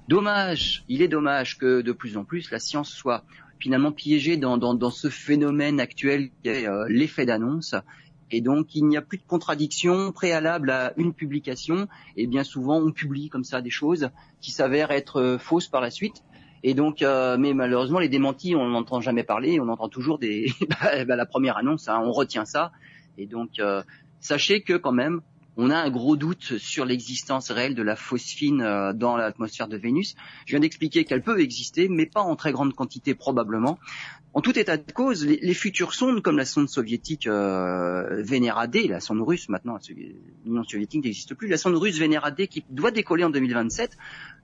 Dommage, 0.08 0.84
il 0.90 1.02
est 1.02 1.08
dommage 1.08 1.58
que 1.58 1.82
de 1.82 1.92
plus 1.92 2.18
en 2.18 2.26
plus 2.26 2.52
la 2.52 2.60
science 2.60 2.90
soit 2.90 3.24
finalement 3.60 3.92
piégée 3.92 4.36
dans, 4.36 4.58
dans, 4.58 4.90
ce 4.90 5.10
phénomène 5.10 5.80
actuel 5.80 6.30
qui 6.42 6.50
est 6.50 6.68
euh, 6.68 6.86
l'effet 6.90 7.26
d'annonce 7.26 7.76
et 8.34 8.42
donc, 8.42 8.74
il 8.74 8.88
n'y 8.88 8.98
a 8.98 9.04
plus 9.04 9.20
de 9.20 9.24
contradiction 9.28 10.12
préalable 10.12 10.72
à 10.72 10.94
une 10.98 11.14
publication. 11.14 11.88
Et 12.18 12.26
bien 12.26 12.44
souvent, 12.44 12.82
on 12.82 12.92
publie 12.92 13.30
comme 13.30 13.44
ça 13.44 13.62
des 13.62 13.70
choses 13.70 14.10
qui 14.42 14.50
s'avèrent 14.50 14.90
être 14.90 15.22
euh, 15.22 15.38
fausses 15.38 15.68
par 15.68 15.82
la 15.82 15.92
suite. 15.92 16.24
Et 16.64 16.74
donc, 16.74 17.04
euh, 17.04 17.38
mais 17.38 17.54
malheureusement, 17.54 18.00
les 18.00 18.10
démentis, 18.10 18.56
on 18.56 18.70
n'entend 18.70 19.02
jamais 19.02 19.24
parler. 19.24 19.60
On 19.60 19.70
entend 19.70 19.88
toujours 19.88 20.18
des 20.18 20.52
bah, 20.82 21.06
bah, 21.06 21.16
la 21.16 21.28
première 21.28 21.58
annonce. 21.58 21.88
Hein, 21.88 22.02
on 22.04 22.12
retient 22.12 22.44
ça. 22.44 22.72
Et 23.20 23.28
donc, 23.28 23.60
euh, 23.60 23.84
sachez 24.20 24.64
que 24.64 24.74
quand 24.74 24.94
même, 24.94 25.22
on 25.56 25.70
a 25.70 25.78
un 25.78 25.92
gros 25.92 26.16
doute 26.16 26.58
sur 26.58 26.86
l'existence 26.86 27.52
réelle 27.52 27.76
de 27.76 27.84
la 27.84 27.96
phosphine 27.96 28.94
dans 28.96 29.16
l'atmosphère 29.16 29.68
de 29.68 29.78
Vénus. 29.78 30.16
Je 30.48 30.54
viens 30.54 30.60
d'expliquer 30.60 31.06
qu'elle 31.06 31.22
peut 31.22 31.40
exister, 31.40 31.88
mais 31.88 32.08
pas 32.08 32.22
en 32.22 32.36
très 32.36 32.52
grande 32.52 32.74
quantité 32.74 33.14
probablement. 33.14 33.78
En 34.36 34.42
tout 34.42 34.58
état 34.58 34.78
de 34.78 34.92
cause, 34.92 35.26
les, 35.28 35.54
futures 35.54 35.94
sondes, 35.94 36.22
comme 36.22 36.38
la 36.38 36.46
sonde 36.46 36.68
soviétique 36.68 37.28
euh, 37.28 38.24
Venera 38.24 38.66
D, 38.66 38.88
la 38.88 39.00
sonde 39.00 39.22
russe 39.22 39.48
maintenant, 39.48 39.78
l'Union 40.44 40.64
soviétique 40.64 41.04
n'existe 41.04 41.36
plus, 41.36 41.48
la 41.48 41.58
sonde 41.58 41.76
russe 41.76 42.00
Venera 42.00 42.32
D 42.32 42.48
qui 42.48 42.66
doit 42.72 42.90
décoller 42.90 43.24
en 43.24 43.30
2027, 43.30 43.96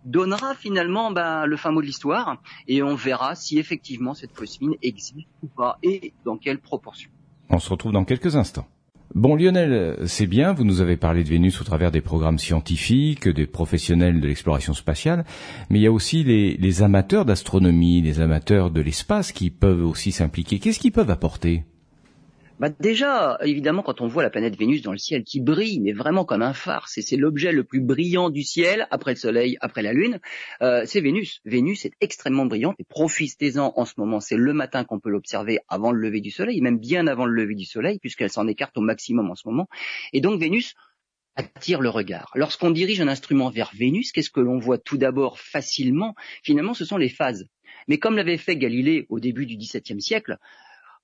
donnera 0.05 0.53
finalement 0.53 1.11
ben, 1.11 1.47
le 1.47 1.57
fin 1.57 1.71
mot 1.71 1.81
de 1.81 1.87
l'histoire, 1.87 2.39
et 2.67 2.83
on 2.83 2.93
verra 2.93 3.33
si 3.33 3.57
effectivement 3.57 4.13
cette 4.13 4.31
phosphine 4.31 4.75
existe 4.83 5.27
ou 5.41 5.47
pas, 5.47 5.79
et 5.81 6.13
dans 6.23 6.37
quelle 6.37 6.59
proportion. 6.59 7.09
On 7.49 7.57
se 7.57 7.69
retrouve 7.69 7.91
dans 7.91 8.05
quelques 8.05 8.35
instants. 8.35 8.67
Bon 9.15 9.35
Lionel, 9.35 9.97
c'est 10.05 10.27
bien, 10.27 10.53
vous 10.53 10.63
nous 10.63 10.81
avez 10.81 10.95
parlé 10.95 11.23
de 11.23 11.29
Vénus 11.29 11.59
au 11.61 11.63
travers 11.63 11.89
des 11.89 11.99
programmes 11.99 12.37
scientifiques, 12.37 13.27
des 13.27 13.47
professionnels 13.47 14.21
de 14.21 14.27
l'exploration 14.27 14.75
spatiale, 14.75 15.25
mais 15.71 15.79
il 15.79 15.81
y 15.81 15.87
a 15.87 15.91
aussi 15.91 16.23
les, 16.23 16.83
amateurs 16.83 17.25
d'astronomie, 17.25 18.03
les 18.03 18.21
amateurs 18.21 18.69
de 18.69 18.81
l'espace 18.81 19.31
qui 19.31 19.49
peuvent 19.49 19.83
aussi 19.83 20.11
s'impliquer. 20.11 20.59
Qu'est-ce 20.59 20.77
qu'ils 20.77 20.91
peuvent 20.91 21.09
apporter? 21.09 21.63
Bah 22.59 22.67
déjà, 22.69 23.37
évidemment, 23.41 23.83
quand 23.83 24.01
on 24.01 24.07
voit 24.07 24.21
la 24.21 24.29
planète 24.29 24.57
Vénus 24.57 24.81
dans 24.81 24.91
le 24.91 24.97
ciel 24.97 25.23
qui 25.23 25.39
brille, 25.39 25.79
mais 25.79 25.93
vraiment 25.93 26.25
comme 26.25 26.41
un 26.41 26.53
phare, 26.53 26.89
c'est 26.89 27.15
l'objet 27.15 27.53
le 27.53 27.63
plus 27.63 27.79
brillant 27.79 28.29
du 28.29 28.43
ciel 28.43 28.85
après 28.91 29.11
le 29.11 29.17
Soleil, 29.17 29.57
après 29.61 29.81
la 29.81 29.93
Lune, 29.93 30.19
euh, 30.61 30.83
c'est 30.85 30.99
Vénus. 30.99 31.39
Vénus 31.45 31.85
est 31.85 31.93
extrêmement 32.01 32.45
brillante 32.45 32.75
et 32.77 32.83
profitez-en 32.83 33.71
en 33.77 33.85
ce 33.85 33.93
moment. 33.95 34.19
C'est 34.19 34.35
le 34.35 34.51
matin 34.51 34.83
qu'on 34.83 34.99
peut 34.99 35.09
l'observer 35.09 35.59
avant 35.69 35.93
le 35.93 36.01
lever 36.01 36.19
du 36.19 36.31
Soleil, 36.31 36.59
même 36.59 36.79
bien 36.79 37.07
avant 37.07 37.25
le 37.25 37.33
lever 37.33 37.55
du 37.55 37.63
Soleil, 37.63 37.97
puisqu'elle 37.99 38.29
s'en 38.29 38.45
écarte 38.45 38.77
au 38.77 38.81
maximum 38.81 39.31
en 39.31 39.35
ce 39.35 39.47
moment. 39.47 39.69
Et 40.11 40.19
donc 40.19 40.37
Vénus 40.37 40.75
attire 41.37 41.79
le 41.79 41.89
regard. 41.89 42.29
Lorsqu'on 42.35 42.71
dirige 42.71 42.99
un 42.99 43.07
instrument 43.07 43.49
vers 43.49 43.71
Vénus, 43.73 44.11
qu'est-ce 44.11 44.29
que 44.29 44.41
l'on 44.41 44.59
voit 44.59 44.77
tout 44.77 44.97
d'abord 44.97 45.39
facilement? 45.39 46.13
Finalement, 46.43 46.73
ce 46.73 46.83
sont 46.83 46.97
les 46.97 47.07
phases. 47.07 47.45
Mais 47.87 47.97
comme 47.97 48.17
l'avait 48.17 48.37
fait 48.37 48.57
Galilée 48.57 49.05
au 49.07 49.21
début 49.21 49.45
du 49.45 49.55
XVIIe 49.55 50.01
siècle, 50.01 50.37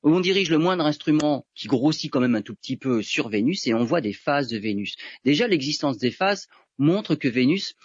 on 0.03 0.19
dirige 0.19 0.49
le 0.49 0.57
moindre 0.57 0.85
instrument 0.85 1.45
qui 1.55 1.67
grossit 1.67 2.11
quand 2.11 2.19
même 2.19 2.35
un 2.35 2.41
tout 2.41 2.55
petit 2.55 2.77
peu 2.77 3.01
sur 3.01 3.29
Vénus 3.29 3.65
et 3.67 3.73
on 3.73 3.83
voit 3.83 4.01
des 4.01 4.13
phases 4.13 4.47
de 4.47 4.57
Vénus. 4.57 4.95
Déjà, 5.23 5.47
l'existence 5.47 5.97
des 5.97 6.11
phases 6.11 6.47
montre 6.77 7.15
que 7.15 7.27
Vénus 7.27 7.75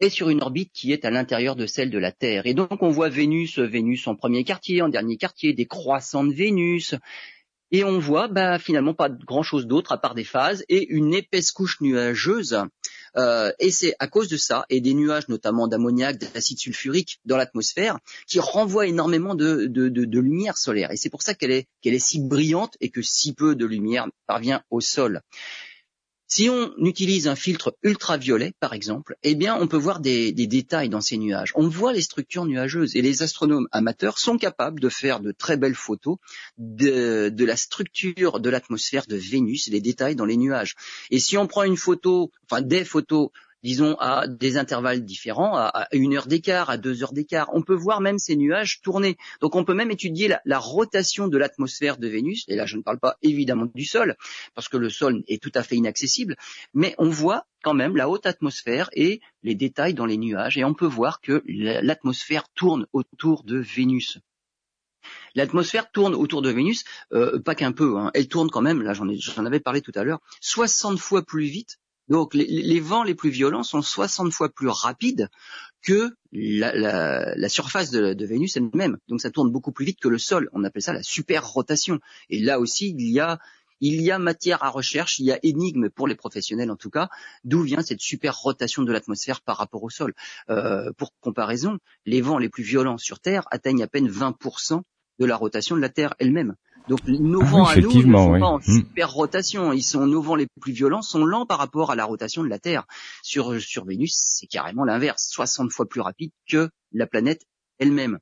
est 0.00 0.10
sur 0.10 0.28
une 0.28 0.42
orbite 0.42 0.70
qui 0.72 0.92
est 0.92 1.04
à 1.04 1.10
l'intérieur 1.10 1.56
de 1.56 1.66
celle 1.66 1.90
de 1.90 1.98
la 1.98 2.12
Terre. 2.12 2.46
Et 2.46 2.54
donc 2.54 2.82
on 2.82 2.90
voit 2.90 3.08
Vénus, 3.08 3.58
Vénus 3.58 4.06
en 4.06 4.14
premier 4.14 4.44
quartier, 4.44 4.82
en 4.82 4.88
dernier 4.88 5.16
quartier, 5.16 5.52
des 5.52 5.66
croissants 5.66 6.24
de 6.24 6.32
Vénus, 6.32 6.94
et 7.70 7.84
on 7.84 7.98
voit 7.98 8.28
bah, 8.28 8.58
finalement 8.58 8.94
pas 8.94 9.08
grand 9.08 9.42
chose 9.42 9.66
d'autre 9.66 9.92
à 9.92 9.98
part 9.98 10.14
des 10.14 10.24
phases 10.24 10.64
et 10.68 10.86
une 10.88 11.14
épaisse 11.14 11.52
couche 11.52 11.80
nuageuse. 11.80 12.62
Euh, 13.16 13.52
et 13.58 13.70
c'est 13.70 13.94
à 13.98 14.06
cause 14.06 14.28
de 14.28 14.36
ça 14.36 14.64
et 14.68 14.80
des 14.80 14.94
nuages 14.94 15.28
notamment 15.28 15.66
d'ammoniac, 15.66 16.18
d'acide 16.18 16.58
sulfurique 16.58 17.20
dans 17.24 17.36
l'atmosphère 17.36 17.98
qui 18.26 18.38
renvoient 18.38 18.86
énormément 18.86 19.34
de, 19.34 19.66
de, 19.66 20.20
lumière 20.20 20.58
solaire. 20.58 20.90
Et 20.92 20.96
c'est 20.96 21.10
pour 21.10 21.22
ça 21.22 21.34
qu'elle 21.34 21.50
est, 21.50 21.66
qu'elle 21.80 21.94
est 21.94 21.98
si 21.98 22.20
brillante 22.20 22.76
et 22.80 22.90
que 22.90 23.02
si 23.02 23.34
peu 23.34 23.54
de 23.54 23.66
lumière 23.66 24.06
parvient 24.26 24.62
au 24.70 24.80
sol. 24.80 25.22
Si 26.30 26.50
on 26.50 26.74
utilise 26.84 27.26
un 27.26 27.36
filtre 27.36 27.74
ultraviolet, 27.82 28.52
par 28.60 28.74
exemple, 28.74 29.16
eh 29.22 29.34
bien, 29.34 29.56
on 29.58 29.66
peut 29.66 29.78
voir 29.78 30.00
des, 30.00 30.32
détails 30.32 30.90
dans 30.90 31.00
ces 31.00 31.16
nuages. 31.16 31.52
On 31.54 31.68
voit 31.68 31.94
les 31.94 32.02
structures 32.02 32.44
nuageuses 32.44 32.94
et 32.96 33.02
les 33.02 33.22
astronomes 33.22 33.66
amateurs 33.72 34.18
sont 34.18 34.36
capables 34.36 34.78
de 34.78 34.90
faire 34.90 35.20
de 35.20 35.32
très 35.32 35.56
belles 35.56 35.74
photos 35.74 36.18
de, 36.58 37.30
de 37.30 37.44
la 37.46 37.56
structure 37.56 38.40
de 38.40 38.50
l'atmosphère 38.50 39.06
de 39.06 39.16
Vénus, 39.16 39.68
les 39.68 39.80
détails 39.80 40.16
dans 40.16 40.26
les 40.26 40.36
nuages. 40.36 40.74
Et 41.10 41.18
si 41.18 41.38
on 41.38 41.46
prend 41.46 41.62
une 41.62 41.78
photo, 41.78 42.30
enfin 42.44 42.60
des 42.60 42.84
photos 42.84 43.30
disons 43.62 43.96
à 43.98 44.26
des 44.26 44.56
intervalles 44.56 45.04
différents, 45.04 45.56
à, 45.56 45.88
une 45.92 46.14
heure 46.14 46.26
d'écart, 46.26 46.70
à 46.70 46.76
deux 46.76 47.02
heures 47.02 47.12
d'écart. 47.12 47.50
On 47.52 47.62
peut 47.62 47.74
voir 47.74 48.00
même 48.00 48.18
ces 48.18 48.36
nuages 48.36 48.80
tourner. 48.82 49.16
Donc 49.40 49.56
on 49.56 49.64
peut 49.64 49.74
même 49.74 49.90
étudier 49.90 50.34
la, 50.44 50.58
rotation 50.58 51.28
de 51.28 51.38
l'atmosphère 51.38 51.98
de 51.98 52.08
Vénus. 52.08 52.44
Et 52.48 52.56
là, 52.56 52.66
je 52.66 52.76
ne 52.76 52.82
parle 52.82 52.98
pas 52.98 53.16
évidemment 53.22 53.66
du 53.74 53.84
sol, 53.84 54.16
parce 54.54 54.68
que 54.68 54.76
le 54.76 54.90
sol 54.90 55.22
est 55.28 55.42
tout 55.42 55.52
à 55.54 55.62
fait 55.62 55.76
inaccessible, 55.76 56.36
mais 56.74 56.94
on 56.98 57.08
voit 57.08 57.46
quand 57.62 57.74
même 57.74 57.96
la 57.96 58.08
haute 58.08 58.26
atmosphère 58.26 58.90
et 58.92 59.20
les 59.42 59.54
détails 59.54 59.94
dans 59.94 60.06
les 60.06 60.16
nuages. 60.16 60.58
Et 60.58 60.64
on 60.64 60.74
peut 60.74 60.86
voir 60.86 61.20
que 61.20 61.42
l'atmosphère 61.46 62.48
tourne 62.54 62.86
autour 62.92 63.44
de 63.44 63.58
Vénus. 63.58 64.18
L'atmosphère 65.34 65.90
tourne 65.90 66.14
autour 66.14 66.42
de 66.42 66.50
Vénus, 66.50 66.84
euh, 67.12 67.38
pas 67.38 67.54
qu'un 67.54 67.72
peu, 67.72 67.96
hein. 67.96 68.10
elle 68.14 68.28
tourne 68.28 68.50
quand 68.50 68.60
même, 68.60 68.82
là 68.82 68.92
j'en 68.92 69.44
avais 69.46 69.60
parlé 69.60 69.80
tout 69.80 69.92
à 69.94 70.02
l'heure, 70.02 70.20
60 70.40 70.98
fois 70.98 71.22
plus 71.22 71.46
vite 71.46 71.78
donc 72.08 72.34
les, 72.34 72.80
vents 72.80 73.02
les 73.02 73.14
plus 73.14 73.30
violents 73.30 73.62
sont 73.62 73.82
60 73.82 74.32
fois 74.32 74.48
plus 74.48 74.68
rapides 74.68 75.28
que 75.82 76.10
la, 76.32 77.48
surface 77.48 77.90
de, 77.90 78.24
Vénus 78.24 78.56
elle-même. 78.56 78.98
Donc 79.08 79.20
ça 79.20 79.30
tourne 79.30 79.50
beaucoup 79.50 79.72
plus 79.72 79.84
vite 79.84 80.00
que 80.00 80.08
le 80.08 80.18
sol. 80.18 80.48
On 80.52 80.64
appelle 80.64 80.82
ça 80.82 80.92
la 80.92 81.02
super 81.02 81.46
rotation. 81.46 82.00
Et 82.30 82.40
là 82.40 82.60
aussi, 82.60 82.94
il 82.96 83.10
y 83.10 83.20
a 83.20 84.18
matière 84.18 84.62
à 84.64 84.70
recherche, 84.70 85.18
il 85.18 85.26
y 85.26 85.32
a 85.32 85.38
énigme 85.42 85.90
pour 85.90 86.08
les 86.08 86.16
professionnels 86.16 86.70
en 86.70 86.76
tout 86.76 86.90
cas, 86.90 87.08
d'où 87.44 87.62
vient 87.62 87.82
cette 87.82 88.00
super 88.00 88.36
rotation 88.36 88.82
de 88.82 88.92
l'atmosphère 88.92 89.40
par 89.42 89.58
rapport 89.58 89.82
au 89.82 89.90
sol. 89.90 90.14
Euh, 90.50 90.92
pour 90.96 91.12
comparaison, 91.20 91.78
les 92.06 92.20
vents 92.20 92.38
les 92.38 92.48
plus 92.48 92.64
violents 92.64 92.98
sur 92.98 93.20
Terre 93.20 93.44
atteignent 93.50 93.82
à 93.82 93.86
peine 93.86 94.08
20% 94.08 94.82
de 95.18 95.26
la 95.26 95.36
rotation 95.36 95.76
de 95.76 95.80
la 95.80 95.88
Terre 95.88 96.14
elle-même. 96.18 96.54
Donc 96.88 97.06
nos 97.06 97.42
vents 97.42 97.66
à 97.66 97.76
nous 97.76 98.02
ne 98.02 98.16
sont 98.16 98.40
pas 98.40 98.46
en 98.46 98.58
hmm. 98.58 98.62
super 98.62 99.12
rotation. 99.12 99.72
Ils 99.72 99.82
sont 99.82 100.06
nos 100.06 100.22
vents 100.22 100.34
les 100.34 100.46
plus 100.60 100.72
violents 100.72 101.02
sont 101.02 101.24
lents 101.24 101.46
par 101.46 101.58
rapport 101.58 101.90
à 101.90 101.96
la 101.96 102.04
rotation 102.04 102.42
de 102.42 102.48
la 102.48 102.58
Terre. 102.58 102.86
Sur 103.22 103.60
sur 103.60 103.84
Vénus, 103.84 104.14
c'est 104.14 104.46
carrément 104.46 104.84
l'inverse, 104.84 105.28
60 105.30 105.70
fois 105.70 105.86
plus 105.86 106.00
rapide 106.00 106.30
que 106.48 106.70
la 106.92 107.06
planète 107.06 107.44
elle-même. 107.78 108.18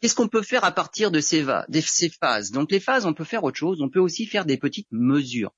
Qu'est-ce 0.00 0.14
qu'on 0.14 0.28
peut 0.28 0.42
faire 0.42 0.64
à 0.64 0.72
partir 0.72 1.10
de 1.10 1.20
ces, 1.20 1.44
de 1.44 1.80
ces 1.80 2.08
phases? 2.08 2.50
Donc 2.50 2.72
les 2.72 2.80
phases, 2.80 3.04
on 3.06 3.12
peut 3.12 3.24
faire 3.24 3.44
autre 3.44 3.58
chose. 3.58 3.82
On 3.82 3.90
peut 3.90 4.00
aussi 4.00 4.26
faire 4.26 4.46
des 4.46 4.56
petites 4.56 4.88
mesures. 4.90 5.52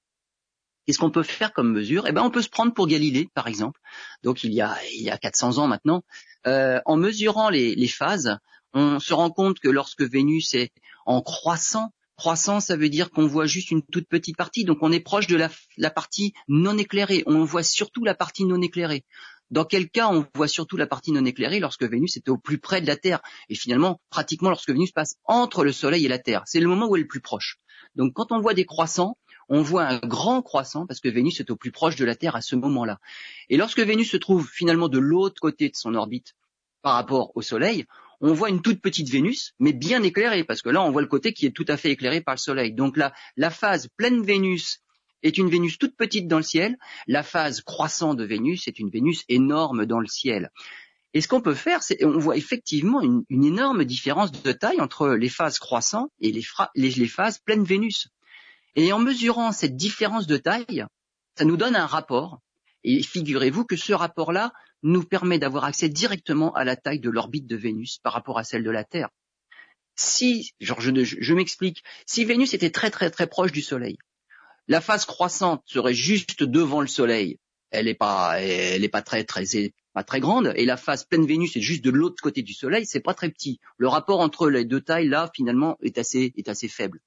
Qu'est-ce 0.84 0.98
qu'on 0.98 1.12
peut 1.12 1.22
faire 1.22 1.52
comme 1.52 1.72
mesure? 1.72 2.06
Eh 2.08 2.12
ben, 2.12 2.22
on 2.22 2.30
peut 2.30 2.42
se 2.42 2.48
prendre 2.48 2.74
pour 2.74 2.88
Galilée, 2.88 3.28
par 3.34 3.46
exemple. 3.46 3.80
Donc 4.24 4.42
il 4.42 4.52
y 4.52 4.60
a 4.60 4.76
il 4.92 5.02
y 5.02 5.10
a 5.10 5.16
400 5.16 5.58
ans 5.58 5.68
maintenant, 5.68 6.02
euh, 6.48 6.80
en 6.86 6.96
mesurant 6.96 7.50
les, 7.50 7.76
les 7.76 7.88
phases, 7.88 8.36
on 8.74 8.98
se 8.98 9.14
rend 9.14 9.30
compte 9.30 9.60
que 9.60 9.68
lorsque 9.68 10.02
Vénus 10.02 10.54
est 10.54 10.72
en 11.06 11.22
croissant, 11.22 11.92
croissant, 12.16 12.60
ça 12.60 12.76
veut 12.76 12.88
dire 12.88 13.10
qu'on 13.10 13.26
voit 13.26 13.46
juste 13.46 13.70
une 13.70 13.82
toute 13.82 14.08
petite 14.08 14.36
partie, 14.36 14.64
donc 14.64 14.78
on 14.82 14.92
est 14.92 15.00
proche 15.00 15.26
de 15.26 15.36
la, 15.36 15.90
partie 15.90 16.32
non 16.48 16.76
éclairée. 16.78 17.22
On 17.26 17.44
voit 17.44 17.62
surtout 17.62 18.04
la 18.04 18.14
partie 18.14 18.44
non 18.44 18.60
éclairée. 18.60 19.04
Dans 19.50 19.64
quel 19.64 19.90
cas 19.90 20.08
on 20.08 20.26
voit 20.34 20.48
surtout 20.48 20.78
la 20.78 20.86
partie 20.86 21.12
non 21.12 21.26
éclairée 21.26 21.60
lorsque 21.60 21.84
Vénus 21.84 22.16
est 22.16 22.30
au 22.30 22.38
plus 22.38 22.58
près 22.58 22.80
de 22.80 22.86
la 22.86 22.96
Terre 22.96 23.20
et 23.50 23.54
finalement 23.54 24.00
pratiquement 24.08 24.48
lorsque 24.48 24.70
Vénus 24.70 24.92
passe 24.92 25.16
entre 25.24 25.62
le 25.62 25.72
Soleil 25.72 26.06
et 26.06 26.08
la 26.08 26.18
Terre? 26.18 26.42
C'est 26.46 26.60
le 26.60 26.68
moment 26.68 26.88
où 26.88 26.96
elle 26.96 27.00
est 27.00 27.02
le 27.02 27.08
plus 27.08 27.20
proche. 27.20 27.58
Donc 27.94 28.14
quand 28.14 28.32
on 28.32 28.40
voit 28.40 28.54
des 28.54 28.64
croissants, 28.64 29.18
on 29.50 29.60
voit 29.60 29.84
un 29.84 29.98
grand 29.98 30.40
croissant 30.40 30.86
parce 30.86 31.00
que 31.00 31.10
Vénus 31.10 31.40
est 31.40 31.50
au 31.50 31.56
plus 31.56 31.70
proche 31.70 31.96
de 31.96 32.06
la 32.06 32.14
Terre 32.14 32.34
à 32.34 32.40
ce 32.40 32.56
moment-là. 32.56 32.98
Et 33.50 33.58
lorsque 33.58 33.80
Vénus 33.80 34.10
se 34.10 34.16
trouve 34.16 34.48
finalement 34.48 34.88
de 34.88 34.98
l'autre 34.98 35.40
côté 35.40 35.68
de 35.68 35.76
son 35.76 35.94
orbite 35.94 36.34
par 36.80 36.94
rapport 36.94 37.36
au 37.36 37.42
Soleil, 37.42 37.84
on 38.22 38.32
voit 38.32 38.48
une 38.48 38.62
toute 38.62 38.80
petite 38.80 39.10
Vénus, 39.10 39.52
mais 39.58 39.72
bien 39.72 40.02
éclairée, 40.02 40.44
parce 40.44 40.62
que 40.62 40.70
là, 40.70 40.82
on 40.82 40.90
voit 40.90 41.02
le 41.02 41.08
côté 41.08 41.32
qui 41.32 41.44
est 41.44 41.50
tout 41.50 41.66
à 41.68 41.76
fait 41.76 41.90
éclairé 41.90 42.20
par 42.20 42.34
le 42.34 42.40
Soleil. 42.40 42.72
Donc 42.72 42.96
là, 42.96 43.12
la 43.36 43.50
phase 43.50 43.88
pleine 43.96 44.22
Vénus 44.22 44.78
est 45.22 45.38
une 45.38 45.50
Vénus 45.50 45.78
toute 45.78 45.96
petite 45.96 46.28
dans 46.28 46.36
le 46.36 46.42
ciel, 46.42 46.76
la 47.06 47.22
phase 47.22 47.60
croissant 47.60 48.14
de 48.14 48.24
Vénus 48.24 48.66
est 48.68 48.78
une 48.78 48.90
Vénus 48.90 49.24
énorme 49.28 49.86
dans 49.86 50.00
le 50.00 50.06
ciel. 50.06 50.50
Et 51.14 51.20
ce 51.20 51.28
qu'on 51.28 51.42
peut 51.42 51.54
faire, 51.54 51.82
c'est 51.82 52.04
on 52.04 52.18
voit 52.18 52.36
effectivement 52.36 53.02
une, 53.02 53.24
énorme 53.28 53.84
différence 53.84 54.32
de 54.32 54.52
taille 54.52 54.80
entre 54.80 55.10
les 55.10 55.28
phases 55.28 55.58
croissantes 55.58 56.10
et 56.20 56.32
les, 56.32 57.06
phases 57.08 57.38
pleine 57.40 57.64
Vénus. 57.64 58.08
Et 58.76 58.92
en 58.92 58.98
mesurant 58.98 59.52
cette 59.52 59.76
différence 59.76 60.26
de 60.26 60.38
taille, 60.38 60.86
ça 61.36 61.44
nous 61.44 61.56
donne 61.56 61.76
un 61.76 61.86
rapport. 61.86 62.40
Et 62.84 63.02
figurez-vous 63.02 63.64
que 63.64 63.76
ce 63.76 63.92
rapport-là 63.92 64.52
nous 64.82 65.04
permet 65.04 65.38
d'avoir 65.38 65.64
accès 65.64 65.88
directement 65.88 66.52
à 66.54 66.64
la 66.64 66.76
taille 66.76 67.00
de 67.00 67.10
l'orbite 67.10 67.46
de 67.46 67.56
Vénus 67.56 67.98
par 67.98 68.12
rapport 68.12 68.38
à 68.38 68.44
celle 68.44 68.64
de 68.64 68.70
la 68.70 68.84
Terre. 68.84 69.08
Si, 69.94 70.52
genre 70.60 70.80
je, 70.80 70.90
je 71.04 71.34
m'explique, 71.34 71.82
si 72.06 72.24
Vénus 72.24 72.54
était 72.54 72.70
très 72.70 72.90
très 72.90 73.10
très 73.10 73.26
proche 73.26 73.52
du 73.52 73.62
Soleil, 73.62 73.98
la 74.68 74.80
phase 74.80 75.04
croissante 75.04 75.62
serait 75.66 75.94
juste 75.94 76.42
devant 76.42 76.80
le 76.80 76.86
Soleil. 76.86 77.38
Elle 77.70 77.86
n'est 77.86 77.94
pas, 77.94 78.40
elle 78.40 78.84
est 78.84 78.88
pas 78.88 79.02
très 79.02 79.24
très 79.24 79.44
pas 79.92 80.04
très 80.04 80.20
grande, 80.20 80.52
et 80.56 80.64
la 80.64 80.78
phase 80.78 81.04
pleine 81.04 81.26
Vénus 81.26 81.56
est 81.56 81.60
juste 81.60 81.84
de 81.84 81.90
l'autre 81.90 82.22
côté 82.22 82.42
du 82.42 82.54
Soleil, 82.54 82.86
c'est 82.86 83.00
pas 83.00 83.12
très 83.12 83.28
petit. 83.28 83.60
Le 83.76 83.88
rapport 83.88 84.20
entre 84.20 84.48
les 84.48 84.64
deux 84.64 84.80
tailles 84.80 85.08
là, 85.08 85.30
finalement, 85.34 85.76
est 85.82 85.98
assez 85.98 86.32
est 86.36 86.48
assez 86.48 86.68
faible. 86.68 87.00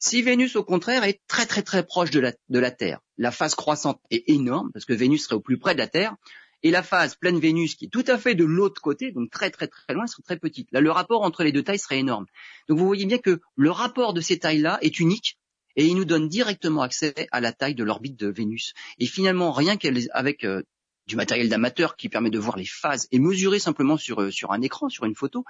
Si 0.00 0.22
Vénus, 0.22 0.56
au 0.56 0.64
contraire, 0.64 1.04
est 1.04 1.20
très 1.28 1.46
très 1.46 1.62
très 1.62 1.84
proche 1.84 2.10
de 2.10 2.20
la, 2.20 2.32
de 2.48 2.58
la 2.58 2.70
Terre, 2.70 3.00
la 3.18 3.30
phase 3.30 3.54
croissante 3.54 4.00
est 4.10 4.28
énorme, 4.28 4.70
parce 4.72 4.84
que 4.84 4.94
Vénus 4.94 5.24
serait 5.24 5.36
au 5.36 5.40
plus 5.40 5.58
près 5.58 5.74
de 5.74 5.78
la 5.78 5.88
Terre, 5.88 6.16
et 6.62 6.70
la 6.70 6.82
phase 6.82 7.14
pleine 7.14 7.38
Vénus, 7.38 7.74
qui 7.74 7.86
est 7.86 7.88
tout 7.88 8.04
à 8.06 8.18
fait 8.18 8.34
de 8.34 8.44
l'autre 8.44 8.80
côté, 8.80 9.12
donc 9.12 9.30
très 9.30 9.50
très 9.50 9.66
très 9.66 9.94
loin, 9.94 10.06
serait 10.06 10.22
très 10.22 10.38
petite. 10.38 10.68
Là, 10.72 10.80
le 10.80 10.90
rapport 10.90 11.22
entre 11.22 11.42
les 11.42 11.52
deux 11.52 11.62
tailles 11.62 11.78
serait 11.78 11.98
énorme. 11.98 12.26
Donc 12.68 12.78
vous 12.78 12.86
voyez 12.86 13.06
bien 13.06 13.18
que 13.18 13.40
le 13.56 13.70
rapport 13.70 14.12
de 14.12 14.20
ces 14.20 14.38
tailles-là 14.38 14.78
est 14.82 15.00
unique, 15.00 15.38
et 15.76 15.86
il 15.86 15.96
nous 15.96 16.04
donne 16.04 16.28
directement 16.28 16.82
accès 16.82 17.14
à 17.30 17.40
la 17.40 17.52
taille 17.52 17.74
de 17.74 17.84
l'orbite 17.84 18.18
de 18.18 18.28
Vénus. 18.28 18.74
Et 18.98 19.06
finalement, 19.06 19.52
rien 19.52 19.76
qu'avec 19.76 20.44
euh, 20.44 20.62
du 21.06 21.16
matériel 21.16 21.48
d'amateur 21.48 21.96
qui 21.96 22.08
permet 22.08 22.30
de 22.30 22.38
voir 22.38 22.56
les 22.56 22.66
phases 22.66 23.08
et 23.12 23.18
mesurer 23.18 23.58
simplement 23.58 23.96
sur, 23.96 24.20
euh, 24.20 24.30
sur 24.30 24.52
un 24.52 24.60
écran, 24.62 24.88
sur 24.88 25.04
une 25.04 25.14
photo, 25.14 25.44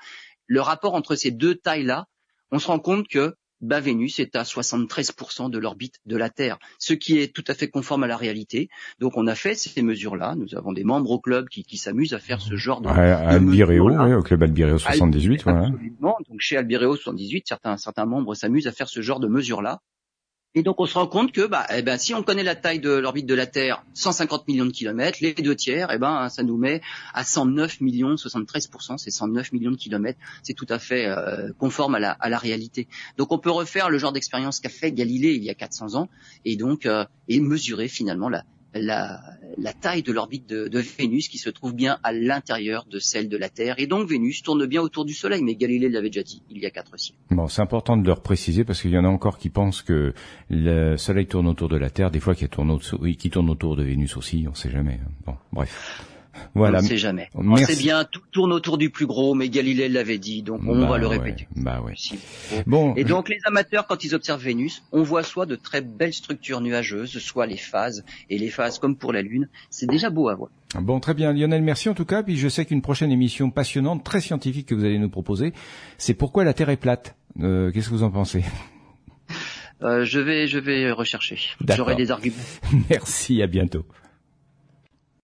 le 0.47 0.61
rapport 0.61 0.95
entre 0.95 1.17
ces 1.17 1.31
deux 1.31 1.55
tailles-là, 1.55 2.07
on 2.51 2.59
se 2.59 2.67
rend 2.67 2.79
compte 2.79 3.09
que 3.09 3.35
bah, 3.61 3.81
Vénus 3.81 4.19
est 4.19 4.37
à 4.37 4.43
73% 4.43 5.51
de 5.51 5.59
l'orbite 5.59 5.97
de 6.07 6.17
la 6.17 6.31
Terre, 6.31 6.59
ce 6.79 6.95
qui 6.95 7.19
est 7.19 7.35
tout 7.35 7.45
à 7.47 7.55
fait 7.55 7.69
conforme 7.69 8.05
à 8.05 8.07
la 8.07 8.17
réalité. 8.17 8.69
Donc 8.99 9.17
on 9.17 9.27
a 9.27 9.35
fait 9.35 9.55
ces 9.55 9.83
mesures-là. 9.83 10.35
Nous 10.37 10.55
avons 10.55 10.73
des 10.73 10.85
membres 10.85 11.11
au 11.11 11.21
club 11.21 11.49
qui, 11.49 11.63
qui 11.63 11.77
s'amusent 11.77 12.15
à 12.15 12.19
faire 12.19 12.41
ce 12.41 12.57
genre 12.57 12.81
de, 12.81 12.89
Albireo, 12.89 13.91
oui, 13.91 14.15
au 14.15 14.23
club 14.23 14.43
Albireo 14.43 14.79
78. 14.79 15.47
Absolument. 15.47 16.17
Donc 16.29 16.41
chez 16.41 16.57
Albireo 16.57 16.97
78, 16.97 17.45
certains, 17.47 17.77
certains 17.77 18.07
membres 18.07 18.35
s'amusent 18.35 18.67
à 18.67 18.73
faire 18.73 18.89
ce 18.89 19.01
genre 19.01 19.21
de 19.21 19.29
mesures-là. 19.29 19.81
Et 20.57 20.65
donc 20.65 20.81
on 20.81 20.87
se 20.87 20.95
rend 20.95 21.07
compte 21.07 21.31
que 21.31 21.47
bah, 21.47 21.65
eh 21.73 21.83
ben, 21.83 21.97
si 21.97 22.13
on 22.13 22.25
connaît 22.25 22.43
la 22.43 22.57
taille 22.57 22.81
de 22.81 22.91
l'orbite 22.91 23.27
de 23.27 23.35
la 23.35 23.47
Terre, 23.47 23.85
150 23.95 24.49
millions 24.49 24.67
de 24.67 24.73
kilomètres, 24.73 25.19
les 25.21 25.33
deux 25.33 25.55
tiers, 25.55 25.93
eh 25.93 25.99
ben, 25.99 26.29
ça 26.29 26.43
nous 26.43 26.57
met 26.57 26.81
à 27.15 27.23
109 27.23 27.81
millions, 27.81 28.17
73%, 28.17 28.99
c'est 28.99 29.13
109 29.13 29.53
millions 29.53 29.71
de 29.71 29.77
kilomètres. 29.77 30.19
C'est 30.43 30.55
tout 30.55 30.67
à 30.69 30.81
fait 30.81 31.07
euh, 31.07 31.53
conforme 31.57 31.95
à 31.95 32.01
la, 32.01 32.39
réalité. 32.39 32.89
Donc 33.17 33.31
on 33.31 33.39
peut 33.39 33.51
refaire 33.51 33.91
le 33.91 33.99
genre 33.99 34.13
d'expérience 34.13 34.59
qu'a 34.59 34.71
fait 34.71 34.91
Galilée 34.91 35.35
il 35.35 35.45
y 35.45 35.51
a 35.51 35.55
400 35.55 35.95
ans 35.95 36.09
et 36.45 36.57
donc 36.57 36.85
euh, 36.85 37.05
et 37.29 37.39
mesurer 37.39 37.87
finalement 37.87 38.29
la, 38.29 38.43
la, 38.75 39.21
la 39.59 39.73
taille 39.73 40.03
de 40.03 40.13
l'orbite 40.13 40.49
de, 40.49 40.79
Vénus 40.99 41.29
qui 41.29 41.39
se 41.39 41.51
trouve 41.51 41.75
bien 41.75 41.99
à 42.03 42.13
l'intérieur 42.13 42.87
de 42.91 42.99
celle 42.99 43.29
de 43.29 43.37
la 43.37 43.49
Terre. 43.49 43.75
Et 43.79 43.87
donc 43.87 44.09
Vénus 44.09 44.43
tourne 44.43 44.67
bien 44.67 44.81
autour 44.81 45.05
du 45.05 45.15
Soleil, 45.15 45.43
mais 45.43 45.55
Galilée 45.55 45.89
l'avait 45.89 46.11
déjà 46.11 46.23
dit 46.23 46.43
il 46.51 46.59
y 46.59 46.67
a 46.67 46.71
quatre 46.71 46.99
siècles. 46.99 47.19
Bon, 47.31 47.49
c'est 47.49 47.63
important 47.63 47.97
de 47.97 48.07
le 48.07 48.15
préciser 48.15 48.65
parce 48.65 48.81
qu'il 48.81 48.91
y 48.91 48.99
en 48.99 49.05
a 49.05 49.09
encore 49.09 49.39
qui 49.39 49.51
pensent 49.51 49.83
que 49.83 50.13
le 50.49 50.97
Soleil 50.97 51.27
tourne 51.27 51.49
autour 51.49 51.69
de 51.69 51.77
la 51.77 51.91
Terre, 51.91 52.11
des 52.11 52.21
fois 52.21 52.35
qui 52.35 52.49
tourne, 52.49 52.79
qui 53.19 53.31
tourne 53.31 53.51
autour 53.51 53.77
de 53.77 53.83
Vénus 53.83 54.17
aussi, 54.17 54.47
on 54.49 54.55
sait 54.55 54.71
jamais. 54.71 55.01
Hein. 55.03 55.11
Bon, 55.27 55.35
bref. 55.53 56.10
Voilà. 56.55 56.79
On 56.79 56.83
ne 56.83 56.87
sait 56.87 56.99
jamais. 56.99 57.29
On 57.35 57.57
sait 57.57 57.77
bien, 57.77 58.05
tout 58.05 58.21
tourne 58.31 58.53
autour 58.53 58.79
du 58.79 58.91
plus 58.91 59.07
gros, 59.07 59.35
mais 59.35 59.49
Galilée 59.49 59.89
l'avait 59.89 60.19
dit, 60.19 60.43
donc 60.43 60.61
on 60.67 60.81
bah 60.81 60.87
va 60.87 60.99
le 60.99 61.07
répéter. 61.07 61.49
Bah 61.57 61.81
ouais. 61.81 61.95
Bon. 62.67 62.95
Et 62.95 63.05
donc 63.05 63.29
les 63.29 63.39
amateurs, 63.45 63.87
quand 63.87 64.05
ils 64.05 64.15
observent 64.15 64.43
Vénus, 64.43 64.83
on 64.93 65.03
voit 65.03 65.23
soit 65.23 65.47
de 65.47 65.57
très 65.57 65.81
belles 65.81 66.15
structures 66.15 66.61
nuageuses, 66.61 67.19
soit 67.19 67.47
les 67.47 67.57
phases, 67.57 68.05
et 68.29 68.39
les 68.39 68.51
phases 68.51 68.79
comme 68.79 68.97
pour 68.97 69.13
la 69.13 69.23
Lune, 69.23 69.49
c'est 69.71 69.89
déjà 69.89 70.11
beau 70.11 70.29
à 70.29 70.35
voir. 70.35 70.51
Bon, 70.79 71.01
très 71.01 71.15
bien, 71.15 71.33
Lionel, 71.33 71.63
merci 71.63 71.89
en 71.89 71.95
tout 71.95 72.05
cas. 72.05 72.23
Puis 72.23 72.37
je 72.37 72.49
sais 72.49 72.65
qu'une 72.65 72.83
prochaine 72.83 73.11
émission 73.11 73.51
passionnante, 73.51 74.05
très 74.05 74.21
scientifique 74.21 74.67
que 74.67 74.75
vous 74.75 74.85
allez 74.85 74.99
nous 74.99 75.11
proposer, 75.11 75.53
c'est 75.99 76.15
pourquoi 76.15 76.45
la 76.45 76.55
Terre 76.55 76.71
est 76.71 76.77
plate? 76.77 77.17
Euh, 77.41 77.71
Qu'est-ce 77.73 77.89
que 77.89 77.95
vous 77.95 78.03
en 78.03 78.11
pensez? 78.11 78.45
Euh, 79.83 80.05
Je 80.05 80.21
vais, 80.21 80.47
je 80.47 80.59
vais 80.59 80.91
rechercher. 80.93 81.39
J'aurai 81.75 81.97
des 81.97 82.11
arguments. 82.11 82.37
merci, 82.91 83.43
à 83.43 83.47
bientôt. 83.47 83.85